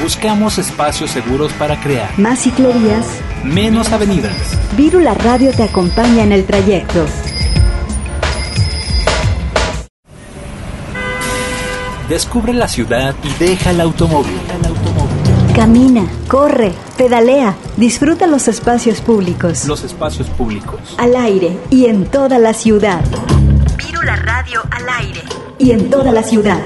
Buscamos 0.00 0.56
espacios 0.56 1.10
seguros 1.10 1.52
para 1.54 1.80
crear. 1.80 2.16
Más 2.16 2.38
ciclerías. 2.38 3.08
Menos 3.42 3.90
avenidas. 3.90 4.36
Virula 4.76 5.14
Radio 5.14 5.50
te 5.50 5.64
acompaña 5.64 6.22
en 6.22 6.30
el 6.30 6.44
trayecto. 6.44 7.06
Descubre 12.08 12.52
la 12.52 12.68
ciudad 12.68 13.16
y 13.24 13.44
deja 13.44 13.72
el 13.72 13.80
automóvil. 13.80 14.38
Camina, 15.54 16.06
corre, 16.28 16.72
pedalea, 16.96 17.56
disfruta 17.76 18.26
los 18.26 18.46
espacios 18.46 19.00
públicos. 19.00 19.66
Los 19.66 19.82
espacios 19.82 20.28
públicos. 20.30 20.94
Al 20.96 21.16
aire 21.16 21.58
y 21.70 21.86
en 21.86 22.06
toda 22.06 22.38
la 22.38 22.54
ciudad. 22.54 23.00
Virula 23.76 24.16
Radio 24.16 24.62
al 24.70 24.88
aire. 24.88 25.20
Y 25.58 25.72
en 25.72 25.90
toda 25.90 26.12
la 26.12 26.22
ciudad. 26.22 26.60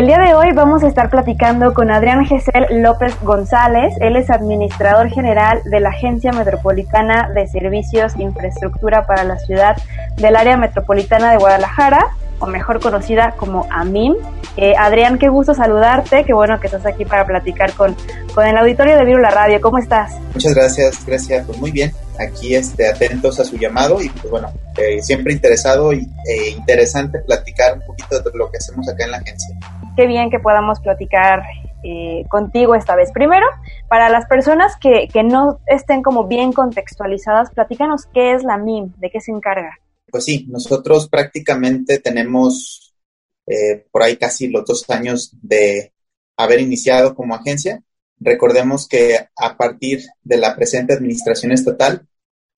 El 0.00 0.06
día 0.06 0.16
de 0.16 0.32
hoy 0.32 0.46
vamos 0.54 0.82
a 0.82 0.88
estar 0.88 1.10
platicando 1.10 1.74
con 1.74 1.90
Adrián 1.90 2.24
Gesell 2.24 2.64
López 2.80 3.14
González. 3.20 3.92
Él 4.00 4.16
es 4.16 4.30
administrador 4.30 5.10
general 5.10 5.60
de 5.66 5.78
la 5.78 5.90
Agencia 5.90 6.32
Metropolitana 6.32 7.28
de 7.34 7.46
Servicios 7.46 8.14
e 8.18 8.22
Infraestructura 8.22 9.06
para 9.06 9.24
la 9.24 9.38
Ciudad 9.38 9.76
del 10.16 10.36
Área 10.36 10.56
Metropolitana 10.56 11.30
de 11.32 11.36
Guadalajara, 11.36 12.16
o 12.38 12.46
mejor 12.46 12.80
conocida 12.80 13.34
como 13.36 13.66
AMIM. 13.68 14.14
Eh, 14.56 14.72
Adrián, 14.78 15.18
qué 15.18 15.28
gusto 15.28 15.52
saludarte, 15.52 16.24
qué 16.24 16.32
bueno 16.32 16.58
que 16.60 16.68
estás 16.68 16.86
aquí 16.86 17.04
para 17.04 17.26
platicar 17.26 17.74
con, 17.74 17.94
con 18.34 18.46
el 18.46 18.56
auditorio 18.56 18.96
de 18.96 19.04
Virula 19.04 19.28
Radio. 19.28 19.60
¿Cómo 19.60 19.76
estás? 19.76 20.14
Muchas 20.32 20.54
gracias, 20.54 21.04
Grecia. 21.04 21.44
Pues 21.46 21.58
muy 21.58 21.72
bien, 21.72 21.92
aquí 22.18 22.54
este, 22.54 22.88
atentos 22.88 23.38
a 23.38 23.44
su 23.44 23.58
llamado 23.58 24.00
y 24.00 24.08
pues 24.08 24.30
bueno, 24.30 24.50
eh, 24.78 25.02
siempre 25.02 25.34
interesado 25.34 25.92
y 25.92 26.08
eh, 26.26 26.48
interesante 26.56 27.18
platicar 27.18 27.74
un 27.74 27.82
poquito 27.82 28.18
de 28.18 28.30
lo 28.32 28.50
que 28.50 28.56
hacemos 28.56 28.88
acá 28.88 29.04
en 29.04 29.10
la 29.10 29.18
agencia 29.18 29.54
qué 29.96 30.06
bien 30.06 30.30
que 30.30 30.38
podamos 30.38 30.80
platicar 30.80 31.42
eh, 31.82 32.24
contigo 32.28 32.74
esta 32.74 32.94
vez. 32.94 33.10
Primero, 33.12 33.46
para 33.88 34.08
las 34.10 34.26
personas 34.26 34.76
que, 34.80 35.08
que, 35.12 35.22
no 35.22 35.60
estén 35.66 36.02
como 36.02 36.26
bien 36.26 36.52
contextualizadas, 36.52 37.50
platícanos 37.50 38.06
qué 38.12 38.34
es 38.34 38.44
la 38.44 38.58
MIM, 38.58 38.92
de 38.98 39.10
qué 39.10 39.20
se 39.20 39.32
encarga. 39.32 39.78
Pues 40.10 40.24
sí, 40.24 40.46
nosotros 40.48 41.08
prácticamente 41.08 41.98
tenemos 41.98 42.94
eh, 43.46 43.86
por 43.90 44.02
ahí 44.02 44.16
casi 44.16 44.48
los 44.48 44.64
dos 44.64 44.88
años 44.90 45.32
de 45.42 45.92
haber 46.36 46.60
iniciado 46.60 47.14
como 47.14 47.34
agencia. 47.34 47.82
Recordemos 48.18 48.86
que 48.86 49.16
a 49.36 49.56
partir 49.56 50.02
de 50.22 50.36
la 50.36 50.54
presente 50.54 50.92
administración 50.92 51.52
estatal, 51.52 52.06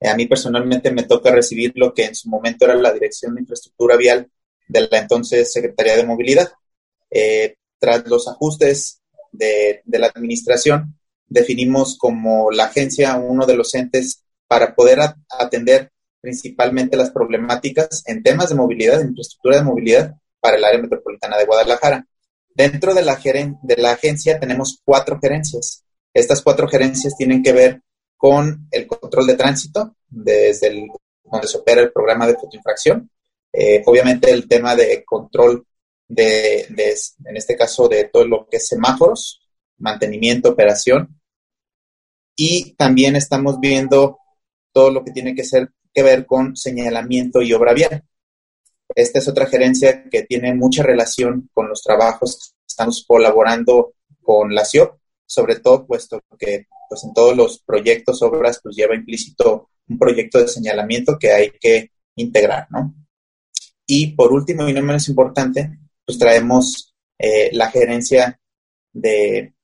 eh, 0.00 0.08
a 0.08 0.16
mí 0.16 0.26
personalmente 0.26 0.90
me 0.90 1.04
toca 1.04 1.30
recibir 1.30 1.72
lo 1.76 1.94
que 1.94 2.06
en 2.06 2.14
su 2.14 2.28
momento 2.28 2.64
era 2.64 2.74
la 2.74 2.92
Dirección 2.92 3.34
de 3.34 3.42
Infraestructura 3.42 3.96
Vial 3.96 4.30
de 4.68 4.88
la 4.90 4.98
entonces 4.98 5.52
Secretaría 5.52 5.96
de 5.96 6.04
Movilidad. 6.04 6.52
Eh, 7.12 7.56
tras 7.78 8.06
los 8.06 8.28
ajustes 8.28 9.02
de, 9.32 9.82
la 9.86 10.06
administración, 10.06 10.98
definimos 11.26 11.96
como 11.98 12.50
la 12.50 12.64
agencia 12.64 13.16
uno 13.16 13.44
de 13.46 13.56
los 13.56 13.74
entes 13.74 14.24
para 14.46 14.74
poder 14.74 15.00
atender 15.38 15.90
principalmente 16.20 16.96
las 16.96 17.10
problemáticas 17.10 18.02
en 18.06 18.22
temas 18.22 18.48
de 18.48 18.54
movilidad, 18.54 18.98
de 18.98 19.06
infraestructura 19.06 19.56
de 19.56 19.64
movilidad 19.64 20.14
para 20.40 20.56
el 20.56 20.64
área 20.64 20.80
metropolitana 20.80 21.36
de 21.36 21.44
Guadalajara. 21.44 22.06
Dentro 22.54 22.94
de 22.94 23.02
la, 23.02 23.16
de 23.16 23.76
la 23.76 23.92
agencia 23.92 24.38
tenemos 24.38 24.80
cuatro 24.84 25.18
gerencias. 25.20 25.84
Estas 26.14 26.42
cuatro 26.42 26.68
gerencias 26.68 27.16
tienen 27.16 27.42
que 27.42 27.52
ver 27.52 27.82
con 28.16 28.68
el 28.70 28.86
control 28.86 29.26
de 29.26 29.34
tránsito, 29.34 29.96
desde 30.08 30.86
donde 31.24 31.48
se 31.48 31.58
opera 31.58 31.80
el 31.80 31.92
programa 31.92 32.26
de 32.26 32.34
fotoinfracción. 32.34 33.10
Eh, 33.52 33.82
obviamente 33.86 34.30
el 34.30 34.46
tema 34.46 34.76
de 34.76 35.02
control 35.04 35.66
de, 36.12 36.66
de, 36.68 36.94
en 37.24 37.36
este 37.36 37.56
caso, 37.56 37.88
de 37.88 38.04
todo 38.04 38.26
lo 38.26 38.46
que 38.46 38.58
es 38.58 38.68
semáforos, 38.68 39.40
mantenimiento, 39.78 40.50
operación. 40.50 41.18
Y 42.36 42.74
también 42.74 43.16
estamos 43.16 43.58
viendo 43.60 44.18
todo 44.72 44.90
lo 44.90 45.04
que 45.04 45.12
tiene 45.12 45.34
que, 45.34 45.44
ser, 45.44 45.70
que 45.92 46.02
ver 46.02 46.26
con 46.26 46.54
señalamiento 46.54 47.40
y 47.40 47.52
obra 47.54 47.72
vial. 47.72 48.04
Esta 48.94 49.20
es 49.20 49.28
otra 49.28 49.46
gerencia 49.46 50.04
que 50.10 50.24
tiene 50.24 50.54
mucha 50.54 50.82
relación 50.82 51.48
con 51.54 51.68
los 51.68 51.82
trabajos. 51.82 52.54
Estamos 52.66 53.04
colaborando 53.06 53.94
con 54.20 54.54
la 54.54 54.66
CIOP, 54.66 54.98
sobre 55.24 55.60
todo 55.60 55.86
puesto 55.86 56.20
que 56.38 56.66
pues, 56.90 57.04
en 57.04 57.14
todos 57.14 57.34
los 57.34 57.62
proyectos, 57.62 58.20
obras, 58.22 58.60
pues 58.62 58.76
lleva 58.76 58.94
implícito 58.94 59.70
un 59.88 59.98
proyecto 59.98 60.38
de 60.38 60.48
señalamiento 60.48 61.18
que 61.18 61.32
hay 61.32 61.52
que 61.58 61.90
integrar, 62.16 62.66
¿no? 62.70 62.94
Y 63.86 64.08
por 64.14 64.32
último 64.32 64.68
y 64.68 64.74
no 64.74 64.82
menos 64.82 65.08
importante, 65.08 65.78
pues 66.04 66.18
traemos 66.18 66.94
eh, 67.18 67.50
la 67.52 67.70
gerencia 67.70 68.38
de 68.92 69.54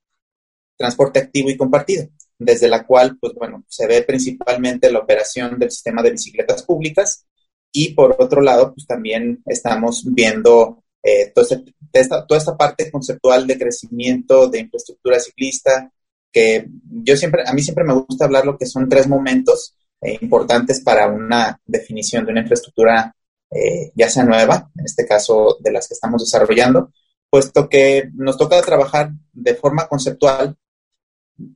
transporte 0.76 1.18
activo 1.18 1.50
y 1.50 1.56
compartido, 1.56 2.08
desde 2.38 2.68
la 2.68 2.86
cual, 2.86 3.18
pues 3.20 3.34
bueno, 3.34 3.64
se 3.68 3.86
ve 3.86 4.02
principalmente 4.02 4.90
la 4.90 5.00
operación 5.00 5.58
del 5.58 5.70
sistema 5.70 6.02
de 6.02 6.12
bicicletas 6.12 6.62
públicas 6.62 7.26
y 7.72 7.94
por 7.94 8.16
otro 8.18 8.40
lado, 8.40 8.72
pues 8.74 8.86
también 8.86 9.42
estamos 9.46 10.02
viendo 10.06 10.84
eh, 11.02 11.32
toda, 11.34 11.60
esta, 11.92 12.26
toda 12.26 12.38
esta 12.38 12.56
parte 12.56 12.90
conceptual 12.90 13.46
de 13.46 13.58
crecimiento 13.58 14.48
de 14.48 14.60
infraestructura 14.60 15.20
ciclista, 15.20 15.92
que 16.32 16.66
yo 17.02 17.16
siempre, 17.16 17.42
a 17.46 17.52
mí 17.52 17.62
siempre 17.62 17.84
me 17.84 17.94
gusta 17.94 18.24
hablar 18.24 18.44
lo 18.44 18.56
que 18.56 18.66
son 18.66 18.88
tres 18.88 19.08
momentos 19.08 19.74
eh, 20.00 20.18
importantes 20.20 20.80
para 20.80 21.08
una 21.08 21.60
definición 21.66 22.24
de 22.24 22.32
una 22.32 22.42
infraestructura, 22.42 23.14
eh, 23.50 23.92
ya 23.94 24.08
sea 24.08 24.24
nueva, 24.24 24.70
en 24.76 24.84
este 24.84 25.06
caso 25.06 25.56
de 25.60 25.72
las 25.72 25.88
que 25.88 25.94
estamos 25.94 26.22
desarrollando, 26.22 26.92
puesto 27.30 27.68
que 27.68 28.10
nos 28.14 28.36
toca 28.36 28.60
trabajar 28.62 29.10
de 29.32 29.54
forma 29.54 29.86
conceptual 29.86 30.56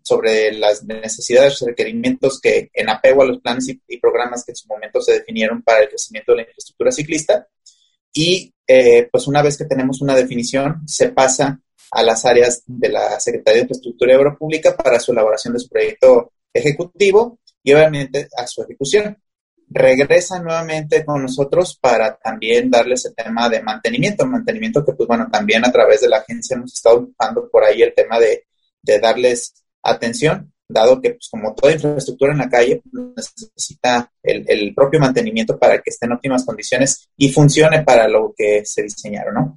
sobre 0.03 0.53
las 0.53 0.85
necesidades 0.85 1.61
y 1.61 1.67
requerimientos 1.67 2.41
que 2.41 2.71
en 2.73 2.89
apego 2.89 3.23
a 3.23 3.27
los 3.27 3.41
planes 3.41 3.69
y, 3.69 3.99
programas 3.99 4.45
que 4.45 4.53
en 4.53 4.57
su 4.57 4.69
momento 4.69 5.01
se 5.01 5.13
definieron 5.13 5.63
para 5.63 5.81
el 5.81 5.89
crecimiento 5.89 6.33
de 6.33 6.37
la 6.37 6.43
infraestructura 6.43 6.93
ciclista. 6.93 7.49
Y 8.13 8.53
eh, 8.67 9.09
pues 9.11 9.27
una 9.27 9.43
vez 9.43 9.57
que 9.57 9.65
tenemos 9.65 10.01
una 10.01 10.15
definición, 10.15 10.83
se 10.87 11.09
pasa 11.11 11.61
a 11.91 12.03
las 12.03 12.25
áreas 12.25 12.63
de 12.67 12.89
la 12.89 13.19
Secretaría 13.21 13.59
de 13.59 13.63
Infraestructura 13.63 14.13
y 14.13 14.17
Obra 14.17 14.37
Pública 14.37 14.77
para 14.77 15.01
su 15.01 15.13
elaboración 15.13 15.55
de 15.55 15.61
su 15.61 15.69
proyecto 15.69 16.33
ejecutivo 16.53 17.39
y 17.63 17.73
obviamente 17.73 18.29
a 18.37 18.47
su 18.47 18.63
ejecución. 18.63 19.22
Regresa 19.73 20.41
nuevamente 20.41 21.05
con 21.05 21.23
nosotros 21.23 21.79
para 21.81 22.17
también 22.17 22.71
darles 22.71 23.05
el 23.07 23.15
tema 23.15 23.49
de 23.49 23.63
mantenimiento, 23.63 24.27
mantenimiento 24.27 24.85
que 24.85 24.93
pues 24.93 25.07
bueno, 25.07 25.29
también 25.31 25.65
a 25.65 25.73
través 25.73 26.01
de 26.01 26.09
la 26.09 26.19
agencia 26.19 26.57
hemos 26.57 26.73
estado 26.73 26.97
ocupando 26.97 27.49
por 27.51 27.65
ahí 27.65 27.83
el 27.83 27.95
tema 27.95 28.19
de, 28.19 28.45
de 28.83 28.99
darles 28.99 29.55
atención, 29.83 30.53
dado 30.69 31.01
que 31.01 31.11
pues, 31.11 31.29
como 31.31 31.55
toda 31.55 31.73
infraestructura 31.73 32.33
en 32.33 32.39
la 32.39 32.49
calle 32.49 32.83
necesita 32.93 34.11
el, 34.23 34.45
el, 34.49 34.75
propio 34.75 35.01
mantenimiento 35.01 35.59
para 35.59 35.79
que 35.79 35.91
esté 35.91 36.07
en 36.07 36.13
óptimas 36.13 36.45
condiciones 36.45 37.09
y 37.17 37.31
funcione 37.31 37.83
para 37.83 38.09
lo 38.09 38.35
que 38.37 38.65
se 38.65 38.83
diseñaron, 38.83 39.35
¿no? 39.35 39.57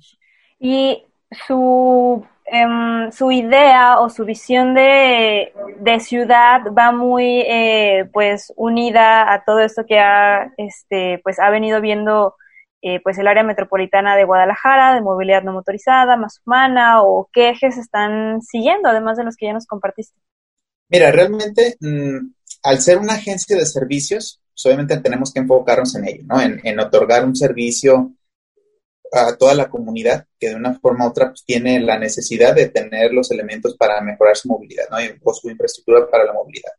Y 0.60 1.04
su, 1.48 2.26
em, 2.46 3.12
su 3.12 3.32
idea 3.32 4.00
o 4.00 4.10
su 4.10 4.26
visión 4.26 4.74
de, 4.74 5.54
de 5.80 6.00
ciudad 6.00 6.62
va 6.78 6.92
muy 6.92 7.42
eh, 7.42 8.10
pues 8.14 8.54
unida 8.56 9.34
a 9.34 9.44
todo 9.44 9.60
esto 9.60 9.86
que 9.86 10.00
ha 10.00 10.54
este 10.58 11.20
pues 11.24 11.40
ha 11.40 11.50
venido 11.50 11.82
viendo 11.82 12.36
eh, 12.88 13.00
pues 13.04 13.18
el 13.18 13.28
área 13.28 13.42
metropolitana 13.42 14.16
de 14.16 14.26
Guadalajara, 14.26 14.94
de 14.94 15.02
movilidad 15.02 15.42
no 15.42 15.54
motorizada, 15.54 16.18
más 16.18 16.40
humana, 16.46 17.02
o 17.02 17.28
qué 17.34 17.50
ejes 17.50 17.78
están 17.78 18.44
siguiendo, 18.44 18.88
además 18.88 19.18
de 19.18 19.24
los 19.24 19.36
que 19.36 19.48
ya 19.48 19.54
nos 19.54 19.66
compartiste? 19.66 20.16
Mira, 20.90 21.12
realmente, 21.12 21.78
mm, 21.80 22.18
al 22.62 22.80
ser 22.80 23.00
una 23.00 23.14
agencia 23.14 23.58
de 23.58 23.66
servicios, 23.66 24.40
pues, 24.54 24.68
obviamente 24.68 24.98
tenemos 24.98 25.34
que 25.34 25.40
enfocarnos 25.40 25.96
en 25.96 26.08
ello, 26.08 26.24
¿no? 26.28 26.40
En, 26.40 26.80
otorgar 26.80 27.26
un 27.26 27.36
servicio 27.36 28.12
a 29.16 29.38
toda 29.38 29.54
la 29.54 29.70
comunidad 29.70 30.28
que 30.40 30.50
de 30.50 30.56
una 30.56 30.78
forma 30.80 31.06
u 31.06 31.10
otra 31.10 31.30
pues, 31.30 31.44
tiene 31.46 31.80
la 31.80 31.98
necesidad 31.98 32.54
de 32.54 32.70
tener 32.70 33.12
los 33.12 33.32
elementos 33.32 33.76
para 33.78 34.02
mejorar 34.02 34.36
su 34.36 34.50
movilidad, 34.50 34.86
¿no? 34.90 34.98
O 35.24 35.34
su 35.34 35.50
infraestructura 35.50 36.10
para 36.10 36.26
la 36.26 36.34
movilidad. 36.34 36.72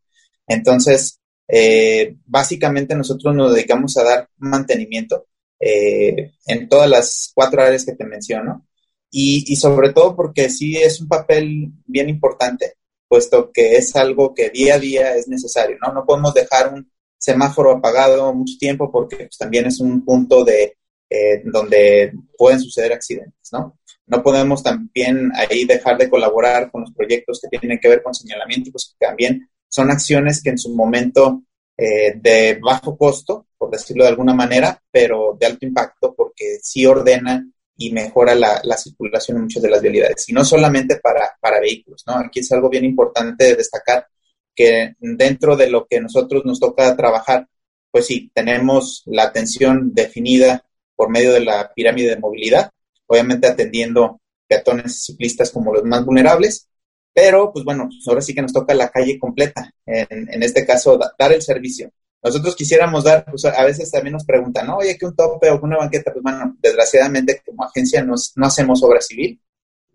Entonces, 0.46 1.20
eh, 1.48 2.16
básicamente 2.26 2.94
nosotros 2.94 3.34
nos 3.34 3.54
dedicamos 3.54 3.96
a 3.96 4.04
dar 4.04 4.28
mantenimiento 4.38 5.26
eh, 5.58 6.32
en 6.46 6.68
todas 6.68 6.88
las 6.90 7.32
cuatro 7.34 7.62
áreas 7.62 7.84
que 7.84 7.94
te 7.94 8.04
menciono. 8.04 8.66
Y, 9.10 9.44
y, 9.50 9.56
sobre 9.56 9.92
todo 9.92 10.16
porque 10.16 10.50
sí 10.50 10.76
es 10.76 11.00
un 11.00 11.08
papel 11.08 11.70
bien 11.86 12.08
importante, 12.08 12.74
puesto 13.08 13.50
que 13.52 13.76
es 13.76 13.94
algo 13.96 14.34
que 14.34 14.50
día 14.50 14.74
a 14.74 14.78
día 14.78 15.14
es 15.14 15.28
necesario, 15.28 15.78
¿no? 15.80 15.92
No 15.92 16.04
podemos 16.04 16.34
dejar 16.34 16.74
un 16.74 16.90
semáforo 17.16 17.72
apagado 17.72 18.32
mucho 18.34 18.54
tiempo 18.58 18.90
porque 18.90 19.16
pues, 19.16 19.38
también 19.38 19.66
es 19.66 19.80
un 19.80 20.04
punto 20.04 20.44
de 20.44 20.76
eh, 21.08 21.42
donde 21.44 22.12
pueden 22.36 22.60
suceder 22.60 22.92
accidentes, 22.92 23.52
¿no? 23.52 23.78
No 24.06 24.22
podemos 24.22 24.62
también 24.62 25.30
ahí 25.34 25.64
dejar 25.64 25.98
de 25.98 26.08
colaborar 26.08 26.70
con 26.70 26.82
los 26.82 26.92
proyectos 26.92 27.40
que 27.40 27.58
tienen 27.58 27.78
que 27.78 27.88
ver 27.88 28.02
con 28.02 28.14
señalamiento, 28.14 28.70
pues 28.70 28.94
también 28.98 29.48
son 29.68 29.90
acciones 29.90 30.42
que 30.42 30.50
en 30.50 30.58
su 30.58 30.74
momento 30.74 31.42
eh, 31.76 32.14
de 32.16 32.58
bajo 32.62 32.96
costo, 32.96 33.48
por 33.58 33.70
decirlo 33.70 34.04
de 34.04 34.10
alguna 34.10 34.34
manera, 34.34 34.80
pero 34.90 35.36
de 35.38 35.46
alto 35.46 35.66
impacto 35.66 36.14
porque 36.16 36.58
sí 36.62 36.86
ordena 36.86 37.44
y 37.76 37.92
mejora 37.92 38.34
la, 38.34 38.76
circulación 38.76 39.36
en 39.36 39.42
muchas 39.44 39.62
de 39.62 39.70
las 39.70 39.82
vialidades. 39.82 40.28
Y 40.28 40.32
no 40.32 40.44
solamente 40.44 40.96
para, 40.96 41.36
para 41.40 41.60
vehículos, 41.60 42.02
¿no? 42.06 42.14
Aquí 42.14 42.40
es 42.40 42.50
algo 42.52 42.70
bien 42.70 42.84
importante 42.84 43.54
destacar 43.54 44.06
que 44.54 44.94
dentro 44.98 45.56
de 45.56 45.68
lo 45.68 45.86
que 45.86 46.00
nosotros 46.00 46.44
nos 46.44 46.58
toca 46.58 46.96
trabajar, 46.96 47.46
pues 47.90 48.06
sí, 48.06 48.30
tenemos 48.34 49.02
la 49.06 49.24
atención 49.24 49.92
definida 49.92 50.64
por 50.96 51.10
medio 51.10 51.32
de 51.32 51.40
la 51.40 51.72
pirámide 51.74 52.10
de 52.10 52.18
movilidad, 52.18 52.70
obviamente 53.06 53.46
atendiendo 53.46 54.20
peatones 54.48 54.96
y 54.96 55.12
ciclistas 55.12 55.50
como 55.50 55.72
los 55.72 55.84
más 55.84 56.04
vulnerables, 56.04 56.68
pero, 57.14 57.52
pues 57.52 57.64
bueno, 57.64 57.88
ahora 58.06 58.20
sí 58.20 58.34
que 58.34 58.42
nos 58.42 58.52
toca 58.52 58.74
la 58.74 58.90
calle 58.90 59.18
completa, 59.18 59.70
en, 59.86 60.32
en 60.32 60.42
este 60.42 60.66
caso, 60.66 60.98
dar 61.18 61.32
el 61.32 61.40
servicio. 61.40 61.90
Nosotros 62.22 62.56
quisiéramos 62.56 63.04
dar, 63.04 63.24
pues 63.24 63.44
a 63.44 63.64
veces 63.64 63.90
también 63.90 64.14
nos 64.14 64.24
preguntan, 64.24 64.66
¿no? 64.66 64.78
oye, 64.78 64.98
que 64.98 65.06
un 65.06 65.14
tope 65.14 65.48
o 65.48 65.60
una 65.60 65.78
banqueta, 65.78 66.12
pues 66.12 66.22
bueno, 66.22 66.56
desgraciadamente 66.60 67.40
como 67.46 67.64
agencia 67.64 68.02
no 68.02 68.46
hacemos 68.46 68.82
obra 68.82 69.00
civil, 69.00 69.40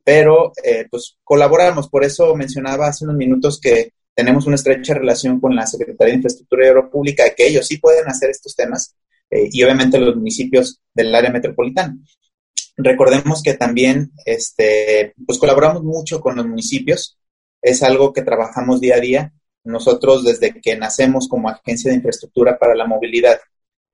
pero 0.03 0.53
eh, 0.63 0.87
pues 0.89 1.17
colaboramos. 1.23 1.89
Por 1.89 2.03
eso 2.03 2.33
mencionaba 2.35 2.87
hace 2.87 3.03
unos 3.03 3.17
minutos 3.17 3.59
que 3.59 3.93
tenemos 4.15 4.45
una 4.45 4.55
estrecha 4.55 4.93
relación 4.93 5.39
con 5.39 5.55
la 5.55 5.65
Secretaría 5.67 6.13
de 6.13 6.17
Infraestructura 6.17 6.65
y 6.65 6.69
Obra 6.69 6.89
Pública, 6.89 7.23
que 7.35 7.47
ellos 7.47 7.67
sí 7.67 7.77
pueden 7.77 8.07
hacer 8.07 8.29
estos 8.29 8.55
temas, 8.55 8.95
eh, 9.31 9.49
y 9.51 9.63
obviamente 9.63 9.99
los 9.99 10.15
municipios 10.15 10.81
del 10.93 11.15
área 11.15 11.31
metropolitana. 11.31 11.97
Recordemos 12.77 13.41
que 13.41 13.55
también 13.55 14.11
este, 14.25 15.13
pues 15.25 15.39
colaboramos 15.39 15.83
mucho 15.83 16.21
con 16.21 16.35
los 16.35 16.45
municipios, 16.45 17.17
es 17.61 17.81
algo 17.83 18.13
que 18.13 18.23
trabajamos 18.23 18.81
día 18.81 18.95
a 18.95 18.99
día. 18.99 19.33
Nosotros 19.63 20.23
desde 20.23 20.59
que 20.59 20.75
nacemos 20.75 21.27
como 21.27 21.49
agencia 21.49 21.89
de 21.89 21.97
infraestructura 21.97 22.57
para 22.57 22.75
la 22.75 22.85
movilidad 22.85 23.39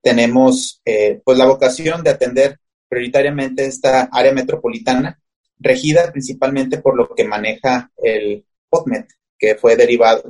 tenemos 0.01 0.81
eh, 0.85 1.21
pues 1.25 1.37
la 1.37 1.45
vocación 1.45 2.03
de 2.03 2.11
atender 2.11 2.59
prioritariamente 2.87 3.65
esta 3.65 4.03
área 4.11 4.31
metropolitana, 4.31 5.19
regida 5.59 6.11
principalmente 6.11 6.77
por 6.77 6.95
lo 6.95 7.13
que 7.13 7.25
maneja 7.25 7.91
el 7.97 8.45
POTMET, 8.69 9.07
que 9.37 9.55
fue 9.55 9.75
derivado, 9.75 10.23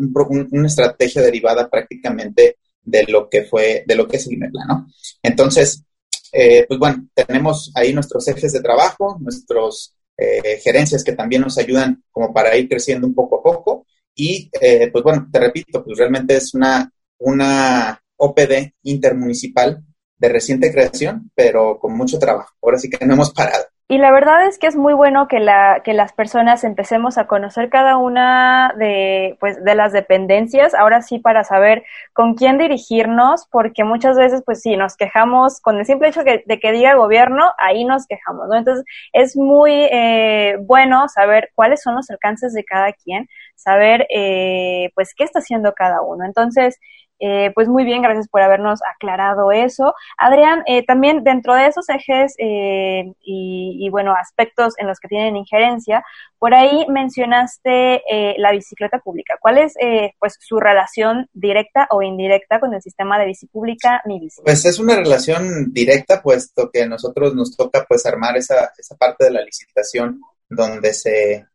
una 0.52 0.68
estrategia 0.68 1.22
derivada 1.22 1.70
prácticamente 1.70 2.58
de 2.88 3.04
lo 3.04 3.30
que 3.30 3.44
fue, 3.44 3.84
de 3.86 3.96
lo 3.96 4.08
que 4.08 4.18
es 4.18 4.32
IMEPLA, 4.32 4.66
¿no? 4.66 4.88
Entonces, 5.22 5.84
eh, 6.32 6.66
pues 6.68 6.80
bueno, 6.80 7.08
tenemos 7.14 7.72
ahí 7.76 7.94
nuestros 7.94 8.28
ejes 8.30 8.54
de 8.54 8.62
trabajo, 8.62 9.18
nuestros 9.20 9.94
eh, 10.18 10.60
gerencias 10.64 11.04
que 11.04 11.12
también 11.12 11.42
nos 11.42 11.58
ayudan 11.58 12.02
como 12.12 12.34
para 12.34 12.56
ir 12.58 12.70
creciendo 12.70 13.06
un 13.06 13.14
poco 13.14 13.40
a 13.40 13.44
poco. 13.44 13.86
Y 14.16 14.50
eh, 14.60 14.90
pues 14.92 15.04
bueno, 15.04 15.28
te 15.32 15.40
repito, 15.40 15.84
pues 15.84 15.98
realmente 15.98 16.38
es 16.38 16.54
una, 16.54 16.90
una 17.20 18.02
OPD 18.16 18.74
intermunicipal 18.84 19.84
de 20.18 20.30
reciente 20.30 20.72
creación, 20.72 21.30
pero 21.36 21.78
con 21.80 21.96
mucho 21.96 22.18
trabajo. 22.18 22.56
Ahora 22.62 22.80
sí 22.80 22.90
que 22.90 23.06
no 23.06 23.14
hemos 23.14 23.32
parado. 23.32 23.66
Y 23.90 24.00
la 24.00 24.12
verdad 24.12 24.46
es 24.46 24.60
que 24.60 24.68
es 24.68 24.76
muy 24.76 24.94
bueno 24.94 25.30
que, 25.30 25.40
la, 25.40 25.82
que 25.82 25.94
las 25.94 26.12
personas 26.12 26.66
empecemos 26.66 27.18
a 27.18 27.26
conocer 27.26 27.70
cada 27.70 27.96
una 27.96 28.74
de, 28.78 29.38
pues, 29.40 29.64
de 29.64 29.76
las 29.76 29.94
dependencias, 29.94 30.74
ahora 30.74 31.02
sí 31.02 31.20
para 31.20 31.46
saber 31.46 31.86
con 32.12 32.36
quién 32.36 32.58
dirigirnos, 32.58 33.48
porque 33.50 33.86
muchas 33.86 34.18
veces, 34.18 34.44
pues 34.46 34.62
sí, 34.62 34.76
nos 34.76 34.98
quejamos 34.98 35.62
con 35.62 35.78
el 35.78 35.86
simple 35.86 36.10
hecho 36.10 36.22
de 36.26 36.60
que 36.60 36.72
diga 36.74 36.96
gobierno, 36.96 37.46
ahí 37.58 37.86
nos 37.86 38.08
quejamos, 38.08 38.50
¿no? 38.50 38.58
Entonces, 38.58 38.84
es 39.14 39.38
muy 39.38 39.72
eh, 39.72 40.58
bueno 40.60 41.08
saber 41.08 41.52
cuáles 41.56 41.82
son 41.82 41.96
los 41.96 42.10
alcances 42.10 42.54
de 42.54 42.66
cada 42.66 42.92
quien, 42.92 43.30
saber, 43.56 44.06
eh, 44.14 44.92
pues, 44.96 45.14
qué 45.16 45.24
está 45.24 45.40
haciendo 45.40 45.74
cada 45.74 46.02
uno. 46.02 46.26
Entonces, 46.26 46.78
eh, 47.20 47.52
pues 47.56 47.68
muy 47.68 47.84
bien, 47.84 48.02
gracias 48.02 48.28
por 48.28 48.42
habernos 48.42 48.80
aclarado 48.94 49.52
eso. 49.52 49.94
Adrián, 50.18 50.64
eh, 50.68 50.86
también 50.86 51.24
dentro 51.24 51.56
de 51.56 51.68
esos 51.68 51.90
ejes 51.90 52.36
eh, 52.38 53.12
y, 53.22 53.90
bueno, 53.90 54.14
aspectos 54.14 54.76
en 54.78 54.88
los 54.88 55.00
que 55.00 55.08
tienen 55.08 55.36
injerencia, 55.36 56.04
por 56.38 56.54
ahí 56.54 56.86
mencionaste 56.88 58.04
la 58.38 58.52
bicicleta 58.52 59.00
pública. 59.00 59.36
¿Cuál 59.40 59.58
es 59.58 59.74
pues 60.20 60.38
su 60.40 60.60
relación 60.60 61.28
directa 61.34 61.88
o 61.90 62.04
indirecta 62.04 62.60
con 62.60 62.74
el 62.74 62.82
sistema 62.82 63.18
de 63.18 63.26
bici 63.26 63.48
pública 63.48 64.02
Mi 64.06 64.20
Bici? 64.20 64.42
Pues 64.44 64.64
es 64.66 64.80
una 64.80 64.96
relación 64.96 65.74
directa, 65.74 66.22
puesto 66.22 66.70
que 66.72 66.84
a 66.84 66.88
nosotros 66.88 67.34
nos 67.34 67.56
toca 67.56 67.86
pues 67.88 68.06
armar 68.06 68.38
esa, 68.38 68.72
esa 68.78 68.96
parte 68.96 69.26
de 69.26 69.32
la 69.32 69.42
licitación 69.42 70.22
donde 70.48 70.94
se 70.94 71.46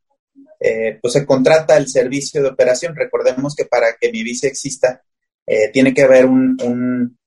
pues 1.00 1.12
se 1.12 1.26
contrata 1.26 1.76
el 1.76 1.88
servicio 1.88 2.42
de 2.42 2.48
operación. 2.48 2.94
Recordemos 2.96 3.54
que 3.56 3.64
para 3.64 3.96
que 4.00 4.10
mi 4.10 4.22
bici 4.22 4.46
exista, 4.46 5.02
eh, 5.52 5.70
tiene 5.70 5.92
que 5.92 6.00
haber 6.00 6.24
un, 6.24 7.18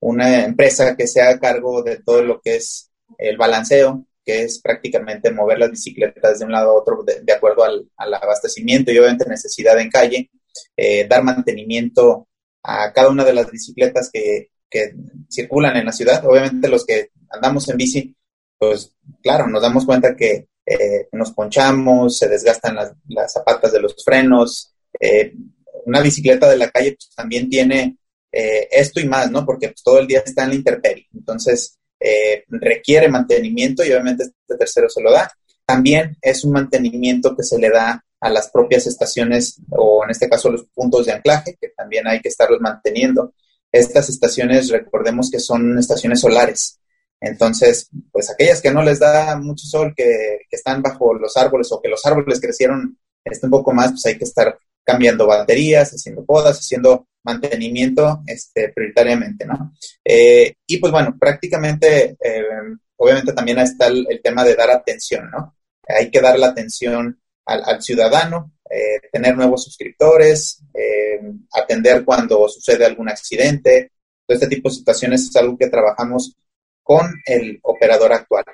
una 0.00 0.44
empresa 0.44 0.96
que 0.96 1.06
se 1.06 1.22
haga 1.22 1.38
cargo 1.38 1.80
de 1.84 1.98
todo 1.98 2.22
lo 2.24 2.40
que 2.40 2.56
es 2.56 2.90
el 3.18 3.36
balanceo, 3.36 4.04
que 4.24 4.42
es 4.42 4.60
prácticamente 4.60 5.30
mover 5.30 5.60
las 5.60 5.70
bicicletas 5.70 6.40
de 6.40 6.44
un 6.44 6.50
lado 6.50 6.70
a 6.70 6.74
otro 6.74 7.04
de, 7.04 7.32
acuerdo 7.32 7.62
al, 7.62 7.88
abastecimiento 7.96 8.90
y 8.90 8.98
obviamente 8.98 9.28
necesidad 9.28 9.78
en 9.78 9.90
calle, 9.90 10.28
eh, 10.76 11.06
dar 11.06 11.22
mantenimiento 11.22 12.26
a 12.64 12.92
cada 12.92 13.10
una 13.10 13.24
de 13.24 13.34
las 13.34 13.48
bicicletas 13.48 14.10
que, 14.12 14.48
circulan 15.30 15.76
en 15.76 15.86
la 15.86 15.92
ciudad. 15.92 16.26
Obviamente 16.26 16.68
los 16.68 16.84
que 16.84 17.10
andamos 17.30 17.68
en 17.68 17.76
bici, 17.76 18.16
pues 18.58 18.92
claro, 19.22 19.46
nos 19.46 19.62
damos 19.62 19.86
cuenta 19.86 20.16
que 20.16 20.48
eh, 20.66 21.08
nos 21.12 21.30
ponchamos, 21.30 22.18
se 22.18 22.28
desgastan 22.28 22.74
las, 22.74 22.92
las 23.06 23.32
zapatas 23.32 23.72
de 23.72 23.80
los 23.80 23.94
frenos, 24.04 24.74
eh, 24.98 25.32
una 25.86 26.00
bicicleta 26.00 26.48
de 26.48 26.56
la 26.56 26.70
calle 26.70 26.92
pues, 26.92 27.10
también 27.14 27.48
tiene 27.48 27.96
eh, 28.32 28.68
esto 28.70 29.00
y 29.00 29.08
más, 29.08 29.30
¿no? 29.30 29.44
Porque 29.44 29.68
pues, 29.68 29.82
todo 29.82 29.98
el 29.98 30.06
día 30.06 30.22
está 30.24 30.44
en 30.44 30.50
la 30.50 30.54
intemperie. 30.56 31.08
Entonces, 31.14 31.78
eh, 32.00 32.44
requiere 32.48 33.08
mantenimiento 33.08 33.84
y 33.84 33.90
obviamente 33.90 34.24
este 34.24 34.56
tercero 34.56 34.88
se 34.88 35.02
lo 35.02 35.12
da. 35.12 35.30
También 35.66 36.16
es 36.22 36.44
un 36.44 36.52
mantenimiento 36.52 37.36
que 37.36 37.42
se 37.42 37.58
le 37.58 37.70
da 37.70 38.04
a 38.20 38.30
las 38.30 38.50
propias 38.50 38.86
estaciones 38.86 39.60
o 39.70 40.02
en 40.04 40.10
este 40.10 40.28
caso 40.28 40.50
los 40.50 40.64
puntos 40.74 41.06
de 41.06 41.12
anclaje, 41.12 41.56
que 41.60 41.68
también 41.76 42.06
hay 42.06 42.20
que 42.20 42.28
estarlos 42.28 42.60
manteniendo. 42.60 43.32
Estas 43.70 44.08
estaciones, 44.08 44.70
recordemos 44.70 45.30
que 45.30 45.40
son 45.40 45.78
estaciones 45.78 46.20
solares. 46.20 46.80
Entonces, 47.20 47.88
pues 48.12 48.30
aquellas 48.30 48.62
que 48.62 48.70
no 48.70 48.82
les 48.82 48.98
da 49.00 49.36
mucho 49.36 49.66
sol, 49.66 49.92
que, 49.96 50.38
que 50.48 50.56
están 50.56 50.82
bajo 50.82 51.14
los 51.14 51.36
árboles 51.36 51.68
o 51.72 51.80
que 51.82 51.88
los 51.88 52.04
árboles 52.06 52.40
crecieron 52.40 52.98
este, 53.24 53.46
un 53.46 53.50
poco 53.50 53.72
más, 53.72 53.90
pues 53.90 54.06
hay 54.06 54.18
que 54.18 54.24
estar 54.24 54.56
cambiando 54.88 55.26
baterías, 55.26 55.90
haciendo 55.90 56.24
podas, 56.24 56.60
haciendo 56.60 57.08
mantenimiento 57.22 58.22
este, 58.26 58.70
prioritariamente, 58.70 59.44
¿no? 59.44 59.74
Eh, 60.02 60.54
y 60.66 60.78
pues 60.78 60.90
bueno, 60.90 61.14
prácticamente, 61.20 62.16
eh, 62.18 62.42
obviamente 62.96 63.34
también 63.34 63.58
está 63.58 63.88
el, 63.88 64.18
tema 64.24 64.44
de 64.44 64.54
dar 64.54 64.70
atención, 64.70 65.30
¿no? 65.30 65.54
Hay 65.86 66.10
que 66.10 66.22
dar 66.22 66.38
la 66.38 66.46
atención 66.46 67.20
al, 67.44 67.82
ciudadano, 67.82 68.52
eh, 68.70 68.98
tener 69.12 69.36
nuevos 69.36 69.64
suscriptores, 69.64 70.62
atender 71.52 72.02
cuando 72.02 72.48
sucede 72.48 72.86
algún 72.86 73.10
accidente. 73.10 73.92
Todo 74.26 74.36
este 74.36 74.48
tipo 74.48 74.70
de 74.70 74.76
situaciones 74.76 75.28
es 75.28 75.36
algo 75.36 75.58
que 75.58 75.68
trabajamos 75.68 76.34
con 76.82 77.12
el 77.26 77.58
operador 77.62 78.14
actual. 78.14 78.44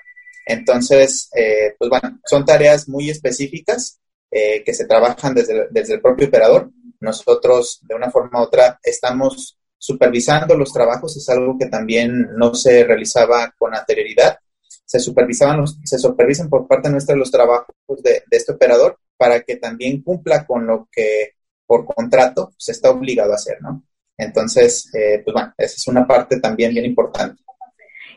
Entonces, 0.46 1.30
pues 1.78 1.90
bueno, 1.90 2.20
son 2.24 2.44
tareas 2.44 2.88
muy 2.88 3.10
específicas 3.10 4.00
eh, 4.36 4.64
que 4.64 4.74
se 4.74 4.84
trabajan 4.84 5.32
desde, 5.32 5.68
desde 5.70 5.94
el 5.94 6.00
propio 6.00 6.26
operador. 6.26 6.68
Nosotros, 6.98 7.78
de 7.82 7.94
una 7.94 8.10
forma 8.10 8.40
u 8.40 8.42
otra, 8.42 8.80
estamos 8.82 9.56
supervisando 9.78 10.56
los 10.56 10.72
trabajos, 10.72 11.16
es 11.16 11.28
algo 11.28 11.56
que 11.56 11.66
también 11.66 12.30
no 12.36 12.52
se 12.52 12.82
realizaba 12.82 13.54
con 13.56 13.76
anterioridad. 13.76 14.36
Se 14.84 14.98
supervisaban 14.98 15.58
los, 15.58 15.78
se 15.84 15.98
supervisan 16.00 16.48
por 16.48 16.66
parte 16.66 16.90
nuestra 16.90 17.14
los 17.14 17.30
trabajos 17.30 17.76
de, 18.02 18.24
este 18.28 18.54
operador 18.54 18.98
para 19.16 19.42
que 19.42 19.54
también 19.54 20.02
cumpla 20.02 20.44
con 20.44 20.66
lo 20.66 20.88
que 20.90 21.34
por 21.64 21.84
contrato 21.84 22.52
se 22.58 22.72
está 22.72 22.90
obligado 22.90 23.30
a 23.30 23.36
hacer, 23.36 23.62
¿no? 23.62 23.84
Entonces, 24.18 24.92
eh, 24.96 25.22
pues 25.24 25.32
bueno, 25.32 25.54
esa 25.56 25.76
es 25.76 25.86
una 25.86 26.04
parte 26.04 26.40
también 26.40 26.72
bien 26.72 26.86
importante. 26.86 27.43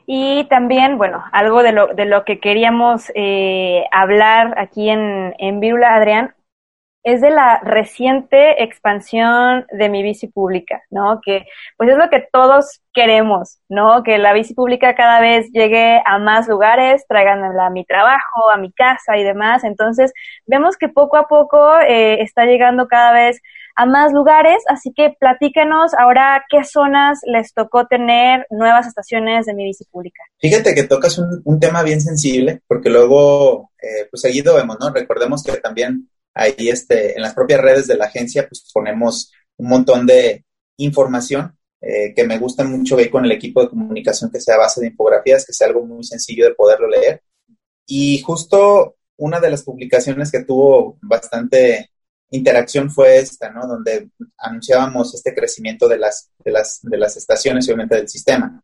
Y 0.09 0.45
también, 0.45 0.97
bueno, 0.97 1.21
algo 1.33 1.63
de 1.63 1.73
lo, 1.73 1.87
de 1.87 2.05
lo 2.05 2.23
que 2.23 2.39
queríamos 2.39 3.11
eh, 3.13 3.83
hablar 3.91 4.57
aquí 4.57 4.89
en, 4.89 5.35
en 5.37 5.59
Vírula, 5.59 5.95
Adrián, 5.95 6.33
es 7.07 7.21
de 7.21 7.29
la 7.29 7.61
reciente 7.61 8.61
expansión 8.61 9.65
de 9.71 9.87
mi 9.87 10.03
bici 10.03 10.27
pública, 10.27 10.83
¿no? 10.89 11.21
Que 11.23 11.45
pues 11.77 11.89
es 11.89 11.95
lo 11.95 12.09
que 12.09 12.27
todos 12.33 12.81
queremos, 12.93 13.59
¿no? 13.69 14.03
Que 14.03 14.17
la 14.17 14.33
bici 14.33 14.53
pública 14.53 14.93
cada 14.93 15.21
vez 15.21 15.49
llegue 15.53 16.01
a 16.05 16.17
más 16.17 16.49
lugares, 16.49 17.05
traiganla 17.07 17.65
a 17.65 17.69
mi 17.69 17.85
trabajo, 17.85 18.49
a 18.53 18.57
mi 18.57 18.73
casa 18.73 19.15
y 19.15 19.23
demás. 19.23 19.63
Entonces, 19.63 20.11
vemos 20.47 20.75
que 20.75 20.89
poco 20.89 21.15
a 21.15 21.29
poco 21.29 21.79
eh, 21.79 22.21
está 22.21 22.43
llegando 22.43 22.89
cada 22.89 23.13
vez 23.13 23.41
a 23.77 23.85
más 23.85 24.11
lugares, 24.11 24.61
así 24.67 24.91
que 24.93 25.15
platíquenos 25.17 25.93
ahora 25.97 26.43
qué 26.49 26.65
zonas 26.65 27.19
les 27.23 27.53
tocó 27.53 27.87
tener 27.87 28.45
nuevas 28.49 28.85
estaciones 28.85 29.45
de 29.45 29.53
mi 29.53 29.63
bici 29.63 29.85
pública. 29.85 30.23
Fíjate 30.39 30.75
que 30.75 30.83
tocas 30.83 31.17
un, 31.19 31.59
tema 31.61 31.83
bien 31.83 32.01
sensible, 32.01 32.59
porque 32.67 32.89
luego, 32.89 33.71
eh, 33.81 34.07
pues 34.11 34.19
seguido 34.19 34.55
vemos, 34.55 34.77
¿no? 34.81 34.89
Recordemos 34.91 35.41
que 35.41 35.55
también 35.57 36.09
ahí 36.37 36.69
este, 36.69 37.15
en 37.15 37.21
las 37.21 37.33
propias 37.33 37.61
redes 37.61 37.87
de 37.87 37.97
la 37.97 38.05
agencia, 38.05 38.47
pues 38.47 38.69
ponemos 38.73 39.31
un 39.57 39.69
montón 39.69 40.05
de 40.05 40.45
información 40.77 41.57
eh, 41.81 42.13
que 42.15 42.25
me 42.25 42.39
gusta 42.39 42.63
mucho 42.63 42.95
ver 42.95 43.09
con 43.09 43.25
el 43.25 43.31
equipo 43.31 43.61
de 43.61 43.69
comunicación 43.69 44.31
que 44.31 44.41
sea 44.41 44.55
a 44.55 44.59
base 44.59 44.81
de 44.81 44.87
infografías, 44.87 45.45
que 45.45 45.53
sea 45.53 45.67
algo 45.67 45.85
muy 45.85 46.03
sencillo 46.03 46.45
de 46.45 46.55
poderlo 46.55 46.87
leer. 46.87 47.21
Y 47.85 48.19
justo 48.21 48.97
una 49.17 49.39
de 49.39 49.49
las 49.49 49.63
publicaciones 49.63 50.31
que 50.31 50.43
tuvo 50.43 50.97
bastante 51.01 51.91
interacción 52.31 52.91
fue 52.91 53.19
esta, 53.19 53.49
¿no? 53.51 53.67
Donde 53.67 54.09
anunciábamos 54.37 55.13
este 55.15 55.33
crecimiento 55.33 55.87
de 55.87 55.97
las, 55.97 56.31
de 56.43 56.51
las, 56.51 56.79
de 56.81 56.97
las 56.97 57.17
estaciones 57.17 57.67
y 57.67 57.71
obviamente 57.71 57.95
del 57.95 58.09
sistema. 58.09 58.61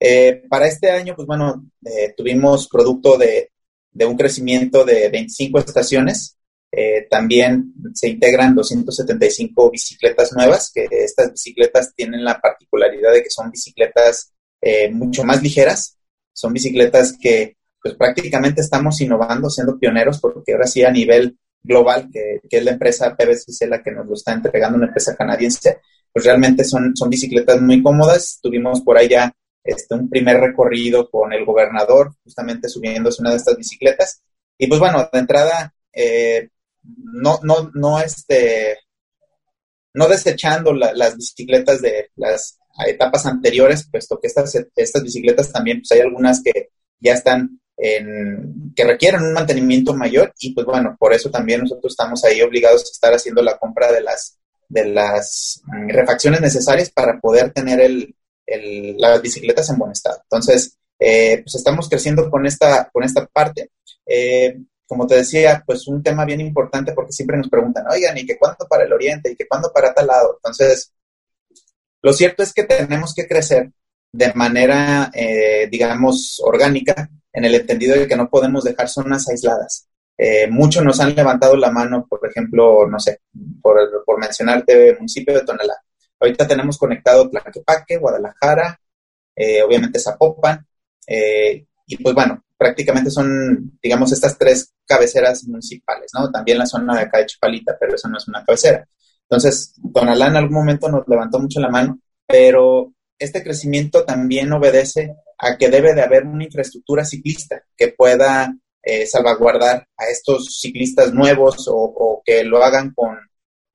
Eh, 0.00 0.42
para 0.48 0.66
este 0.66 0.90
año, 0.90 1.14
pues 1.16 1.26
bueno, 1.26 1.64
eh, 1.84 2.14
tuvimos 2.16 2.68
producto 2.68 3.16
de, 3.16 3.50
de, 3.90 4.04
un 4.04 4.16
crecimiento 4.16 4.84
de 4.84 5.08
25 5.08 5.58
estaciones. 5.58 6.37
Eh, 6.70 7.06
también 7.10 7.72
se 7.94 8.08
integran 8.08 8.54
275 8.54 9.70
bicicletas 9.70 10.32
nuevas, 10.34 10.70
que 10.72 10.86
estas 10.90 11.32
bicicletas 11.32 11.94
tienen 11.94 12.24
la 12.24 12.40
particularidad 12.40 13.12
de 13.12 13.22
que 13.22 13.30
son 13.30 13.50
bicicletas 13.50 14.32
mucho 14.90 15.22
más 15.22 15.42
ligeras. 15.42 15.96
Son 16.32 16.52
bicicletas 16.52 17.16
que 17.18 17.56
pues 17.82 17.94
prácticamente 17.94 18.60
estamos 18.60 19.00
innovando, 19.00 19.48
siendo 19.48 19.78
pioneros, 19.78 20.20
porque 20.20 20.52
ahora 20.52 20.66
sí 20.66 20.82
a 20.82 20.90
nivel 20.90 21.38
global, 21.62 22.08
que, 22.12 22.40
es 22.48 22.64
la 22.64 22.72
empresa 22.72 23.16
PBCC 23.16 23.68
la 23.68 23.82
que 23.82 23.92
nos 23.92 24.06
lo 24.06 24.14
está 24.14 24.32
entregando, 24.32 24.76
una 24.76 24.86
empresa 24.86 25.16
canadiense, 25.16 25.78
pues 26.12 26.24
realmente 26.24 26.64
son, 26.64 26.96
son 26.96 27.10
bicicletas 27.10 27.60
muy 27.60 27.82
cómodas. 27.82 28.38
Tuvimos 28.42 28.80
por 28.80 28.98
ahí 28.98 29.08
ya 29.08 29.32
este, 29.62 29.94
un 29.94 30.08
primer 30.08 30.38
recorrido 30.38 31.08
con 31.10 31.32
el 31.32 31.44
gobernador, 31.44 32.14
justamente 32.24 32.68
subiéndose 32.68 33.22
una 33.22 33.30
de 33.30 33.36
estas 33.36 33.56
bicicletas. 33.56 34.22
Y 34.56 34.66
pues 34.66 34.80
bueno, 34.80 35.08
de 35.12 35.18
entrada, 35.18 35.74
eh, 35.92 36.48
no, 36.96 37.40
no, 37.42 37.70
no, 37.74 37.98
este, 38.00 38.78
no 39.94 40.08
desechando 40.08 40.72
las 40.72 41.16
bicicletas 41.16 41.80
de 41.82 42.10
las 42.16 42.58
etapas 42.86 43.26
anteriores, 43.26 43.88
puesto 43.90 44.18
que 44.20 44.28
estas, 44.28 44.54
estas 44.76 45.02
bicicletas 45.02 45.50
también, 45.52 45.80
pues 45.80 45.92
hay 45.92 46.00
algunas 46.00 46.42
que 46.42 46.70
ya 47.00 47.14
están 47.14 47.60
que 47.78 48.84
requieren 48.84 49.22
un 49.22 49.32
mantenimiento 49.32 49.94
mayor 49.94 50.32
y 50.40 50.52
pues 50.52 50.66
bueno, 50.66 50.96
por 50.98 51.12
eso 51.12 51.30
también 51.30 51.60
nosotros 51.60 51.92
estamos 51.92 52.24
ahí 52.24 52.42
obligados 52.42 52.82
a 52.82 52.90
estar 52.90 53.14
haciendo 53.14 53.40
la 53.40 53.56
compra 53.56 53.92
de 53.92 54.00
las, 54.00 54.36
de 54.68 54.86
las 54.86 55.62
mm, 55.64 55.88
refacciones 55.90 56.40
necesarias 56.40 56.90
para 56.90 57.20
poder 57.20 57.52
tener 57.52 57.80
el, 57.80 58.14
las 58.98 59.22
bicicletas 59.22 59.70
en 59.70 59.78
buen 59.78 59.92
estado. 59.92 60.20
Entonces, 60.24 60.76
eh, 60.98 61.42
pues 61.44 61.54
estamos 61.54 61.88
creciendo 61.88 62.28
con 62.28 62.46
esta, 62.46 62.90
con 62.92 63.04
esta 63.04 63.26
parte. 63.26 63.70
Eh, 64.04 64.58
como 64.88 65.06
te 65.06 65.16
decía, 65.16 65.62
pues 65.66 65.86
un 65.86 66.02
tema 66.02 66.24
bien 66.24 66.40
importante 66.40 66.92
porque 66.92 67.12
siempre 67.12 67.36
nos 67.36 67.48
preguntan, 67.48 67.84
oigan, 67.90 68.16
¿y 68.16 68.26
qué 68.26 68.38
cuándo 68.38 68.66
para 68.68 68.84
el 68.84 68.92
oriente? 68.92 69.30
¿Y 69.30 69.36
qué 69.36 69.46
cuándo 69.46 69.70
para 69.72 69.92
tal 69.92 70.06
lado? 70.06 70.36
Entonces, 70.36 70.92
lo 72.02 72.12
cierto 72.12 72.42
es 72.42 72.54
que 72.54 72.64
tenemos 72.64 73.14
que 73.14 73.28
crecer 73.28 73.70
de 74.10 74.32
manera, 74.32 75.10
eh, 75.14 75.68
digamos, 75.70 76.40
orgánica 76.42 77.10
en 77.32 77.44
el 77.44 77.54
entendido 77.54 77.96
de 77.96 78.08
que 78.08 78.16
no 78.16 78.30
podemos 78.30 78.64
dejar 78.64 78.88
zonas 78.88 79.28
aisladas. 79.28 79.86
Eh, 80.16 80.48
muchos 80.50 80.82
nos 80.82 80.98
han 81.00 81.14
levantado 81.14 81.54
la 81.56 81.70
mano, 81.70 82.06
por 82.08 82.26
ejemplo, 82.26 82.88
no 82.88 82.98
sé, 82.98 83.20
por, 83.62 83.76
por 84.04 84.18
mencionarte 84.18 84.94
municipio 84.94 85.34
de 85.34 85.44
Tonalá. 85.44 85.76
Ahorita 86.18 86.48
tenemos 86.48 86.78
conectado 86.78 87.28
Tlaquepaque, 87.28 87.98
Guadalajara, 87.98 88.80
eh, 89.36 89.62
obviamente 89.62 90.00
Zapopan, 90.00 90.66
eh, 91.06 91.66
y 91.88 91.96
pues 91.96 92.14
bueno, 92.14 92.44
prácticamente 92.56 93.10
son, 93.10 93.78
digamos, 93.82 94.12
estas 94.12 94.36
tres 94.36 94.74
cabeceras 94.84 95.44
municipales, 95.44 96.10
¿no? 96.12 96.30
También 96.30 96.58
la 96.58 96.66
zona 96.66 96.94
de 96.94 97.02
acá 97.02 97.18
de 97.18 97.26
Chapalita, 97.26 97.76
pero 97.80 97.94
eso 97.94 98.08
no 98.08 98.18
es 98.18 98.28
una 98.28 98.44
cabecera. 98.44 98.86
Entonces, 99.22 99.74
Tonalá 99.92 100.26
en 100.26 100.36
algún 100.36 100.54
momento 100.54 100.88
nos 100.90 101.08
levantó 101.08 101.38
mucho 101.38 101.60
la 101.60 101.70
mano, 101.70 101.98
pero 102.26 102.92
este 103.18 103.42
crecimiento 103.42 104.04
también 104.04 104.52
obedece 104.52 105.16
a 105.38 105.56
que 105.56 105.70
debe 105.70 105.94
de 105.94 106.02
haber 106.02 106.24
una 106.24 106.44
infraestructura 106.44 107.06
ciclista 107.06 107.62
que 107.74 107.88
pueda 107.88 108.54
eh, 108.82 109.06
salvaguardar 109.06 109.86
a 109.96 110.04
estos 110.06 110.58
ciclistas 110.60 111.14
nuevos 111.14 111.66
o, 111.70 112.22
que 112.24 112.44
lo 112.44 112.62
hagan 112.62 112.92
con, 112.94 113.18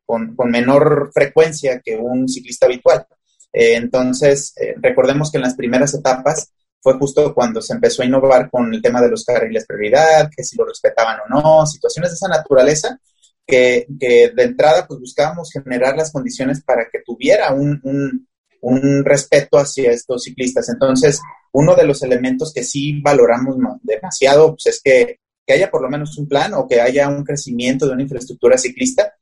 con, 0.06 0.52
menor 0.52 1.12
frecuencia 1.14 1.82
que 1.84 1.96
un 1.96 2.28
ciclista 2.28 2.68
habitual. 2.68 3.08
Eh, 3.52 3.76
entonces, 3.76 4.54
eh, 4.58 4.76
recordemos 4.78 5.32
que 5.32 5.38
en 5.38 5.44
las 5.44 5.56
primeras 5.56 5.94
etapas 5.96 6.52
fue 6.84 6.96
justo 6.96 7.34
cuando 7.34 7.62
se 7.62 7.74
empezó 7.74 8.04
a 8.04 8.06
innovar 8.06 8.50
con 8.52 8.74
el 8.74 8.82
tema 8.82 9.02
de 9.02 9.10
los 9.10 9.24
carriles 9.24 9.66
prioridad, 9.66 10.30
que 10.36 10.44
si 10.44 10.58
lo 10.58 10.66
respetaban 10.66 11.18
o 11.22 11.30
no, 11.30 11.66
situaciones 11.66 12.12
de 12.12 12.16
esa 12.16 12.28
naturaleza, 12.28 13.00
que, 13.48 13.88
que 13.98 14.32
de 14.36 14.44
entrada 14.44 14.86
pues 14.86 15.00
buscábamos 15.00 15.50
generar 15.52 15.96
las 15.96 16.12
condiciones 16.12 16.62
para 16.62 16.88
que 16.92 17.00
tuviera 17.06 17.54
un, 17.54 17.80
un, 17.84 18.28
un 18.60 19.06
respeto 19.06 19.58
hacia 19.58 19.92
estos 19.92 20.24
ciclistas. 20.24 20.68
Entonces, 20.70 21.22
uno 21.54 21.74
de 21.74 21.86
los 21.86 22.04
elementos 22.04 22.52
que 22.54 22.64
sí 22.64 23.00
valoramos 23.02 23.56
demasiado 23.82 24.50
pues, 24.50 24.66
es 24.76 24.82
que, 24.84 25.20
haya 25.48 25.70
por 25.70 25.82
lo 25.82 25.90
menos 25.90 26.18
un 26.18 26.28
plan 26.28 26.54
o 26.54 26.68
que 26.68 26.82
haya 26.82 27.10
un 27.10 27.24
crecimiento 27.24 27.86
de 27.86 27.94
una 27.94 28.04
infraestructura 28.04 28.58
ciclista. 28.58 29.14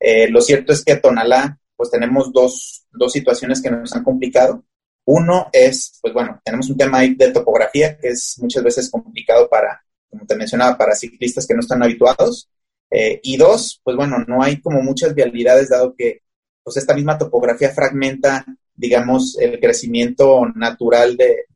Eh, 0.00 0.28
lo 0.28 0.40
cierto 0.40 0.72
es 0.72 0.82
que 0.84 0.92
a 0.92 1.00
Tonalá, 1.00 1.58
pues 1.76 1.90
tenemos 1.90 2.32
dos, 2.32 2.86
dos 2.90 3.12
situaciones 3.12 3.62
que 3.62 3.70
nos 3.70 3.94
han 3.94 4.02
complicado. 4.02 4.64
Uno 5.06 5.48
es, 5.52 5.98
pues 6.02 6.12
bueno, 6.12 6.40
tenemos 6.44 6.68
un 6.68 6.76
tema 6.76 7.00
de 7.00 7.32
topografía 7.32 7.96
que 7.98 8.08
es 8.08 8.36
muchas 8.40 8.62
veces 8.62 8.90
complicado 8.90 9.48
para, 9.48 9.82
como 10.10 10.26
te 10.26 10.36
mencionaba, 10.36 10.76
para 10.76 10.94
ciclistas 10.94 11.46
que 11.46 11.54
no 11.54 11.60
están 11.60 11.82
habituados. 11.82 12.48
Eh, 12.90 13.20
y 13.22 13.36
dos, 13.36 13.80
pues 13.82 13.96
bueno, 13.96 14.18
no 14.26 14.42
hay 14.42 14.60
como 14.60 14.82
muchas 14.82 15.14
vialidades 15.14 15.70
dado 15.70 15.94
que 15.96 16.22
pues 16.62 16.76
esta 16.76 16.94
misma 16.94 17.18
topografía 17.18 17.70
fragmenta 17.70 18.44
digamos, 18.76 19.36
el 19.38 19.58
crecimiento 19.58 20.46
natural 20.54 21.16
de, 21.16 21.46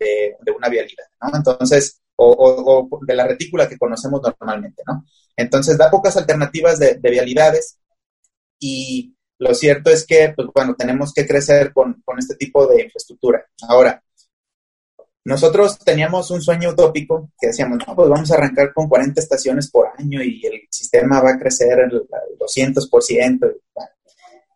una 0.57 0.69
vialidad, 0.69 1.05
¿no? 1.23 1.37
Entonces, 1.37 2.01
o, 2.17 2.89
de 3.07 3.15
la 3.15 3.27
retícula 3.27 3.69
que 3.69 3.79
conocemos 3.79 4.21
normalmente, 4.23 4.83
¿no? 4.87 5.05
Entonces, 5.37 5.79
da 5.79 5.91
pocas 5.91 6.17
alternativas 6.17 6.79
de, 6.79 6.99
vialidades 7.03 7.79
y 8.59 9.15
lo 9.41 9.55
cierto 9.55 9.91
es 9.91 10.07
que, 10.07 10.35
pues 10.37 10.49
bueno, 10.55 10.75
tenemos 10.77 11.15
que 11.15 11.27
crecer 11.27 11.73
con, 11.73 12.03
este 12.19 12.37
tipo 12.37 12.67
de 12.67 12.83
infraestructura. 12.83 13.43
Ahora, 13.69 14.03
nosotros 15.25 15.79
teníamos 15.79 16.31
un 16.31 16.43
sueño 16.43 16.71
utópico 16.71 17.31
que 17.41 17.47
decíamos, 17.49 17.79
no, 17.87 17.97
pues 17.97 18.11
vamos 18.11 18.31
a 18.31 18.35
arrancar 18.35 18.75
con 18.75 18.87
40 18.87 19.19
estaciones 19.19 19.71
por 19.71 19.89
año 19.99 20.23
y 20.23 20.45
el 20.45 20.61
sistema 20.71 21.23
va 21.23 21.31
a 21.31 21.39
crecer 21.39 21.79
el 21.81 22.07
200%. 22.39 23.57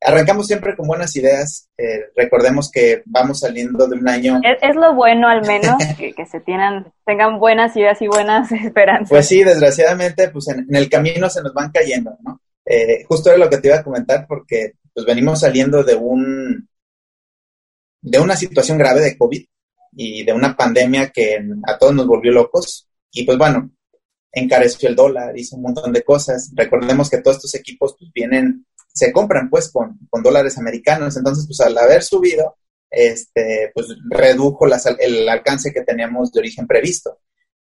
Arrancamos 0.02 0.46
siempre 0.46 0.76
con 0.76 0.86
buenas 0.86 1.16
ideas. 1.16 1.70
Eh, 1.78 2.10
recordemos 2.14 2.70
que 2.70 3.02
vamos 3.06 3.40
saliendo 3.40 3.86
de 3.88 3.96
un 3.96 4.06
año. 4.06 4.38
Es, 4.60 4.76
lo 4.76 4.94
bueno, 4.94 5.28
al 5.28 5.46
menos, 5.46 5.78
que, 5.98 6.26
se 6.26 6.40
tengan, 6.40 6.92
tengan 7.06 7.38
buenas 7.38 7.74
ideas 7.74 8.02
y 8.02 8.06
buenas 8.06 8.52
esperanzas. 8.52 9.08
Pues 9.08 9.26
sí, 9.26 9.42
desgraciadamente, 9.42 10.28
pues 10.28 10.46
en, 10.48 10.66
el 10.76 10.90
camino 10.90 11.30
se 11.30 11.40
nos 11.40 11.54
van 11.54 11.70
cayendo, 11.72 12.18
¿no? 12.20 12.38
Eh, 12.64 13.04
justo 13.04 13.30
era 13.30 13.38
lo 13.38 13.50
que 13.50 13.58
te 13.58 13.68
iba 13.68 13.78
a 13.78 13.84
comentar, 13.84 14.26
porque 14.26 14.74
pues 14.92 15.04
venimos 15.06 15.40
saliendo 15.40 15.82
de 15.82 15.94
un 15.94 16.68
de 18.00 18.18
una 18.18 18.36
situación 18.36 18.76
grave 18.78 19.00
de 19.00 19.16
COVID 19.16 19.44
y 19.92 20.24
de 20.24 20.32
una 20.32 20.56
pandemia 20.56 21.10
que 21.10 21.38
a 21.66 21.78
todos 21.78 21.94
nos 21.94 22.06
volvió 22.06 22.32
locos. 22.32 22.88
Y 23.10 23.24
pues 23.24 23.38
bueno, 23.38 23.70
encareció 24.32 24.88
el 24.88 24.96
dólar, 24.96 25.36
hizo 25.38 25.56
un 25.56 25.62
montón 25.62 25.92
de 25.92 26.02
cosas. 26.02 26.50
Recordemos 26.54 27.08
que 27.08 27.18
todos 27.18 27.38
estos 27.38 27.54
equipos 27.54 27.96
pues, 27.98 28.12
vienen 28.12 28.66
se 28.92 29.12
compran 29.12 29.50
pues 29.50 29.70
con, 29.70 29.98
dólares 30.22 30.58
americanos. 30.58 31.16
Entonces, 31.16 31.46
pues 31.46 31.60
al 31.60 31.76
haber 31.76 32.02
subido, 32.02 32.56
este, 32.90 33.72
pues 33.74 33.88
redujo 34.08 34.66
el 34.66 35.28
alcance 35.28 35.72
que 35.72 35.82
teníamos 35.82 36.32
de 36.32 36.40
origen 36.40 36.66
previsto. 36.66 37.18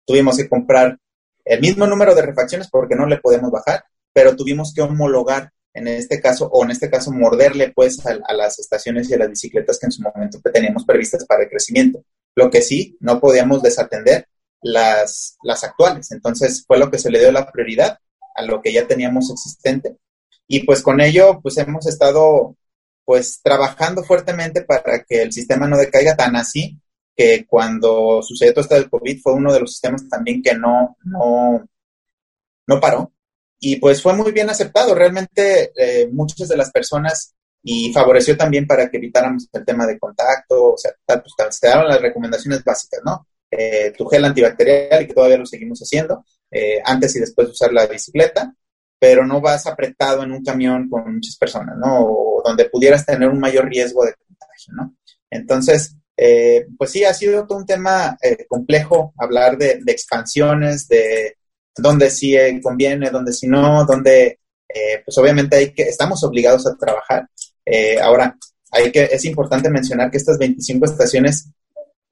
Tuvimos 0.04 0.36
que 0.36 0.48
comprar 0.48 0.98
el 1.44 1.60
mismo 1.60 1.86
número 1.86 2.14
de 2.14 2.22
refacciones 2.22 2.68
porque 2.68 2.94
no 2.94 3.06
le 3.06 3.18
podemos 3.18 3.50
bajar, 3.50 3.84
pero 4.14 4.34
tuvimos 4.34 4.72
que 4.72 4.80
homologar 4.80 5.52
en 5.74 5.88
este 5.88 6.20
caso, 6.20 6.48
o 6.50 6.64
en 6.64 6.70
este 6.70 6.88
caso 6.88 7.12
morderle 7.12 7.72
pues 7.74 7.98
a, 8.06 8.32
las 8.32 8.58
estaciones 8.58 9.10
y 9.10 9.14
a 9.14 9.18
las 9.18 9.28
bicicletas 9.28 9.78
que 9.78 9.86
en 9.86 9.92
su 9.92 10.02
momento 10.02 10.40
teníamos 10.52 10.86
previstas 10.86 11.26
para 11.26 11.42
el 11.42 11.50
crecimiento. 11.50 12.02
Lo 12.34 12.48
que 12.48 12.62
sí, 12.62 12.96
no 13.00 13.20
podíamos 13.20 13.60
desatender 13.60 14.28
las, 14.62 15.36
las 15.42 15.64
actuales. 15.64 16.10
Entonces 16.12 16.64
fue 16.66 16.78
lo 16.78 16.90
que 16.90 16.98
se 16.98 17.10
le 17.10 17.18
dio 17.18 17.30
la 17.32 17.50
prioridad 17.50 17.98
a 18.34 18.42
lo 18.42 18.62
que 18.62 18.72
ya 18.72 18.86
teníamos 18.86 19.30
existente 19.30 19.98
y 20.46 20.64
pues 20.64 20.82
con 20.82 21.00
ello, 21.00 21.40
pues 21.42 21.56
hemos 21.58 21.86
estado 21.86 22.56
pues 23.04 23.40
trabajando 23.42 24.02
fuertemente 24.02 24.62
para 24.62 25.04
que 25.04 25.22
el 25.22 25.32
sistema 25.32 25.66
no 25.66 25.76
decaiga 25.76 26.16
tan 26.16 26.36
así 26.36 26.80
que 27.16 27.46
cuando 27.46 28.22
sucedió 28.22 28.52
todo 28.52 28.62
esto 28.62 28.74
del 28.74 28.90
COVID 28.90 29.20
fue 29.22 29.34
uno 29.34 29.52
de 29.52 29.60
los 29.60 29.72
sistemas 29.72 30.08
también 30.08 30.42
que 30.42 30.54
no, 30.54 30.96
no, 31.04 31.64
no 32.66 32.80
paró. 32.80 33.12
Y 33.58 33.76
pues 33.76 34.02
fue 34.02 34.14
muy 34.14 34.32
bien 34.32 34.50
aceptado. 34.50 34.94
Realmente 34.94 35.72
eh, 35.76 36.08
muchas 36.10 36.48
de 36.48 36.56
las 36.56 36.70
personas 36.70 37.34
y 37.62 37.92
favoreció 37.92 38.36
también 38.36 38.66
para 38.66 38.90
que 38.90 38.98
evitáramos 38.98 39.48
el 39.52 39.64
tema 39.64 39.86
de 39.86 39.98
contacto, 39.98 40.74
o 40.74 40.76
sea, 40.76 40.92
pues, 41.06 41.56
se 41.56 41.66
daban 41.66 41.88
las 41.88 42.00
recomendaciones 42.00 42.62
básicas, 42.62 43.00
¿no? 43.04 43.26
Eh, 43.50 43.92
tu 43.96 44.04
gel 44.06 44.24
antibacterial 44.24 45.02
y 45.02 45.06
que 45.06 45.14
todavía 45.14 45.38
lo 45.38 45.46
seguimos 45.46 45.80
haciendo, 45.80 46.24
eh, 46.50 46.82
antes 46.84 47.16
y 47.16 47.20
después 47.20 47.48
de 47.48 47.52
usar 47.52 47.72
la 47.72 47.86
bicicleta, 47.86 48.54
pero 48.98 49.26
no 49.26 49.40
vas 49.40 49.66
apretado 49.66 50.24
en 50.24 50.32
un 50.32 50.44
camión 50.44 50.90
con 50.90 51.14
muchas 51.14 51.36
personas, 51.36 51.76
¿no? 51.78 52.00
O 52.00 52.42
donde 52.44 52.66
pudieras 52.66 53.06
tener 53.06 53.30
un 53.30 53.40
mayor 53.40 53.66
riesgo 53.66 54.04
de 54.04 54.14
contagio, 54.14 54.74
¿no? 54.74 54.94
Entonces, 55.30 55.96
eh, 56.16 56.66
pues 56.78 56.92
sí, 56.92 57.04
ha 57.04 57.14
sido 57.14 57.46
todo 57.46 57.58
un 57.58 57.66
tema 57.66 58.16
eh, 58.22 58.46
complejo 58.48 59.12
hablar 59.18 59.58
de, 59.58 59.82
expansiones, 59.86 60.86
de 60.88 61.36
dónde 61.76 62.10
sí 62.10 62.36
conviene, 62.62 63.10
dónde 63.10 63.32
sí 63.32 63.46
no, 63.46 63.84
dónde, 63.84 64.40
eh, 64.68 65.02
pues 65.04 65.16
obviamente 65.18 65.56
hay 65.56 65.72
que, 65.72 65.82
estamos 65.84 66.22
obligados 66.24 66.66
a 66.66 66.76
trabajar. 66.76 67.28
ahora, 68.02 68.36
hay 68.70 68.90
que, 68.90 69.04
es 69.04 69.24
importante 69.24 69.70
mencionar 69.70 70.10
que 70.10 70.18
estas 70.18 70.38
25 70.38 70.84
estaciones, 70.86 71.48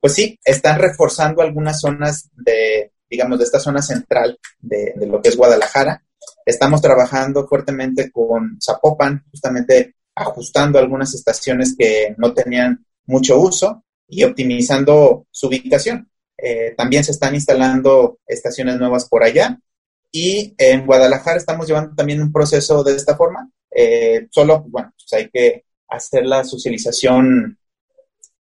pues 0.01 0.15
sí, 0.15 0.39
están 0.45 0.79
reforzando 0.79 1.43
algunas 1.43 1.81
zonas 1.81 2.29
de, 2.35 2.93
digamos, 3.09 3.39
de 3.39 3.45
esta 3.45 3.61
zona 3.61 3.83
central 3.83 4.39
de 4.61 4.95
lo 5.07 5.21
que 5.21 5.29
es 5.29 5.37
Guadalajara, 5.37 6.03
Estamos 6.45 6.83
trabajando 6.83 7.47
fuertemente 7.47 8.11
con 8.11 8.59
Zapopan, 8.61 9.25
justamente 9.31 9.97
ajustando 10.15 10.79
algunas 10.79 11.15
estaciones 11.15 11.75
que 11.79 12.15
no 12.19 12.33
tenían 12.33 12.85
mucho 13.07 13.41
uso 13.41 13.85
y 14.09 14.25
optimizando 14.25 15.27
su 15.31 15.47
ubicación. 15.47 16.11
Eh, 16.43 16.75
también 16.77 17.05
se 17.05 17.13
están 17.13 17.35
instalando 17.35 18.19
estaciones 18.27 18.79
nuevas 18.79 19.09
por 19.09 19.23
allá. 19.23 19.59
Y 20.11 20.55
en 20.59 20.85
Guadalajara 20.85 21.39
estamos 21.39 21.67
llevando 21.67 21.95
también 21.95 22.21
un 22.21 22.33
proceso 22.33 22.83
de 22.83 22.97
esta 22.97 23.17
forma. 23.17 23.49
Eh, 23.71 24.27
solo, 24.31 24.65
bueno, 24.69 24.93
pues 24.97 25.13
hay 25.13 25.31
que 25.31 25.65
hacer 25.89 26.27
la 26.27 26.45
socialización 26.45 27.59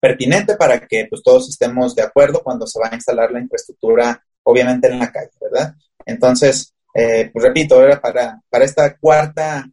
pertinente 0.00 0.56
para 0.56 0.86
que 0.86 1.06
pues, 1.10 1.22
todos 1.22 1.48
estemos 1.48 1.94
de 1.94 2.02
acuerdo 2.02 2.40
cuando 2.42 2.66
se 2.66 2.78
va 2.80 2.88
a 2.90 2.94
instalar 2.94 3.32
la 3.32 3.40
infraestructura, 3.40 4.24
obviamente 4.44 4.88
en 4.88 4.98
la 5.00 5.10
calle, 5.10 5.32
¿verdad? 5.40 5.74
Entonces, 6.06 6.72
eh, 6.94 7.30
pues 7.32 7.44
repito, 7.44 7.74
ahora 7.74 8.00
para, 8.00 8.40
para 8.48 8.64
esta 8.64 8.96
cuarta 8.96 9.68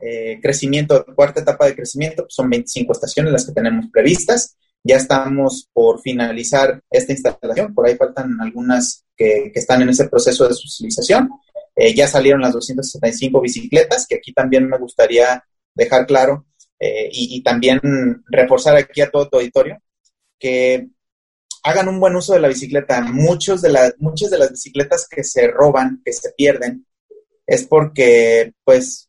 eh, 0.00 0.38
crecimiento, 0.40 1.04
cuarta 1.14 1.40
etapa 1.40 1.66
de 1.66 1.74
crecimiento, 1.74 2.22
pues 2.22 2.34
son 2.34 2.48
25 2.50 2.92
estaciones 2.92 3.32
las 3.32 3.46
que 3.46 3.52
tenemos 3.52 3.86
previstas. 3.92 4.56
Ya 4.84 4.96
estamos 4.96 5.68
por 5.72 6.00
finalizar 6.00 6.82
esta 6.90 7.12
instalación, 7.12 7.74
por 7.74 7.86
ahí 7.86 7.96
faltan 7.96 8.40
algunas 8.40 9.04
que, 9.16 9.50
están 9.54 9.82
en 9.82 9.88
ese 9.88 10.08
proceso 10.08 10.46
de 10.46 10.54
socialización. 10.54 11.30
Eh, 11.74 11.94
ya 11.94 12.06
salieron 12.06 12.42
las 12.42 12.52
265 12.52 13.40
bicicletas, 13.40 14.06
que 14.06 14.16
aquí 14.16 14.32
también 14.32 14.68
me 14.68 14.78
gustaría 14.78 15.42
dejar 15.74 16.06
claro 16.06 16.46
y, 16.78 17.38
y, 17.38 17.42
también 17.42 17.80
reforzar 18.26 18.76
aquí 18.76 19.00
a 19.00 19.10
todo 19.10 19.26
tu 19.26 19.38
auditorio 19.38 19.78
que 20.38 20.88
hagan 21.64 21.88
un 21.88 21.98
buen 21.98 22.14
uso 22.14 22.34
de 22.34 22.40
la 22.40 22.48
bicicleta. 22.48 23.00
Muchos 23.00 23.62
de 23.62 23.70
las, 23.70 23.94
muchas 23.98 24.30
de 24.30 24.38
las 24.38 24.50
bicicletas 24.50 25.08
que 25.08 25.24
se 25.24 25.48
roban, 25.48 26.02
que 26.04 26.12
se 26.12 26.30
pierden, 26.36 26.86
es 27.46 27.66
porque, 27.66 28.52
pues, 28.64 29.08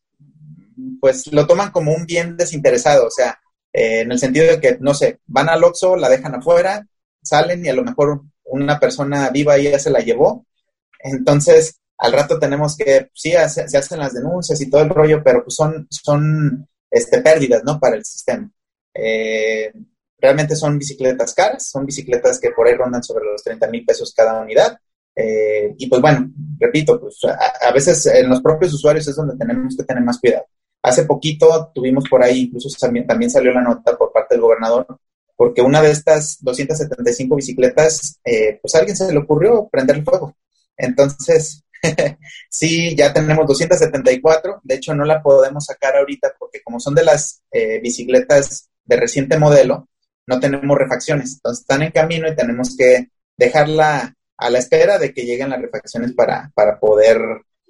pues 1.01 1.27
lo 1.31 1.45
toman 1.45 1.71
como 1.71 1.93
un 1.93 2.05
bien 2.05 2.37
desinteresado, 2.37 3.07
o 3.07 3.11
sea, 3.11 3.39
eh, 3.75 4.01
en 4.01 4.11
el 4.11 4.19
sentido 4.19 4.47
de 4.47 4.61
que, 4.61 4.77
no 4.79 4.93
sé, 4.93 5.19
van 5.27 5.49
al 5.49 5.61
Oxxo, 5.61 5.97
la 5.97 6.07
dejan 6.07 6.33
afuera, 6.33 6.87
salen 7.21 7.65
y 7.65 7.69
a 7.69 7.73
lo 7.73 7.83
mejor 7.83 8.21
una 8.45 8.79
persona 8.79 9.29
viva 9.31 9.57
ya 9.57 9.77
se 9.77 9.89
la 9.89 9.99
llevó. 9.99 10.45
Entonces, 10.97 11.81
al 11.97 12.13
rato 12.13 12.39
tenemos 12.39 12.77
que, 12.77 13.09
sí, 13.13 13.31
se 13.31 13.77
hacen 13.77 13.99
las 13.99 14.13
denuncias 14.13 14.61
y 14.61 14.69
todo 14.69 14.81
el 14.81 14.89
rollo, 14.89 15.21
pero 15.21 15.43
pues 15.43 15.55
son, 15.55 15.87
son 15.89 16.65
este, 16.89 17.21
pérdidas, 17.21 17.63
¿no? 17.65 17.77
Para 17.77 17.97
el 17.97 18.05
sistema. 18.05 18.49
Eh, 18.93 19.73
realmente 20.19 20.55
son 20.55 20.79
bicicletas 20.79 21.33
caras, 21.33 21.67
son 21.67 21.85
bicicletas 21.85 22.39
que 22.39 22.51
por 22.51 22.67
ahí 22.67 22.75
rondan 22.75 23.03
sobre 23.03 23.25
los 23.25 23.43
30 23.43 23.67
mil 23.67 23.83
pesos 23.83 24.13
cada 24.15 24.41
unidad. 24.41 24.79
Eh, 25.13 25.75
y 25.77 25.87
pues 25.87 26.01
bueno, 26.01 26.31
repito, 26.57 26.97
pues 26.97 27.19
a, 27.25 27.71
veces 27.73 28.05
en 28.05 28.29
los 28.29 28.41
propios 28.41 28.73
usuarios 28.73 29.05
es 29.05 29.15
donde 29.17 29.35
tenemos 29.35 29.75
que 29.75 29.83
tener 29.83 30.01
más 30.01 30.17
cuidado. 30.17 30.45
Hace 30.85 31.05
poquito 31.05 31.71
tuvimos 31.73 32.07
por 32.07 32.23
ahí, 32.23 32.41
incluso 32.41 32.69
también, 32.79 33.07
también 33.07 33.31
salió 33.31 33.51
la 33.51 33.63
nota 33.63 33.97
por 33.97 34.11
parte 34.11 34.35
del 34.35 34.41
gobernador, 34.41 34.85
porque 35.35 35.63
una 35.63 35.81
de 35.81 35.89
estas 35.89 36.37
275 36.41 37.35
bicicletas, 37.35 38.19
eh, 38.23 38.59
pues 38.61 38.75
a 38.75 38.79
alguien 38.79 38.95
se 38.95 39.11
le 39.11 39.17
ocurrió 39.17 39.67
prender 39.67 39.95
el 39.95 40.03
fuego. 40.03 40.37
Entonces, 40.77 41.63
sí, 42.51 42.95
ya 42.95 43.11
tenemos 43.11 43.47
274, 43.47 44.61
de 44.63 44.75
hecho 44.75 44.93
no 44.93 45.05
la 45.05 45.23
podemos 45.23 45.65
sacar 45.65 45.95
ahorita 45.95 46.35
porque 46.37 46.61
como 46.63 46.79
son 46.79 46.93
de 46.93 47.03
las 47.03 47.41
eh, 47.51 47.79
bicicletas 47.81 48.69
de 48.83 48.95
reciente 48.97 49.39
modelo, 49.39 49.89
no 50.27 50.39
tenemos 50.39 50.77
refacciones, 50.77 51.33
entonces 51.33 51.61
están 51.61 51.81
en 51.81 51.93
camino 51.93 52.27
y 52.27 52.35
tenemos 52.35 52.77
que 52.77 53.09
dejarla 53.35 54.15
a 54.37 54.49
la 54.51 54.59
espera 54.59 54.99
de 54.99 55.11
que 55.15 55.25
lleguen 55.25 55.49
las 55.49 55.61
refacciones 55.61 56.13
para, 56.13 56.51
para 56.53 56.79
poder, 56.79 57.17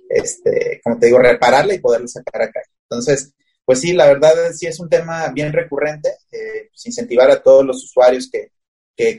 este, 0.10 0.82
como 0.84 1.00
te 1.00 1.06
digo, 1.06 1.20
repararla 1.20 1.76
y 1.76 1.80
poderla 1.80 2.10
sacar 2.10 2.42
acá. 2.42 2.60
Entonces, 2.90 3.34
pues 3.66 3.82
sí, 3.82 3.94
la 3.94 4.08
verdad 4.08 4.34
sí 4.54 4.68
es 4.68 4.80
un 4.80 4.90
tema 4.90 5.28
bien 5.30 5.52
recurrente, 5.52 6.10
eh, 6.32 6.70
pues 6.70 6.86
incentivar 6.86 7.32
a 7.32 7.42
todos 7.42 7.66
los 7.66 7.84
usuarios 7.84 8.30
que, 8.30 8.52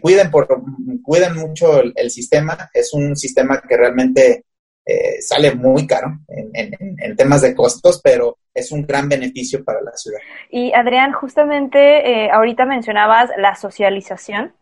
cuiden, 0.00 0.30
por, 0.30 0.48
cuiden 1.02 1.34
mucho 1.34 1.82
el, 1.82 2.10
sistema. 2.10 2.70
Es 2.72 2.94
un 2.94 3.14
sistema 3.16 3.60
que 3.60 3.76
realmente 3.76 4.44
eh, 4.86 5.20
sale 5.20 5.54
muy 5.54 5.86
caro 5.86 6.20
en, 6.28 6.50
en, 6.98 7.16
temas 7.16 7.42
de 7.42 7.54
costos, 7.54 8.00
pero 8.02 8.38
es 8.54 8.72
un 8.72 8.86
gran 8.86 9.08
beneficio 9.08 9.62
para 9.64 9.82
la 9.82 9.92
ciudad. 9.92 10.20
Y 10.50 10.72
Adrián, 10.72 11.12
justamente 11.12 11.78
eh, 12.10 12.30
ahorita 12.30 12.64
mencionabas 12.64 13.30
la 13.36 13.54
socialización, 13.56 14.54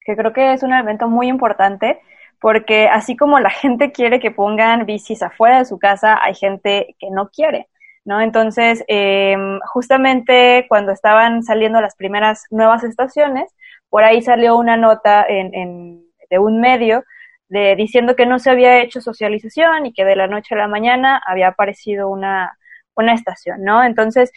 que 0.00 0.16
creo 0.16 0.32
que 0.32 0.52
es 0.52 0.62
un 0.62 0.72
elemento 0.72 1.08
muy 1.08 1.28
importante 1.28 2.00
porque 2.40 2.86
así 2.86 3.16
como 3.16 3.40
la 3.40 3.50
gente 3.62 3.92
quiere 3.92 4.20
que 4.20 4.30
pongan 4.30 4.86
bicis 4.86 5.22
afuera 5.22 5.58
de 5.58 5.64
su 5.64 5.78
casa, 5.78 6.18
hay 6.22 6.34
gente 6.34 6.96
que 6.98 7.10
no 7.10 7.28
quiere, 7.28 7.68
¿no? 8.06 8.20
Entonces, 8.20 8.84
em, 8.88 9.58
justamente 9.72 10.64
cuando 10.68 10.92
estaban 10.92 11.42
saliendo 11.42 11.80
las 11.80 11.96
primeras 11.96 12.44
nuevas 12.50 12.84
estaciones, 12.84 13.52
por 13.90 14.04
ahí 14.04 14.22
salió 14.22 14.56
una 14.56 14.76
nota 14.76 15.26
en, 15.28 16.06
de 16.30 16.38
un 16.38 16.60
medio 16.60 17.04
de, 17.48 17.74
diciendo 17.76 18.16
que 18.16 18.24
no 18.24 18.38
se 18.38 18.50
había 18.50 18.80
hecho 18.80 19.00
socialización 19.00 19.86
y 19.86 19.92
que 19.92 20.04
de 20.04 20.16
la 20.16 20.28
noche 20.28 20.54
a 20.54 20.58
la 20.58 20.68
mañana 20.68 21.20
había 21.26 21.48
aparecido 21.48 22.08
una, 22.08 22.56
una 22.94 23.12
estación, 23.12 23.62
¿no? 23.62 23.82
Entonces, 23.84 24.30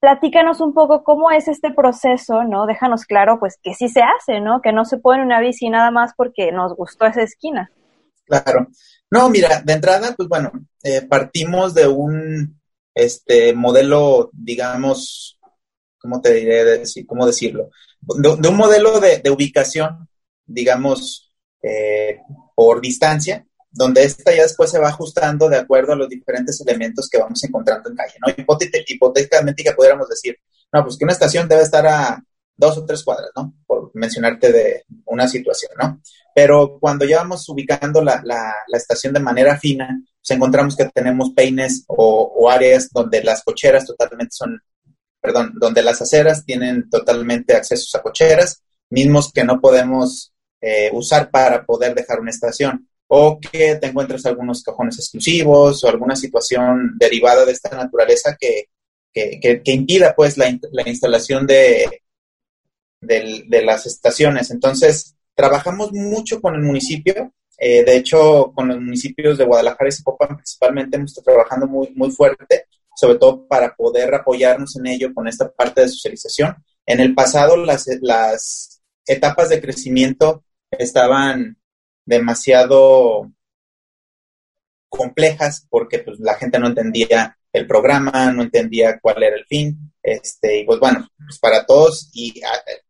platícanos 0.00 0.60
un 0.60 0.72
poco 0.72 1.02
cómo 1.02 1.32
es 1.32 1.48
este 1.48 1.72
proceso, 1.72 2.44
¿no? 2.44 2.66
Déjanos 2.66 3.06
claro, 3.06 3.40
pues, 3.40 3.58
que 3.60 3.74
sí 3.74 3.88
se 3.88 4.02
hace, 4.02 4.40
¿no? 4.40 4.60
Que 4.62 4.72
no 4.72 4.84
se 4.84 4.98
pone 4.98 5.22
una 5.22 5.40
bici 5.40 5.68
nada 5.68 5.90
más 5.90 6.12
porque 6.16 6.52
nos 6.52 6.76
gustó 6.76 7.06
esa 7.06 7.22
esquina. 7.22 7.72
Claro. 8.24 8.68
No, 9.10 9.28
mira, 9.30 9.62
de 9.64 9.72
entrada, 9.72 10.14
pues 10.16 10.28
bueno, 10.28 10.52
eh, 10.82 11.02
partimos 11.02 11.74
de 11.74 11.88
un 11.88 12.60
este 12.94 13.52
modelo, 13.54 14.30
digamos, 14.32 15.38
¿cómo 15.98 16.20
te 16.20 16.34
diré? 16.34 16.82
¿Cómo 17.06 17.26
decirlo? 17.26 17.70
De, 18.00 18.48
un 18.48 18.56
modelo 18.56 19.00
de, 19.00 19.30
ubicación, 19.30 20.08
digamos, 20.46 21.34
eh, 21.62 22.18
por 22.54 22.80
distancia, 22.80 23.46
donde 23.70 24.04
esta 24.04 24.34
ya 24.34 24.42
después 24.42 24.70
se 24.70 24.78
va 24.78 24.88
ajustando 24.88 25.48
de 25.48 25.56
acuerdo 25.56 25.92
a 25.92 25.96
los 25.96 26.08
diferentes 26.08 26.60
elementos 26.60 27.08
que 27.08 27.18
vamos 27.18 27.42
encontrando 27.42 27.90
en 27.90 27.96
calle, 27.96 28.14
¿no? 28.24 28.32
hipotéticamente 28.86 29.64
que 29.64 29.72
pudiéramos 29.72 30.08
decir, 30.08 30.38
no, 30.72 30.84
pues 30.84 30.96
que 30.96 31.04
una 31.04 31.12
estación 31.12 31.48
debe 31.48 31.62
estar 31.62 31.86
a 31.86 32.22
dos 32.56 32.78
o 32.78 32.84
tres 32.84 33.02
cuadras, 33.02 33.30
¿no? 33.36 33.54
Por 33.66 33.90
mencionarte 33.94 34.52
de 34.52 34.84
una 35.06 35.28
situación, 35.28 35.72
¿no? 35.80 36.00
Pero 36.34 36.78
cuando 36.80 37.04
ya 37.04 37.18
vamos 37.18 37.48
ubicando 37.48 38.02
la, 38.02 38.22
la, 38.24 38.54
estación 38.72 39.12
de 39.12 39.20
manera 39.20 39.58
fina, 39.58 40.00
pues 40.24 40.36
encontramos 40.36 40.74
que 40.74 40.86
tenemos 40.86 41.32
peines 41.34 41.84
o, 41.86 42.48
áreas 42.50 42.88
donde 42.90 43.22
las 43.22 43.42
cocheras 43.42 43.84
totalmente 43.84 44.32
son, 44.32 44.58
perdón, 45.20 45.52
donde 45.56 45.82
las 45.82 46.00
aceras 46.00 46.44
tienen 46.46 46.88
totalmente 46.88 47.54
accesos 47.54 47.94
a 47.94 48.00
cocheras, 48.00 48.62
mismos 48.88 49.30
que 49.30 49.44
no 49.44 49.60
podemos 49.60 50.32
eh, 50.62 50.88
usar 50.92 51.30
para 51.30 51.66
poder 51.66 51.94
dejar 51.94 52.20
una 52.20 52.30
estación 52.30 52.88
o 53.06 53.38
que 53.38 53.76
te 53.76 53.86
encuentres 53.86 54.24
algunos 54.24 54.62
cajones 54.62 54.98
exclusivos 54.98 55.84
o 55.84 55.88
alguna 55.88 56.16
situación 56.16 56.94
derivada 56.98 57.44
de 57.44 57.52
esta 57.52 57.76
naturaleza 57.76 58.34
que, 58.40 58.68
que, 59.12 59.62
impida 59.66 60.14
pues 60.16 60.38
la, 60.38 60.46
la 60.72 60.88
instalación 60.88 61.46
de, 61.46 62.02
de, 63.02 63.62
las 63.62 63.84
estaciones. 63.86 64.50
Entonces, 64.50 65.16
trabajamos 65.34 65.92
mucho 65.92 66.40
con 66.40 66.54
el 66.54 66.62
municipio. 66.62 67.32
Eh, 67.58 67.84
de 67.84 67.96
hecho, 67.96 68.52
con 68.54 68.68
los 68.68 68.80
municipios 68.80 69.38
de 69.38 69.44
Guadalajara 69.44 69.88
y 69.88 69.92
Zapopan 69.92 70.36
principalmente 70.36 70.96
hemos 70.96 71.10
estado 71.10 71.36
trabajando 71.36 71.66
muy, 71.66 71.90
muy 71.94 72.10
fuerte, 72.10 72.66
sobre 72.96 73.18
todo 73.18 73.46
para 73.46 73.74
poder 73.74 74.14
apoyarnos 74.14 74.76
en 74.76 74.86
ello 74.86 75.14
con 75.14 75.28
esta 75.28 75.50
parte 75.50 75.82
de 75.82 75.88
socialización. 75.88 76.56
En 76.86 77.00
el 77.00 77.14
pasado, 77.14 77.56
las, 77.56 77.86
las 78.00 78.82
etapas 79.06 79.48
de 79.48 79.60
crecimiento 79.60 80.44
estaban 80.70 81.56
demasiado 82.04 83.30
complejas 84.88 85.66
porque 85.68 85.98
pues, 86.00 86.18
la 86.20 86.34
gente 86.34 86.58
no 86.58 86.68
entendía 86.68 87.36
el 87.52 87.66
programa, 87.66 88.32
no 88.32 88.42
entendía 88.42 88.98
cuál 89.00 89.22
era 89.22 89.36
el 89.36 89.46
fin. 89.46 89.92
Este, 90.02 90.60
y 90.60 90.64
pues 90.64 90.78
bueno, 90.78 91.08
pues 91.16 91.38
para 91.38 91.64
todos, 91.64 92.10
y 92.12 92.34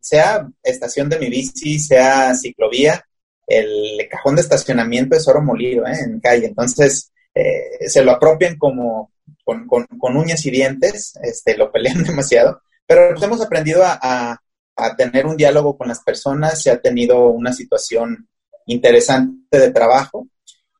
sea 0.01 0.49
estación 0.62 1.09
de 1.09 1.19
mi 1.19 1.29
bici, 1.29 1.79
sea 1.79 2.35
ciclovía, 2.35 3.05
el 3.47 4.09
cajón 4.11 4.36
de 4.36 4.42
estacionamiento 4.42 5.16
es 5.16 5.26
oro 5.28 5.42
molido 5.42 5.86
¿eh? 5.86 5.97
en 6.05 6.20
calle. 6.20 6.47
Entonces, 6.47 7.12
eh, 7.34 7.88
se 7.88 8.05
lo 8.05 8.12
apropian 8.12 8.57
como 8.57 9.12
con, 9.45 9.66
con, 9.66 10.16
uñas 10.16 10.45
y 10.47 10.51
dientes, 10.51 11.14
este, 11.22 11.57
lo 11.57 11.70
pelean 11.70 12.03
demasiado. 12.05 12.62
Pero 12.86 13.11
pues, 13.11 13.22
hemos 13.22 13.40
aprendido 13.40 13.82
a, 13.84 14.40
a, 14.76 14.97
tener 14.97 15.26
un 15.26 15.36
diálogo 15.36 15.76
con 15.76 15.88
las 15.88 16.03
personas, 16.03 16.62
se 16.62 16.70
ha 16.70 16.80
tenido 16.80 17.28
una 17.28 17.53
situación 17.53 18.28
interesante 18.66 19.59
de 19.59 19.70
trabajo. 19.70 20.28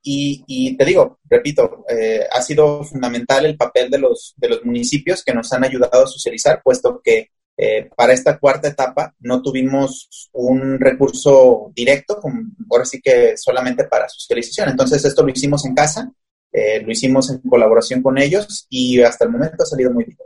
Y, 0.07 0.77
te 0.77 0.85
digo, 0.85 1.17
repito, 1.27 1.83
eh, 1.89 2.27
ha 2.31 2.39
sido 2.39 2.83
fundamental 2.83 3.43
el 3.43 3.57
papel 3.57 3.89
de 3.89 3.97
los, 3.97 4.35
de 4.37 4.49
los 4.49 4.63
municipios 4.63 5.23
que 5.23 5.33
nos 5.33 5.51
han 5.51 5.63
ayudado 5.63 6.03
a 6.03 6.07
socializar, 6.07 6.61
puesto 6.63 7.01
que 7.03 7.31
eh, 7.57 7.89
para 7.95 8.13
esta 8.13 8.37
cuarta 8.37 8.67
etapa 8.67 9.13
no 9.19 9.41
tuvimos 9.41 10.29
un 10.33 10.79
recurso 10.79 11.71
directo, 11.73 12.19
ahora 12.69 12.85
sí 12.85 13.01
que 13.01 13.37
solamente 13.37 13.85
para 13.85 14.09
socialización. 14.09 14.69
Entonces, 14.69 15.03
esto 15.05 15.23
lo 15.23 15.29
hicimos 15.29 15.65
en 15.65 15.73
casa, 15.73 16.11
eh, 16.51 16.81
lo 16.81 16.91
hicimos 16.91 17.29
en 17.29 17.39
colaboración 17.49 18.01
con 18.01 18.17
ellos 18.17 18.67
y 18.69 19.01
hasta 19.01 19.25
el 19.25 19.31
momento 19.31 19.63
ha 19.63 19.65
salido 19.65 19.91
muy 19.91 20.05
bien 20.05 20.17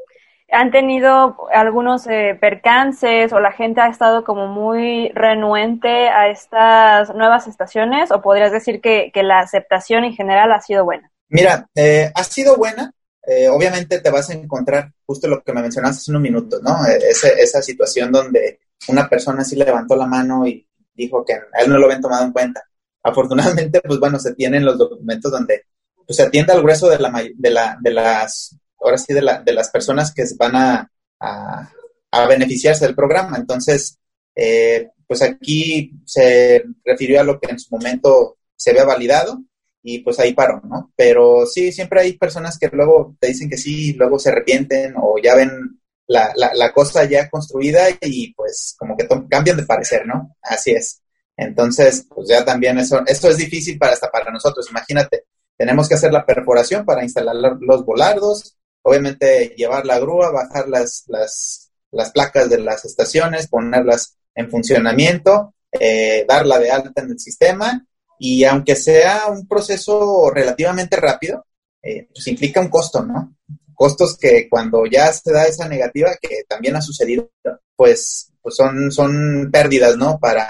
han 0.51 0.71
tenido 0.71 1.47
algunos 1.53 2.07
eh, 2.07 2.38
percances 2.39 3.32
o 3.34 3.39
la 3.39 3.51
gente 3.51 3.82
ha 3.82 3.88
estado 3.88 4.23
como 4.23 4.47
muy 4.47 5.09
renuente 5.13 6.09
a 6.09 6.30
estas 6.30 7.13
nuevas 7.13 7.47
estaciones 7.47 8.11
o 8.11 8.21
podrías 8.21 8.51
decir 8.51 8.82
que, 8.82 9.11
la 9.19 9.39
aceptación 9.39 10.05
en 10.05 10.13
general 10.13 10.51
ha 10.51 10.61
sido 10.61 10.86
buena? 10.86 11.11
Mira, 11.27 11.67
eh, 11.75 12.09
ha 12.15 12.23
sido 12.23 12.55
buena. 12.55 12.93
Eh, 13.26 13.47
obviamente 13.49 13.99
te 13.99 14.09
vas 14.09 14.30
a 14.30 14.34
encontrar 14.34 14.91
justo 15.05 15.28
lo 15.28 15.43
que 15.43 15.53
me 15.53 15.61
mencionaste 15.61 15.99
hace 15.99 16.11
unos 16.11 16.22
minutos, 16.22 16.61
¿no? 16.63 16.78
esa 16.86 17.61
situación 17.61 18.11
donde 18.11 18.59
una 18.88 19.07
persona 19.07 19.43
sí 19.43 19.55
levantó 19.55 19.95
la 19.95 20.07
mano 20.07 20.47
y 20.47 20.65
dijo 20.93 21.24
que 21.26 21.34
a 21.34 21.61
él 21.61 21.70
no 21.70 21.78
lo 21.78 21.86
habían 21.86 22.01
tomado 22.01 22.26
en 22.26 22.32
cuenta. 22.32 22.63
Afortunadamente, 23.03 23.82
pues 23.82 23.99
bueno, 23.99 24.20
se 24.20 24.34
tienen 24.34 24.65
los 24.65 24.78
documentos 24.78 25.32
donde 25.32 25.65
pues, 26.05 26.17
se 26.17 26.24
atiende 26.24 26.53
al 26.53 26.61
grueso 26.61 26.89
de, 26.89 26.99
la, 26.99 27.11
de, 27.36 27.49
la, 27.49 27.78
de 27.80 27.91
las 27.91 28.57
ahora 28.82 28.97
sí, 28.97 29.13
de, 29.13 29.22
la, 29.22 29.41
de 29.41 29.53
las 29.53 29.70
personas 29.70 30.13
que 30.13 30.24
van 30.38 30.55
a, 30.55 30.91
a, 31.20 32.28
beneficiarse 32.28 32.86
del 32.86 32.95
programa. 32.95 33.38
Entonces, 33.38 33.97
eh, 34.36 34.89
pues 35.07 35.22
aquí 35.22 35.91
se 36.05 36.63
refirió 36.84 37.22
a 37.22 37.24
lo 37.24 37.39
que 37.39 37.51
en 37.51 37.59
su 37.59 37.76
momento 37.76 38.38
se 38.55 38.72
había 38.72 38.86
validado 38.86 39.41
y 39.82 39.99
pues 39.99 40.19
ahí 40.19 40.34
paró, 40.34 40.61
¿no? 40.63 40.91
Pero 40.95 41.45
sí, 41.45 41.71
siempre 41.71 42.01
hay 42.01 42.17
personas 42.17 42.57
que 42.57 42.69
luego 42.71 43.15
te 43.19 43.27
dicen 43.27 43.49
que 43.49 43.57
sí, 43.57 43.93
luego 43.93 44.19
se 44.19 44.30
arrepienten 44.30 44.93
o 44.97 45.15
ya 45.21 45.36
ven 45.36 45.80
la, 46.07 46.32
la, 46.36 46.53
la 46.53 46.73
cosa 46.73 47.05
ya 47.05 47.30
construida 47.30 47.86
y 48.01 48.34
pues 48.34 48.75
como 48.77 48.97
que 48.97 49.07
cambian 49.30 49.57
de 49.57 49.63
parecer, 49.63 50.05
¿no? 50.05 50.36
Así 50.41 50.71
es. 50.71 51.01
Entonces, 51.38 52.05
pues 52.09 52.27
ya 52.27 52.43
también 52.43 52.77
eso, 52.80 53.01
esto 53.05 53.30
es 53.30 53.38
difícil 53.38 53.77
para 53.77 53.93
hasta 53.93 54.11
para 54.11 54.32
nosotros. 54.32 54.67
Imagínate, 54.69 55.25
tenemos 55.57 55.88
que 55.88 55.95
hacer 55.95 56.11
la 56.11 56.25
perforación 56.25 56.86
para 56.86 57.03
instalar 57.03 57.36
los 57.61 57.86
volardos, 57.86 58.57
obviamente 58.82 59.53
llevar 59.55 59.86
la 59.86 59.99
grúa, 59.99 60.32
bajar 60.32 60.67
las, 60.67 61.05
las, 61.07 61.71
las 61.91 62.11
placas 62.11 62.49
de 62.49 62.59
las 62.59 62.84
estaciones, 62.86 63.47
ponerlas 63.47 64.17
en 64.36 64.49
funcionamiento 64.49 65.53
eh, 65.71 66.25
darla 66.27 66.57
de 66.57 66.71
alta 66.71 67.01
en 67.01 67.11
el 67.11 67.19
sistema 67.19 67.86
y 68.20 68.43
aunque 68.43 68.76
sea 68.76 69.28
un 69.30 69.47
proceso 69.47 70.30
relativamente 70.32 70.97
rápido, 70.97 71.45
eh, 71.82 72.07
pues 72.13 72.28
implica 72.28 72.59
un 72.59 72.67
costo, 72.67 73.01
¿no? 73.01 73.34
Costos 73.74 74.17
que 74.20 74.49
cuando 74.49 74.86
ya 74.86 75.11
se 75.13 75.32
da 75.32 75.45
esa 75.45 75.67
negativa, 75.70 76.09
que 76.22 76.43
también 76.47 76.76
ha 76.76 76.82
sucedido, 76.82 77.32
pues, 77.78 78.34
pues 78.41 78.55
son, 78.57 78.91
son 78.91 79.49
pérdidas, 79.51 79.95
¿no? 79.95 80.20
Para, 80.20 80.47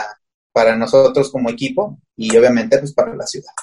para 0.51 0.75
nosotros 0.75 1.31
como 1.31 1.51
equipo 1.51 1.99
y 2.15 2.35
obviamente 2.35 2.79
pues 2.79 2.93
para 2.93 3.13
la 3.15 3.27
ciudad. 3.27 3.53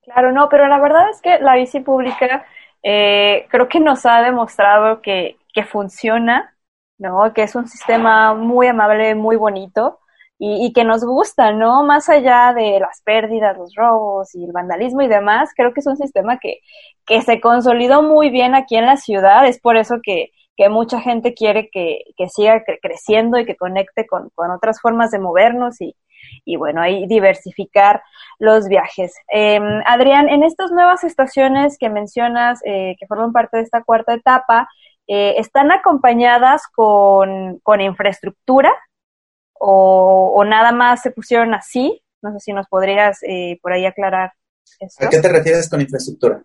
Claro, 0.00 0.32
no, 0.32 0.48
pero 0.48 0.66
la 0.66 0.80
verdad 0.80 1.10
es 1.10 1.20
que 1.20 1.38
la 1.38 1.54
bici 1.56 1.80
pública 1.80 2.46
eh, 2.82 3.46
creo 3.50 3.68
que 3.68 3.78
nos 3.78 4.06
ha 4.06 4.22
demostrado 4.22 5.02
que, 5.02 5.36
que 5.52 5.64
funciona, 5.64 6.56
¿no? 6.96 7.34
Que 7.34 7.42
es 7.42 7.54
un 7.54 7.68
sistema 7.68 8.32
muy 8.32 8.68
amable, 8.68 9.14
muy 9.14 9.36
bonito 9.36 10.00
y, 10.42 10.72
que 10.72 10.84
nos 10.84 11.04
gusta, 11.04 11.52
¿no? 11.52 11.84
Más 11.84 12.08
allá 12.08 12.54
de 12.54 12.80
las 12.80 13.02
pérdidas, 13.02 13.58
los 13.58 13.74
robos 13.74 14.34
y 14.34 14.42
el 14.42 14.52
vandalismo 14.52 15.02
y 15.02 15.08
demás, 15.08 15.50
creo 15.54 15.74
que 15.74 15.80
es 15.80 15.86
un 15.86 15.98
sistema 15.98 16.38
que, 16.38 16.60
que 17.06 17.20
se 17.20 17.42
consolidó 17.42 18.02
muy 18.02 18.30
bien 18.30 18.54
aquí 18.54 18.76
en 18.76 18.86
la 18.86 18.96
ciudad, 18.96 19.46
es 19.46 19.60
por 19.60 19.76
eso 19.76 19.96
que, 20.02 20.30
que 20.56 20.70
mucha 20.70 20.98
gente 20.98 21.34
quiere 21.34 21.68
que, 21.70 22.04
que 22.16 22.30
siga 22.30 22.64
creciendo 22.80 23.38
y 23.38 23.44
que 23.44 23.56
conecte 23.56 24.06
con, 24.06 24.30
con 24.34 24.50
otras 24.50 24.80
formas 24.80 25.10
de 25.10 25.18
movernos 25.18 25.78
y, 25.82 25.94
y 26.46 26.56
bueno, 26.56 26.80
ahí 26.80 27.06
diversificar 27.06 28.02
los 28.38 28.66
viajes. 28.66 29.14
Eh, 29.30 29.60
Adrián, 29.84 30.30
en 30.30 30.42
estas 30.42 30.70
nuevas 30.70 31.04
estaciones 31.04 31.76
que 31.78 31.90
mencionas, 31.90 32.60
eh, 32.64 32.96
que 32.98 33.06
forman 33.06 33.32
parte 33.32 33.58
de 33.58 33.64
esta 33.64 33.82
cuarta 33.82 34.14
etapa, 34.14 34.68
eh, 35.06 35.34
¿están 35.36 35.70
acompañadas 35.70 36.62
con, 36.74 37.58
con 37.62 37.82
infraestructura? 37.82 38.72
O, 39.60 40.44
nada 40.44 40.72
más 40.72 41.02
se 41.02 41.10
pusieron 41.10 41.54
así. 41.54 42.02
No 42.22 42.32
sé 42.32 42.40
si 42.40 42.52
nos 42.52 42.66
podrías 42.66 43.18
eh, 43.22 43.58
por 43.62 43.72
ahí 43.72 43.86
aclarar 43.86 44.32
eso. 44.78 45.04
¿A 45.04 45.08
qué 45.08 45.20
te 45.20 45.28
refieres 45.28 45.68
con 45.68 45.80
infraestructura? 45.80 46.42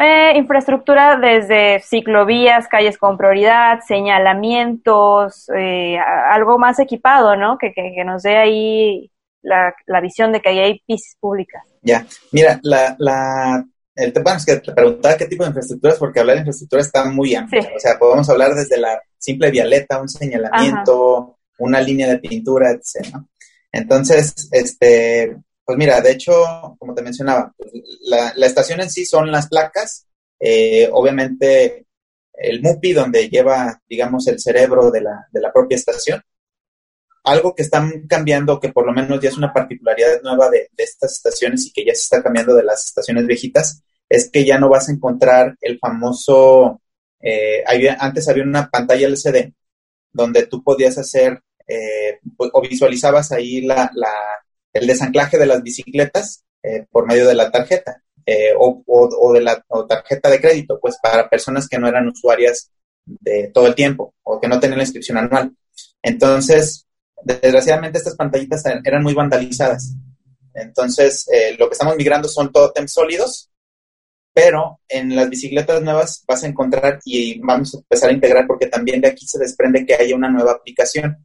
Eh, 0.00 0.34
infraestructura 0.36 1.16
desde 1.16 1.80
ciclovías, 1.80 2.68
calles 2.68 2.98
con 2.98 3.18
prioridad, 3.18 3.80
señalamientos, 3.86 5.48
eh, 5.56 5.98
algo 5.98 6.56
más 6.58 6.78
equipado, 6.78 7.34
¿no? 7.34 7.58
Que, 7.58 7.72
que, 7.72 8.04
nos 8.04 8.22
dé 8.22 8.36
ahí 8.36 9.10
la, 9.42 9.74
la, 9.86 10.00
visión 10.00 10.30
de 10.30 10.40
que 10.40 10.50
ahí 10.50 10.58
hay 10.60 10.82
pistas 10.86 11.16
públicas. 11.18 11.64
Ya, 11.82 12.06
mira, 12.30 12.60
la, 12.62 12.94
la, 12.98 13.64
el, 13.96 14.12
bueno, 14.12 14.38
es 14.38 14.46
que 14.46 14.56
te 14.58 14.72
preguntaba 14.72 15.16
qué 15.16 15.26
tipo 15.26 15.42
de 15.42 15.48
infraestructuras, 15.48 15.98
porque 15.98 16.20
hablar 16.20 16.36
de 16.36 16.40
infraestructura 16.42 16.82
está 16.82 17.04
muy 17.06 17.34
amplio. 17.34 17.62
O 17.74 17.80
sea, 17.80 17.98
podemos 17.98 18.30
hablar 18.30 18.54
desde 18.54 18.78
la 18.78 19.02
simple 19.18 19.50
vialeta, 19.50 20.00
un 20.00 20.08
señalamiento, 20.08 21.37
una 21.58 21.80
línea 21.80 22.08
de 22.08 22.18
pintura, 22.18 22.70
etc. 22.70 23.16
Entonces, 23.72 24.48
este, 24.52 25.36
pues 25.64 25.78
mira, 25.78 26.00
de 26.00 26.12
hecho, 26.12 26.32
como 26.78 26.94
te 26.94 27.02
mencionaba, 27.02 27.52
pues, 27.56 27.70
la, 28.02 28.46
estación 28.46 28.80
en 28.80 28.90
sí 28.90 29.04
son 29.04 29.30
las 29.30 29.48
placas, 29.48 30.06
eh, 30.40 30.88
obviamente 30.92 31.86
el 32.32 32.62
MUPI 32.62 32.92
donde 32.92 33.28
lleva, 33.28 33.82
digamos, 33.88 34.26
el 34.28 34.38
cerebro 34.38 34.90
de 34.90 35.02
la, 35.02 35.26
de 35.30 35.40
la 35.40 35.52
propia 35.52 35.76
estación. 35.76 36.22
Algo 37.24 37.54
que 37.54 37.62
están 37.62 38.06
cambiando, 38.06 38.60
que 38.60 38.70
por 38.70 38.86
lo 38.86 38.92
menos 38.92 39.20
ya 39.20 39.28
es 39.28 39.36
una 39.36 39.52
particularidad 39.52 40.22
nueva 40.22 40.48
de, 40.48 40.70
estas 40.76 41.12
estaciones 41.16 41.66
y 41.66 41.72
que 41.72 41.84
ya 41.84 41.94
se 41.94 42.02
está 42.02 42.22
cambiando 42.22 42.54
de 42.54 42.62
las 42.62 42.86
estaciones 42.86 43.26
viejitas, 43.26 43.82
es 44.08 44.30
que 44.30 44.44
ya 44.44 44.58
no 44.58 44.68
vas 44.68 44.88
a 44.88 44.92
encontrar 44.92 45.56
el 45.60 45.78
famoso, 45.78 46.80
eh, 47.20 47.62
antes 47.98 48.28
había 48.28 48.44
una 48.44 48.70
pantalla 48.70 49.08
LCD 49.08 49.52
donde 50.12 50.46
tú 50.46 50.62
podías 50.62 50.96
hacer 50.96 51.42
eh, 51.68 52.18
pues, 52.36 52.50
o 52.52 52.60
visualizabas 52.62 53.30
ahí 53.30 53.60
la, 53.60 53.90
la, 53.94 54.10
el 54.72 54.86
desanclaje 54.86 55.38
de 55.38 55.46
las 55.46 55.62
bicicletas 55.62 56.44
eh, 56.62 56.86
por 56.90 57.06
medio 57.06 57.28
de 57.28 57.34
la 57.34 57.50
tarjeta 57.50 58.02
eh, 58.24 58.52
o, 58.58 58.82
o, 58.86 59.32
de 59.32 59.42
la 59.42 59.62
tarjeta 59.88 60.30
de 60.30 60.40
crédito, 60.40 60.78
pues 60.80 60.96
para 61.02 61.28
personas 61.28 61.68
que 61.68 61.78
no 61.78 61.86
eran 61.86 62.08
usuarias 62.08 62.70
de 63.04 63.50
todo 63.52 63.66
el 63.66 63.74
tiempo 63.74 64.14
o 64.22 64.40
que 64.40 64.48
no 64.48 64.58
tenían 64.58 64.78
la 64.78 64.84
inscripción 64.84 65.18
anual. 65.18 65.54
Entonces, 66.02 66.86
desgraciadamente 67.22 67.98
estas 67.98 68.16
pantallitas 68.16 68.64
eran 68.84 69.02
muy 69.02 69.14
vandalizadas. 69.14 69.94
Entonces, 70.54 71.26
lo 71.58 71.68
que 71.68 71.72
estamos 71.72 71.96
migrando 71.96 72.28
son 72.28 72.52
tótems 72.52 72.92
sólidos, 72.92 73.50
pero 74.34 74.80
en 74.88 75.16
las 75.16 75.28
bicicletas 75.28 75.82
nuevas 75.82 76.22
vas 76.26 76.44
a 76.44 76.46
encontrar 76.46 77.00
y 77.04 77.40
vamos 77.40 77.74
a 77.74 77.78
empezar 77.78 78.10
a 78.10 78.12
integrar 78.12 78.46
porque 78.46 78.66
también 78.66 79.00
de 79.00 79.08
aquí 79.08 79.26
se 79.26 79.38
desprende 79.38 79.84
que 79.84 79.94
haya 79.94 80.14
una 80.14 80.30
nueva 80.30 80.52
aplicación. 80.52 81.16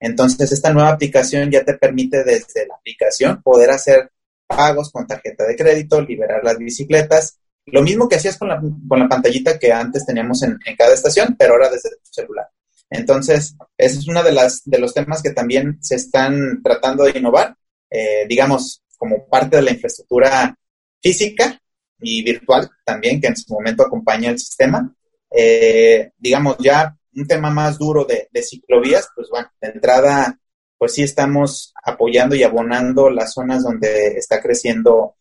Entonces, 0.00 0.52
esta 0.52 0.72
nueva 0.72 0.90
aplicación 0.90 1.50
ya 1.50 1.64
te 1.64 1.74
permite 1.74 2.24
desde 2.24 2.66
la 2.66 2.74
aplicación 2.76 3.42
poder 3.42 3.70
hacer 3.70 4.10
pagos 4.46 4.90
con 4.90 5.06
tarjeta 5.06 5.46
de 5.46 5.56
crédito, 5.56 6.00
liberar 6.00 6.42
las 6.42 6.56
bicicletas, 6.56 7.38
lo 7.66 7.82
mismo 7.82 8.08
que 8.08 8.16
hacías 8.16 8.38
con 8.38 8.48
la, 8.48 8.60
con 8.60 8.98
la 8.98 9.08
pantallita 9.08 9.58
que 9.58 9.72
antes 9.72 10.06
teníamos 10.06 10.42
en, 10.42 10.58
cada 10.76 10.94
estación, 10.94 11.36
pero 11.38 11.54
ahora 11.54 11.68
desde 11.70 11.90
tu 11.90 12.10
celular. 12.10 12.48
Entonces, 12.90 13.54
ese 13.76 13.98
es 13.98 14.08
uno 14.08 14.22
de, 14.22 14.32
las, 14.32 14.62
de 14.64 14.78
los 14.78 14.94
temas 14.94 15.22
que 15.22 15.30
también 15.30 15.78
se 15.82 15.96
están 15.96 16.62
tratando 16.62 17.04
de 17.04 17.18
innovar, 17.18 17.54
eh, 17.90 18.24
digamos, 18.26 18.82
como 18.96 19.26
parte 19.26 19.56
de 19.56 19.62
la 19.62 19.72
infraestructura 19.72 20.56
física 21.02 21.60
y 22.00 22.22
virtual 22.22 22.70
también, 22.84 23.20
que 23.20 23.28
en 23.28 23.36
su 23.36 23.52
momento 23.52 23.82
acompaña 23.82 24.30
el 24.30 24.38
sistema. 24.38 24.90
Eh, 25.30 26.12
digamos, 26.16 26.56
ya 26.58 26.96
un 27.18 27.26
tema 27.26 27.50
más 27.50 27.78
duro 27.78 28.04
de, 28.04 28.28
ciclovías, 28.42 29.08
pues 29.14 29.28
bueno, 29.30 29.48
de 29.60 29.68
entrada, 29.68 30.38
pues 30.76 30.94
sí 30.94 31.02
estamos 31.02 31.74
apoyando 31.84 32.34
y 32.36 32.42
abonando 32.42 33.10
las 33.10 33.34
zonas 33.34 33.64
donde 33.64 34.16
está 34.16 34.40
creciendo 34.40 35.16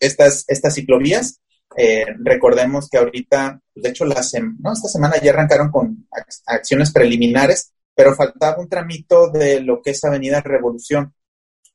estas, 0.00 0.44
estas 0.48 0.74
ciclovías. 0.74 1.40
Eh, 1.76 2.06
recordemos 2.18 2.88
que 2.88 2.98
ahorita, 2.98 3.60
pues 3.72 3.82
de 3.82 3.90
hecho, 3.90 4.04
la 4.04 4.22
no, 4.58 4.72
esta 4.72 4.88
semana 4.88 5.16
ya 5.22 5.30
arrancaron 5.30 5.70
con 5.70 6.06
acciones 6.46 6.92
preliminares, 6.92 7.72
pero 7.94 8.14
faltaba 8.14 8.58
un 8.58 8.68
tramito 8.68 9.30
de 9.30 9.60
lo 9.60 9.80
que 9.82 9.90
es 9.90 10.04
Avenida 10.04 10.40
Revolución, 10.40 11.14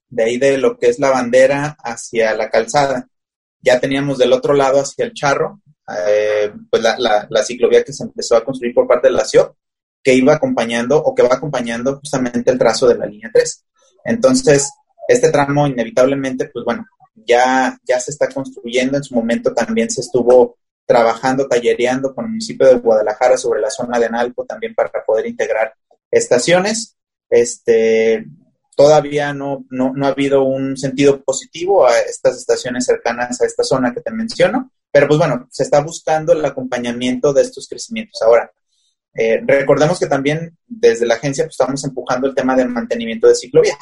de 0.10 0.24
ahí 0.24 0.38
de 0.38 0.58
lo 0.58 0.78
que 0.78 0.88
es 0.90 1.00
la 1.00 1.12
bandera 1.12 1.78
hacia 1.84 2.36
la 2.36 2.50
calzada. 2.50 3.08
Ya 3.62 3.80
teníamos 3.80 4.18
del 4.18 4.34
otro 4.34 4.54
lado 4.54 4.80
hacia 4.80 5.06
el 5.06 5.14
charro, 5.14 5.62
eh, 5.88 6.52
pues 6.70 6.84
la, 6.84 7.28
la, 7.30 7.44
ciclovía 7.44 7.84
que 7.84 7.94
se 7.94 8.04
empezó 8.04 8.36
a 8.36 8.44
construir 8.44 8.74
por 8.74 8.88
parte 8.88 9.08
de 9.08 9.14
la 9.14 9.26
CIO, 9.26 9.56
que 10.04 10.14
iba 10.14 10.34
acompañando 10.34 10.98
o 10.98 11.16
que 11.16 11.24
va 11.24 11.36
acompañando 11.36 11.98
justamente 12.00 12.52
el 12.52 12.58
trazo 12.58 12.88
de 12.88 12.96
la 12.96 13.06
línea 13.06 13.30
3. 13.34 13.66
Entonces, 14.06 14.72
este 15.08 15.32
tramo 15.32 15.68
inevitablemente, 15.68 16.50
pues 16.54 16.66
bueno, 16.66 16.86
ya, 17.16 17.78
ya 17.84 18.00
se 18.00 18.12
está 18.12 18.28
construyendo. 18.30 18.98
En 18.98 19.04
su 19.04 19.16
momento 19.16 19.54
también 19.54 19.90
se 19.90 20.02
estuvo 20.02 20.58
trabajando, 20.86 21.48
tallereando 21.48 22.14
con 22.14 22.26
el 22.26 22.32
municipio 22.32 22.68
de 22.68 22.76
Guadalajara 22.76 23.38
sobre 23.38 23.62
la 23.62 23.70
zona 23.70 24.00
de 24.00 24.06
Analco 24.06 24.46
también 24.46 24.74
para 24.74 24.90
poder 25.06 25.28
integrar 25.28 25.74
estaciones. 26.12 26.96
Este, 27.30 28.26
todavía 28.78 29.34
no, 29.34 29.66
no, 29.72 29.92
no 29.96 30.06
ha 30.06 30.10
habido 30.10 30.44
un 30.44 30.78
sentido 30.78 31.24
positivo 31.24 31.88
a 31.88 31.98
estas 31.98 32.38
estaciones 32.38 32.86
cercanas 32.86 33.42
a 33.42 33.46
esta 33.48 33.64
zona 33.64 33.92
que 33.92 34.02
te 34.02 34.12
menciono, 34.12 34.72
pero 34.92 35.08
pues 35.08 35.18
bueno, 35.18 35.48
se 35.50 35.64
está 35.64 35.82
buscando 35.82 36.32
el 36.32 36.46
acompañamiento 36.46 37.34
de 37.34 37.42
estos 37.42 37.68
crecimientos. 37.68 38.22
Ahora, 38.22 38.52
eh, 39.16 39.42
recordemos 39.48 40.00
que 40.00 40.06
también 40.06 40.56
desde 40.68 41.08
la 41.08 41.16
agencia 41.16 41.46
pues, 41.46 41.56
estamos 41.60 41.84
empujando 41.86 42.28
el 42.28 42.36
tema 42.36 42.56
del 42.56 42.70
mantenimiento 42.70 43.28
de 43.28 43.34
ciclovías. 43.34 43.80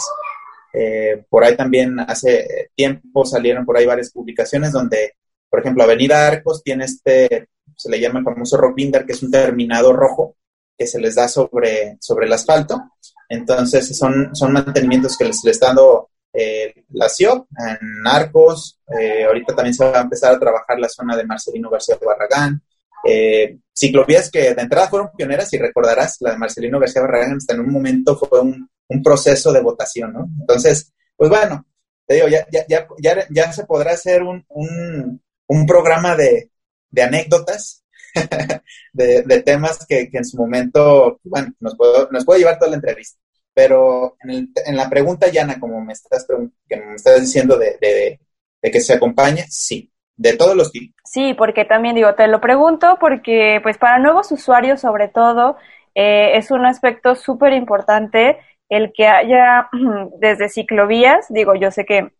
Eh, 0.71 1.25
por 1.27 1.43
ahí 1.43 1.57
también 1.57 1.99
hace 1.99 2.69
tiempo 2.73 3.25
salieron 3.25 3.65
por 3.65 3.75
ahí 3.75 3.85
varias 3.85 4.11
publicaciones 4.11 4.71
donde, 4.71 5.17
por 5.49 5.59
ejemplo, 5.59 5.83
Avenida 5.83 6.25
Arcos 6.25 6.63
tiene 6.63 6.85
este, 6.85 7.49
se 7.75 7.89
le 7.89 7.99
llama 7.99 8.19
el 8.19 8.25
famoso 8.25 8.55
rock 8.55 8.75
binder, 8.75 9.05
que 9.05 9.11
es 9.11 9.21
un 9.21 9.31
terminado 9.31 9.91
rojo 9.91 10.37
que 10.77 10.87
se 10.87 10.99
les 10.99 11.15
da 11.15 11.27
sobre, 11.27 11.97
sobre 11.99 12.25
el 12.25 12.33
asfalto. 12.33 12.81
Entonces, 13.29 13.97
son, 13.97 14.35
son 14.35 14.53
mantenimientos 14.53 15.17
que 15.17 15.25
les, 15.25 15.43
les 15.43 15.55
está 15.55 15.67
dando 15.67 16.09
eh, 16.37 16.83
la 16.89 17.07
CIOP, 17.07 17.47
en 17.57 18.05
Arcos, 18.05 18.79
eh, 18.99 19.23
ahorita 19.23 19.55
también 19.55 19.73
se 19.73 19.85
va 19.85 19.99
a 19.99 20.03
empezar 20.03 20.33
a 20.33 20.39
trabajar 20.39 20.77
la 20.77 20.89
zona 20.89 21.15
de 21.15 21.23
Marcelino 21.23 21.69
García 21.69 21.97
Barragán, 22.05 22.61
eh, 23.05 23.57
ciclovías 23.73 24.29
que 24.29 24.53
de 24.53 24.61
entrada 24.61 24.89
fueron 24.89 25.11
pioneras 25.15 25.53
y 25.53 25.57
recordarás, 25.57 26.17
la 26.19 26.31
de 26.31 26.37
Marcelino 26.37 26.79
García 26.79 27.03
Barragán 27.03 27.37
hasta 27.37 27.53
en 27.53 27.61
un 27.61 27.71
momento 27.71 28.17
fue 28.17 28.41
un, 28.41 28.69
proceso 29.03 29.51
de 29.51 29.61
votación, 29.61 30.13
¿no? 30.13 30.27
Entonces, 30.41 30.93
pues 31.15 31.29
bueno, 31.29 31.65
te 32.05 32.15
digo, 32.15 32.27
ya, 32.27 32.45
ya, 32.51 32.65
ya, 32.67 33.27
ya, 33.29 33.51
se 33.51 33.65
podrá 33.65 33.93
hacer 33.93 34.21
un, 34.23 34.45
un, 34.49 35.65
programa 35.65 36.15
de, 36.15 36.51
de 36.89 37.01
anécdotas, 37.01 37.83
de, 38.93 39.41
temas 39.43 39.85
que, 39.87 40.09
en 40.11 40.25
su 40.25 40.37
momento, 40.37 41.19
bueno, 41.23 41.53
nos, 41.59 41.75
puede 41.75 42.39
llevar 42.39 42.57
toda 42.57 42.71
la 42.71 42.77
entrevista. 42.77 43.19
Pero 43.53 44.17
en, 44.21 44.29
el, 44.29 44.49
en 44.65 44.75
la 44.75 44.89
pregunta, 44.89 45.29
Yana, 45.29 45.59
como 45.59 45.81
me 45.81 45.93
estás, 45.93 46.25
me 46.69 46.95
estás 46.95 47.21
diciendo 47.21 47.57
de, 47.57 48.19
que 48.61 48.81
se 48.81 48.93
acompañe, 48.93 49.45
sí, 49.49 49.91
de 50.17 50.35
todos 50.35 50.55
los 50.55 50.71
tipos. 50.71 50.95
Sí, 51.05 51.33
porque 51.33 51.65
también 51.65 51.95
digo, 51.95 52.13
te 52.15 52.27
lo 52.27 52.41
pregunto 52.41 52.97
porque 52.99 53.59
pues 53.61 53.77
para 53.77 53.99
nuevos 53.99 54.31
usuarios 54.31 54.81
sobre 54.81 55.07
todo 55.07 55.55
eh, 55.93 56.35
es 56.37 56.51
un 56.51 56.65
aspecto 56.65 57.15
súper 57.15 57.53
importante 57.53 58.37
el 58.69 58.91
que 58.93 59.07
haya 59.07 59.69
desde 60.19 60.49
ciclovías, 60.49 61.27
digo, 61.29 61.55
yo 61.55 61.71
sé 61.71 61.85
que 61.85 62.11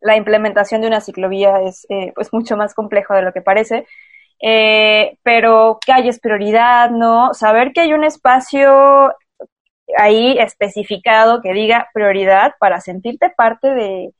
la 0.00 0.16
implementación 0.16 0.80
de 0.80 0.88
una 0.88 1.00
ciclovía 1.00 1.62
es 1.62 1.86
eh, 1.88 2.12
pues 2.14 2.32
mucho 2.32 2.56
más 2.56 2.74
complejo 2.74 3.14
de 3.14 3.22
lo 3.22 3.32
que 3.32 3.40
parece, 3.40 3.86
eh, 4.42 5.16
pero 5.22 5.78
calle 5.86 6.10
es 6.10 6.20
prioridad, 6.20 6.90
¿no? 6.90 7.32
Saber 7.32 7.72
que 7.72 7.80
hay 7.80 7.94
un 7.94 8.04
espacio 8.04 9.14
ahí 9.96 10.38
especificado 10.38 11.40
que 11.40 11.52
diga 11.52 11.88
prioridad 11.94 12.52
para 12.58 12.80
sentirte 12.80 13.30
parte 13.30 13.68
de, 13.68 14.14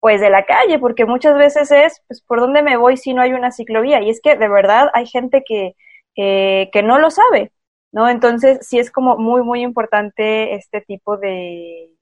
pues 0.00 0.20
de 0.20 0.30
la 0.30 0.44
calle, 0.44 0.78
porque 0.78 1.06
muchas 1.06 1.36
veces 1.36 1.70
es, 1.70 2.02
pues, 2.08 2.22
¿por 2.22 2.40
dónde 2.40 2.62
me 2.62 2.76
voy 2.76 2.96
si 2.96 3.14
no 3.14 3.22
hay 3.22 3.32
una 3.32 3.52
ciclovía? 3.52 4.02
Y 4.02 4.10
es 4.10 4.20
que 4.22 4.36
de 4.36 4.48
verdad 4.48 4.90
hay 4.94 5.06
gente 5.06 5.42
que, 5.46 5.74
que 6.14 6.82
no 6.82 6.98
lo 6.98 7.10
sabe, 7.10 7.52
¿no? 7.92 8.08
Entonces 8.08 8.66
sí 8.66 8.78
es 8.78 8.90
como 8.90 9.16
muy, 9.16 9.42
muy 9.42 9.62
importante 9.62 10.54
este 10.54 10.80
tipo 10.80 11.16
de, 11.16 11.92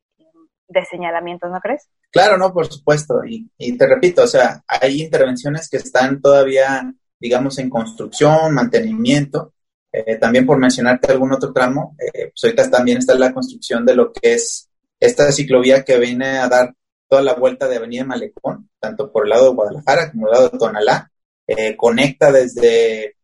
de 0.69 0.85
señalamientos, 0.85 1.51
¿no 1.51 1.61
crees? 1.61 1.89
Claro, 2.11 2.39
no, 2.39 2.53
por 2.53 2.67
supuesto. 2.67 3.25
Y, 3.25 3.51
y 3.59 3.77
te 3.77 3.87
repito, 3.87 4.23
o 4.23 4.27
sea, 4.27 4.63
hay 4.67 5.03
intervenciones 5.03 5.69
que 5.69 5.77
están 5.77 6.21
todavía, 6.21 6.93
digamos, 7.19 7.59
en 7.59 7.71
construcción, 7.71 8.55
mantenimiento. 8.55 9.55
Eh, 9.93 10.17
también 10.17 10.45
por 10.45 10.59
mencionarte 10.59 11.13
algún 11.13 11.33
otro 11.33 11.53
tramo, 11.53 11.97
eh, 11.99 12.31
pues 12.31 12.45
ahorita 12.45 12.71
también 12.71 12.99
está 12.99 13.15
la 13.15 13.33
construcción 13.33 13.85
de 13.87 13.95
lo 13.95 14.13
que 14.13 14.35
es 14.35 14.69
esta 15.01 15.31
ciclovía 15.33 15.85
que 15.85 15.99
viene 15.99 16.39
a 16.39 16.49
dar 16.49 16.75
toda 17.09 17.23
la 17.23 17.35
vuelta 17.35 17.69
de 17.69 17.77
Avenida 17.77 18.05
Malecón, 18.05 18.69
tanto 18.79 19.11
por 19.11 19.25
el 19.25 19.31
lado 19.31 19.51
de 19.51 19.55
Guadalajara 19.55 20.11
como 20.11 20.27
el 20.27 20.33
lado 20.33 20.49
de 20.51 20.59
Tonalá. 20.59 21.11
Eh, 21.47 21.77
conecta 21.77 22.33
desde 22.33 23.17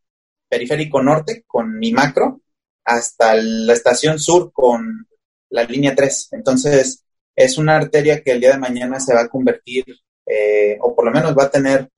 Periférico 0.49 1.03
Norte 1.03 1.45
con 1.47 1.78
mi 1.78 1.93
macro 1.93 2.40
hasta 2.84 3.34
la 3.34 3.72
estación 3.72 4.18
sur 4.18 4.53
con 4.53 5.07
la 5.51 5.64
línea 5.64 5.95
3. 5.95 6.28
Entonces, 6.32 7.05
es 7.34 7.59
una 7.59 7.76
arteria 7.76 8.22
que 8.22 8.32
el 8.32 8.40
día 8.40 8.53
de 8.53 8.59
mañana 8.59 9.01
se 9.01 9.14
va 9.14 9.22
a 9.22 9.28
convertir, 9.28 9.84
eh, 10.26 10.78
o 10.80 10.95
por 10.95 11.07
lo 11.07 11.11
menos 11.11 11.36
va 11.36 11.45
a 11.45 11.51
tener 11.51 11.88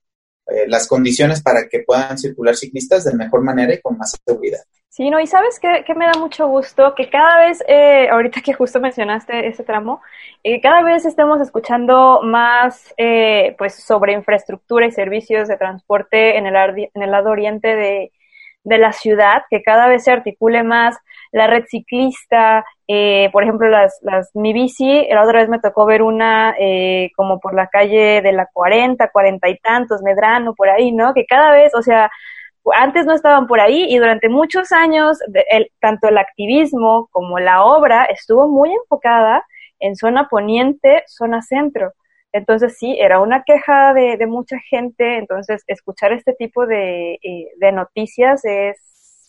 eh, 0.46 0.66
las 0.68 0.86
condiciones 0.86 1.42
para 1.42 1.68
que 1.68 1.80
puedan 1.80 2.18
circular 2.18 2.54
ciclistas 2.56 3.04
de 3.04 3.14
mejor 3.14 3.42
manera 3.42 3.74
y 3.74 3.80
con 3.80 3.96
más 3.96 4.16
seguridad. 4.26 4.60
Sí, 4.96 5.10
no, 5.10 5.18
y 5.18 5.26
sabes 5.26 5.58
que, 5.58 5.92
me 5.96 6.06
da 6.06 6.12
mucho 6.20 6.46
gusto 6.46 6.94
que 6.94 7.10
cada 7.10 7.40
vez, 7.40 7.64
eh, 7.66 8.08
ahorita 8.08 8.42
que 8.42 8.52
justo 8.52 8.78
mencionaste 8.78 9.48
ese 9.48 9.64
tramo, 9.64 10.00
eh, 10.44 10.60
cada 10.60 10.84
vez 10.84 11.04
estemos 11.04 11.40
escuchando 11.40 12.20
más 12.22 12.94
eh, 12.96 13.56
pues 13.58 13.74
sobre 13.74 14.12
infraestructura 14.12 14.86
y 14.86 14.92
servicios 14.92 15.48
de 15.48 15.56
transporte 15.56 16.38
en 16.38 16.46
el, 16.46 16.54
en 16.94 17.02
el 17.02 17.10
lado 17.10 17.30
oriente 17.30 17.74
de, 17.74 18.12
de 18.62 18.78
la 18.78 18.92
ciudad, 18.92 19.42
que 19.50 19.64
cada 19.64 19.88
vez 19.88 20.04
se 20.04 20.12
articule 20.12 20.62
más 20.62 20.96
la 21.32 21.48
red 21.48 21.64
ciclista, 21.68 22.64
eh, 22.86 23.30
por 23.32 23.42
ejemplo, 23.44 23.68
las, 23.68 23.98
las 24.02 24.30
mi 24.34 24.52
bici, 24.52 25.06
la 25.08 25.22
otra 25.22 25.40
vez 25.40 25.48
me 25.48 25.58
tocó 25.60 25.86
ver 25.86 26.02
una 26.02 26.54
eh, 26.58 27.10
como 27.16 27.40
por 27.40 27.54
la 27.54 27.68
calle 27.68 28.20
de 28.22 28.32
la 28.32 28.46
40, 28.52 29.08
40 29.10 29.48
y 29.48 29.58
tantos, 29.58 30.02
Medrano, 30.02 30.54
por 30.54 30.68
ahí, 30.68 30.92
¿no? 30.92 31.14
Que 31.14 31.24
cada 31.26 31.52
vez, 31.52 31.74
o 31.74 31.82
sea, 31.82 32.10
antes 32.74 33.06
no 33.06 33.14
estaban 33.14 33.46
por 33.46 33.60
ahí 33.60 33.86
y 33.88 33.98
durante 33.98 34.28
muchos 34.28 34.72
años 34.72 35.18
el, 35.50 35.70
tanto 35.80 36.08
el 36.08 36.18
activismo 36.18 37.08
como 37.10 37.38
la 37.38 37.64
obra 37.64 38.04
estuvo 38.04 38.48
muy 38.48 38.72
enfocada 38.72 39.44
en 39.80 39.96
zona 39.96 40.28
poniente, 40.28 41.04
zona 41.06 41.42
centro. 41.42 41.92
Entonces 42.32 42.76
sí, 42.78 42.96
era 42.98 43.20
una 43.20 43.44
queja 43.44 43.94
de, 43.94 44.16
de 44.16 44.26
mucha 44.26 44.58
gente, 44.68 45.18
entonces 45.18 45.62
escuchar 45.68 46.12
este 46.12 46.34
tipo 46.34 46.66
de, 46.66 47.14
eh, 47.22 47.48
de 47.58 47.72
noticias 47.72 48.44
es 48.44 48.76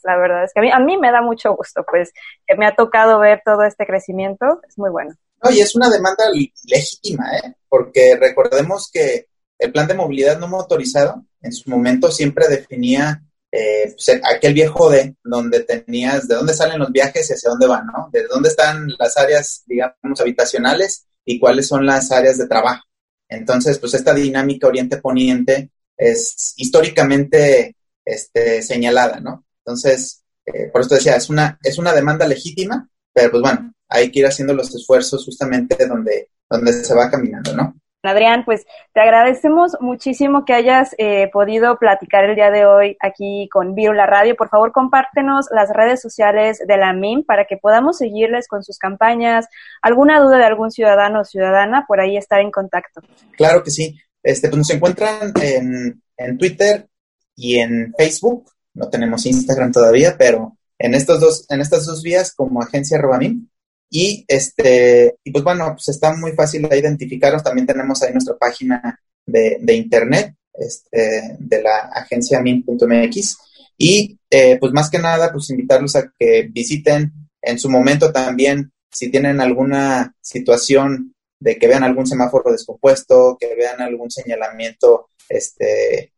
la 0.05 0.17
verdad 0.17 0.43
es 0.43 0.51
que 0.53 0.59
a 0.59 0.63
mí, 0.63 0.71
a 0.71 0.79
mí 0.79 0.97
me 0.97 1.11
da 1.11 1.21
mucho 1.21 1.55
gusto, 1.55 1.83
pues 1.89 2.13
que 2.45 2.55
me 2.55 2.65
ha 2.65 2.75
tocado 2.75 3.19
ver 3.19 3.41
todo 3.43 3.63
este 3.63 3.85
crecimiento, 3.85 4.61
es 4.67 4.77
muy 4.77 4.89
bueno. 4.89 5.13
No, 5.43 5.51
y 5.51 5.59
es 5.59 5.75
una 5.75 5.89
demanda 5.89 6.25
legítima, 6.63 7.25
¿eh? 7.37 7.55
porque 7.67 8.15
recordemos 8.19 8.89
que 8.91 9.27
el 9.57 9.71
plan 9.71 9.87
de 9.87 9.93
movilidad 9.93 10.39
no 10.39 10.47
motorizado 10.47 11.25
en 11.41 11.51
su 11.51 11.69
momento 11.69 12.11
siempre 12.11 12.47
definía 12.47 13.23
eh, 13.51 13.93
pues, 13.95 14.19
aquel 14.35 14.53
viejo 14.53 14.89
de 14.89 15.15
donde 15.23 15.61
tenías 15.61 16.27
de 16.27 16.35
dónde 16.35 16.53
salen 16.53 16.79
los 16.79 16.91
viajes 16.91 17.29
y 17.29 17.33
hacia 17.33 17.49
dónde 17.49 17.67
van, 17.67 17.87
¿no? 17.87 18.09
De 18.11 18.27
dónde 18.27 18.49
están 18.49 18.87
las 18.99 19.17
áreas, 19.17 19.63
digamos, 19.65 20.19
habitacionales 20.19 21.07
y 21.23 21.39
cuáles 21.39 21.67
son 21.67 21.85
las 21.85 22.11
áreas 22.11 22.37
de 22.37 22.47
trabajo. 22.47 22.83
Entonces, 23.29 23.79
pues 23.79 23.93
esta 23.93 24.13
dinámica 24.13 24.67
oriente-poniente 24.67 25.71
es 25.97 26.53
históricamente 26.57 27.75
este, 28.03 28.61
señalada, 28.61 29.19
¿no? 29.19 29.44
Entonces, 29.65 30.23
eh, 30.45 30.69
por 30.71 30.81
esto 30.81 30.95
decía, 30.95 31.15
es 31.15 31.29
una, 31.29 31.57
es 31.63 31.77
una 31.77 31.93
demanda 31.93 32.27
legítima, 32.27 32.87
pero 33.11 33.31
pues 33.31 33.41
bueno, 33.41 33.73
hay 33.89 34.11
que 34.11 34.19
ir 34.19 34.27
haciendo 34.27 34.53
los 34.53 34.73
esfuerzos 34.75 35.25
justamente 35.25 35.87
donde, 35.87 36.29
donde 36.49 36.73
se 36.73 36.93
va 36.93 37.09
caminando, 37.09 37.55
¿no? 37.55 37.75
Adrián, 38.03 38.45
pues 38.45 38.65
te 38.93 39.01
agradecemos 39.01 39.77
muchísimo 39.79 40.45
que 40.45 40.53
hayas 40.53 40.95
eh, 40.97 41.29
podido 41.31 41.77
platicar 41.77 42.25
el 42.25 42.35
día 42.35 42.51
de 42.51 42.65
hoy 42.65 42.97
aquí 42.99 43.49
con 43.51 43.73
Virula 43.73 44.05
Radio. 44.05 44.35
Por 44.35 44.49
favor, 44.49 44.71
compártenos 44.71 45.47
las 45.51 45.69
redes 45.69 46.01
sociales 46.01 46.59
de 46.65 46.77
la 46.77 46.93
MIM 46.93 47.23
para 47.23 47.45
que 47.45 47.57
podamos 47.57 47.97
seguirles 47.97 48.47
con 48.47 48.63
sus 48.63 48.77
campañas. 48.77 49.47
¿Alguna 49.81 50.19
duda 50.19 50.37
de 50.37 50.45
algún 50.45 50.71
ciudadano 50.71 51.21
o 51.21 51.25
ciudadana? 51.25 51.85
Por 51.87 51.99
ahí 51.99 52.17
estar 52.17 52.39
en 52.41 52.51
contacto. 52.51 53.01
Claro 53.35 53.63
que 53.63 53.71
sí. 53.71 53.99
Este, 54.21 54.49
pues 54.49 54.57
nos 54.57 54.69
encuentran 54.69 55.33
en, 55.41 56.01
en 56.17 56.37
Twitter 56.37 56.87
y 57.35 57.57
en 57.57 57.93
Facebook 57.97 58.45
no 58.75 58.89
tenemos 58.89 59.25
Instagram 59.25 59.71
todavía, 59.71 60.15
pero 60.17 60.57
en 60.77 60.93
estos 60.93 61.19
dos, 61.19 61.45
en 61.49 61.61
estas 61.61 61.85
dos 61.85 62.03
vías 62.03 62.33
como 62.33 62.61
agencia 62.61 62.97
Robamim. 62.97 63.47
Y 63.89 64.25
este, 64.27 65.15
y 65.23 65.31
pues 65.31 65.43
bueno, 65.43 65.71
pues 65.73 65.87
está 65.89 66.15
muy 66.15 66.33
fácil 66.33 66.63
de 66.63 66.77
identificarnos. 66.77 67.43
También 67.43 67.65
tenemos 67.65 68.01
ahí 68.03 68.11
nuestra 68.11 68.37
página 68.37 68.99
de, 69.25 69.73
internet, 69.73 70.35
este, 70.53 71.37
de 71.39 71.61
la 71.61 71.89
agencia 71.93 72.41
min.mx. 72.41 73.37
Y 73.77 74.19
eh, 74.29 74.57
pues 74.59 74.73
más 74.73 74.89
que 74.89 74.99
nada, 74.99 75.31
pues 75.31 75.49
invitarlos 75.49 75.95
a 75.95 76.11
que 76.17 76.49
visiten 76.51 77.13
en 77.41 77.59
su 77.59 77.69
momento 77.69 78.11
también, 78.11 78.71
si 78.91 79.09
tienen 79.09 79.39
alguna 79.39 80.15
situación 80.21 81.13
de 81.39 81.57
que 81.57 81.67
vean 81.67 81.83
algún 81.83 82.07
semáforo 82.07 82.51
descompuesto, 82.51 83.37
que 83.39 83.53
vean 83.55 83.81
algún 83.81 84.09
señalamiento 84.09 85.09
este, 85.29 86.13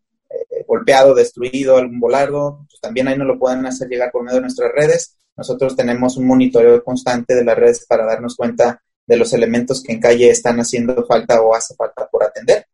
eh, 0.49 0.65
golpeado, 0.67 1.13
destruido, 1.13 1.77
algún 1.77 1.99
volardo, 1.99 2.65
pues 2.69 2.79
también 2.81 3.07
ahí 3.07 3.17
nos 3.17 3.27
lo 3.27 3.39
pueden 3.39 3.65
hacer 3.65 3.87
llegar 3.87 4.11
por 4.11 4.23
medio 4.23 4.35
de 4.35 4.41
nuestras 4.41 4.71
redes. 4.73 5.15
Nosotros 5.35 5.75
tenemos 5.75 6.17
un 6.17 6.27
monitoreo 6.27 6.83
constante 6.83 7.35
de 7.35 7.43
las 7.43 7.57
redes 7.57 7.85
para 7.87 8.05
darnos 8.05 8.35
cuenta 8.35 8.81
de 9.05 9.17
los 9.17 9.33
elementos 9.33 9.81
que 9.83 9.93
en 9.93 10.01
calle 10.01 10.29
están 10.29 10.59
haciendo 10.59 11.05
falta 11.05 11.41
o 11.41 11.55
hace 11.55 11.75
falta 11.75 12.07
por 12.07 12.23
atender. 12.23 12.65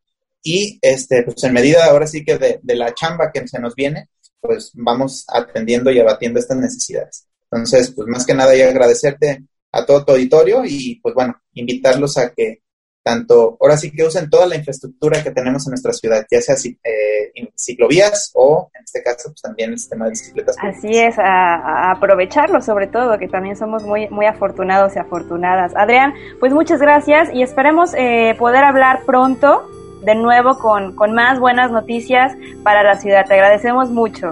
Y 0.41 0.79
este, 0.81 1.23
pues 1.23 1.43
en 1.43 1.53
medida 1.53 1.85
ahora 1.85 2.07
sí 2.07 2.23
que 2.25 2.37
de, 2.37 2.59
de 2.61 2.75
la 2.75 2.93
chamba 2.93 3.31
que 3.31 3.47
se 3.47 3.59
nos 3.59 3.75
viene, 3.75 4.09
pues 4.41 4.71
vamos 4.73 5.25
atendiendo 5.27 5.91
y 5.91 5.99
abatiendo 5.99 6.39
estas 6.39 6.57
necesidades. 6.57 7.27
Entonces, 7.49 7.91
pues 7.95 8.07
más 8.07 8.25
que 8.25 8.33
nada, 8.33 8.55
y 8.55 8.61
agradecerte 8.61 9.45
a 9.71 9.85
todo 9.85 10.03
tu 10.03 10.11
auditorio 10.13 10.63
y 10.65 10.99
pues 11.01 11.15
bueno, 11.15 11.41
invitarlos 11.53 12.17
a 12.17 12.33
que 12.33 12.62
tanto, 13.03 13.57
ahora 13.59 13.75
sí 13.75 13.91
que 13.91 14.03
usen 14.03 14.29
toda 14.29 14.47
la 14.47 14.55
infraestructura 14.55 15.21
que 15.21 15.31
tenemos 15.31 15.67
en 15.67 15.71
nuestra 15.71 15.91
ciudad, 15.91 16.25
ya 16.31 16.41
sea 16.41 16.55
eh, 16.55 17.49
ciclovías 17.55 18.31
o, 18.33 18.69
en 18.73 18.83
este 18.83 19.03
caso, 19.03 19.29
pues 19.29 19.41
también 19.41 19.71
el 19.71 19.79
sistema 19.79 20.05
de 20.05 20.11
bicicletas. 20.11 20.55
Así 20.61 20.97
es, 20.97 21.19
a, 21.19 21.91
aprovecharlo 21.91 22.61
sobre 22.61 22.87
todo, 22.87 23.17
que 23.19 23.27
también 23.27 23.57
somos 23.57 23.83
muy, 23.83 24.07
muy 24.09 24.25
afortunados 24.25 24.95
y 24.95 24.99
afortunadas. 24.99 25.73
Adrián, 25.75 26.13
pues 26.39 26.53
muchas 26.53 26.79
gracias 26.79 27.29
y 27.33 27.43
esperemos 27.43 27.93
eh, 27.95 28.35
poder 28.39 28.63
hablar 28.63 29.01
pronto 29.05 29.69
de 30.03 30.15
nuevo 30.15 30.57
con, 30.57 30.95
con 30.95 31.13
más 31.13 31.39
buenas 31.39 31.71
noticias 31.71 32.33
para 32.63 32.83
la 32.83 32.97
ciudad. 32.99 33.25
Te 33.25 33.33
agradecemos 33.33 33.89
mucho. 33.89 34.31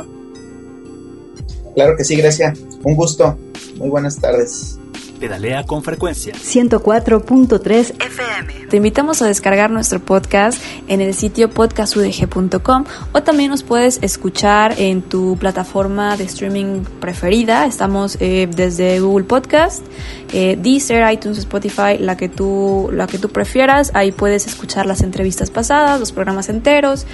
Claro 1.75 1.95
que 1.97 2.03
sí, 2.03 2.15
Grecia. 2.15 2.53
Un 2.83 2.95
gusto. 2.95 3.37
Muy 3.77 3.89
buenas 3.89 4.19
tardes. 4.19 4.80
Pedalea 5.21 5.63
con 5.67 5.83
frecuencia. 5.83 6.33
104.3 6.33 7.93
FM. 8.03 8.67
Te 8.69 8.77
invitamos 8.77 9.21
a 9.21 9.27
descargar 9.27 9.69
nuestro 9.69 9.99
podcast 9.99 10.59
en 10.87 10.99
el 10.99 11.13
sitio 11.13 11.47
podcastudg.com 11.51 12.85
o 13.11 13.21
también 13.21 13.51
nos 13.51 13.61
puedes 13.61 13.99
escuchar 14.01 14.73
en 14.79 15.03
tu 15.03 15.37
plataforma 15.37 16.17
de 16.17 16.23
streaming 16.23 16.83
preferida. 16.99 17.67
Estamos 17.67 18.17
eh, 18.19 18.49
desde 18.49 18.99
Google 18.99 19.25
Podcast, 19.25 19.85
eh, 20.33 20.57
Deezer, 20.59 21.07
iTunes, 21.13 21.37
Spotify, 21.37 21.99
la 21.99 22.17
que 22.17 22.27
tú 22.27 22.89
la 22.91 23.05
que 23.05 23.19
tú 23.19 23.29
prefieras. 23.29 23.91
Ahí 23.93 24.11
puedes 24.11 24.47
escuchar 24.47 24.87
las 24.87 25.01
entrevistas 25.01 25.51
pasadas, 25.51 25.99
los 25.99 26.11
programas 26.11 26.49
enteros 26.49 27.05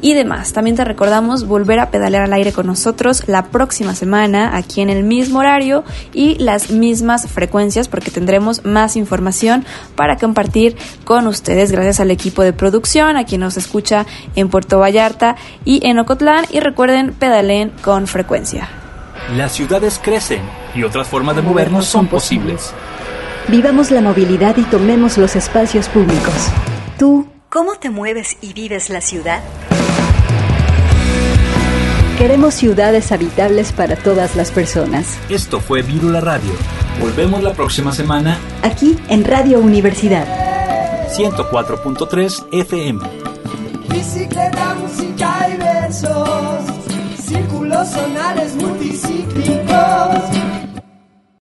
y 0.00 0.14
demás. 0.14 0.52
También 0.52 0.76
te 0.76 0.84
recordamos 0.84 1.46
volver 1.46 1.80
a 1.80 1.90
pedalear 1.90 2.24
al 2.24 2.32
aire 2.32 2.52
con 2.52 2.66
nosotros 2.66 3.24
la 3.26 3.46
próxima 3.46 3.94
semana 3.94 4.56
aquí 4.56 4.80
en 4.80 4.90
el 4.90 5.04
mismo 5.04 5.40
horario 5.40 5.84
y 6.12 6.36
las 6.36 6.70
mismas 6.70 7.28
frecuencias 7.28 7.88
porque 7.88 8.10
tendremos 8.10 8.64
más 8.64 8.96
información 8.96 9.64
para 9.94 10.16
compartir 10.16 10.76
con 11.04 11.26
ustedes 11.26 11.72
gracias 11.72 12.00
al 12.00 12.10
equipo 12.10 12.42
de 12.42 12.52
producción, 12.52 13.16
a 13.16 13.24
quien 13.24 13.40
nos 13.40 13.56
escucha 13.56 14.06
en 14.36 14.48
Puerto 14.48 14.78
Vallarta 14.78 15.36
y 15.64 15.86
en 15.86 15.98
Ocotlán 15.98 16.44
y 16.50 16.60
recuerden 16.60 17.12
pedalen 17.12 17.72
con 17.82 18.06
frecuencia. 18.06 18.68
Las 19.36 19.52
ciudades 19.52 20.00
crecen 20.02 20.40
y 20.74 20.84
otras 20.84 21.06
formas 21.06 21.36
de 21.36 21.42
movernos 21.42 21.86
son 21.86 22.06
posibles. 22.06 22.72
Vivamos 23.48 23.90
la 23.90 24.00
movilidad 24.00 24.56
y 24.56 24.62
tomemos 24.62 25.18
los 25.18 25.36
espacios 25.36 25.88
públicos. 25.88 26.48
¿Tú 26.98 27.26
cómo 27.48 27.76
te 27.76 27.90
mueves 27.90 28.36
y 28.40 28.52
vives 28.52 28.90
la 28.90 29.00
ciudad? 29.00 29.42
Queremos 32.18 32.54
ciudades 32.54 33.12
habitables 33.12 33.70
para 33.72 33.94
todas 33.94 34.34
las 34.34 34.50
personas. 34.50 35.16
Esto 35.28 35.60
fue 35.60 35.82
Virula 35.82 36.20
Radio. 36.20 36.50
Volvemos 37.00 37.44
la 37.44 37.52
próxima 37.52 37.92
semana 37.92 38.40
aquí 38.64 38.98
en 39.08 39.24
Radio 39.24 39.60
Universidad 39.60 40.26
104.3 41.16 42.48
FM. 42.50 43.00
Bicicleta, 43.88 44.74
música 44.74 45.48
y 45.48 45.58
besos, 45.58 46.64
círculos 47.24 47.88
sonales 47.88 48.56
multici 48.56 49.17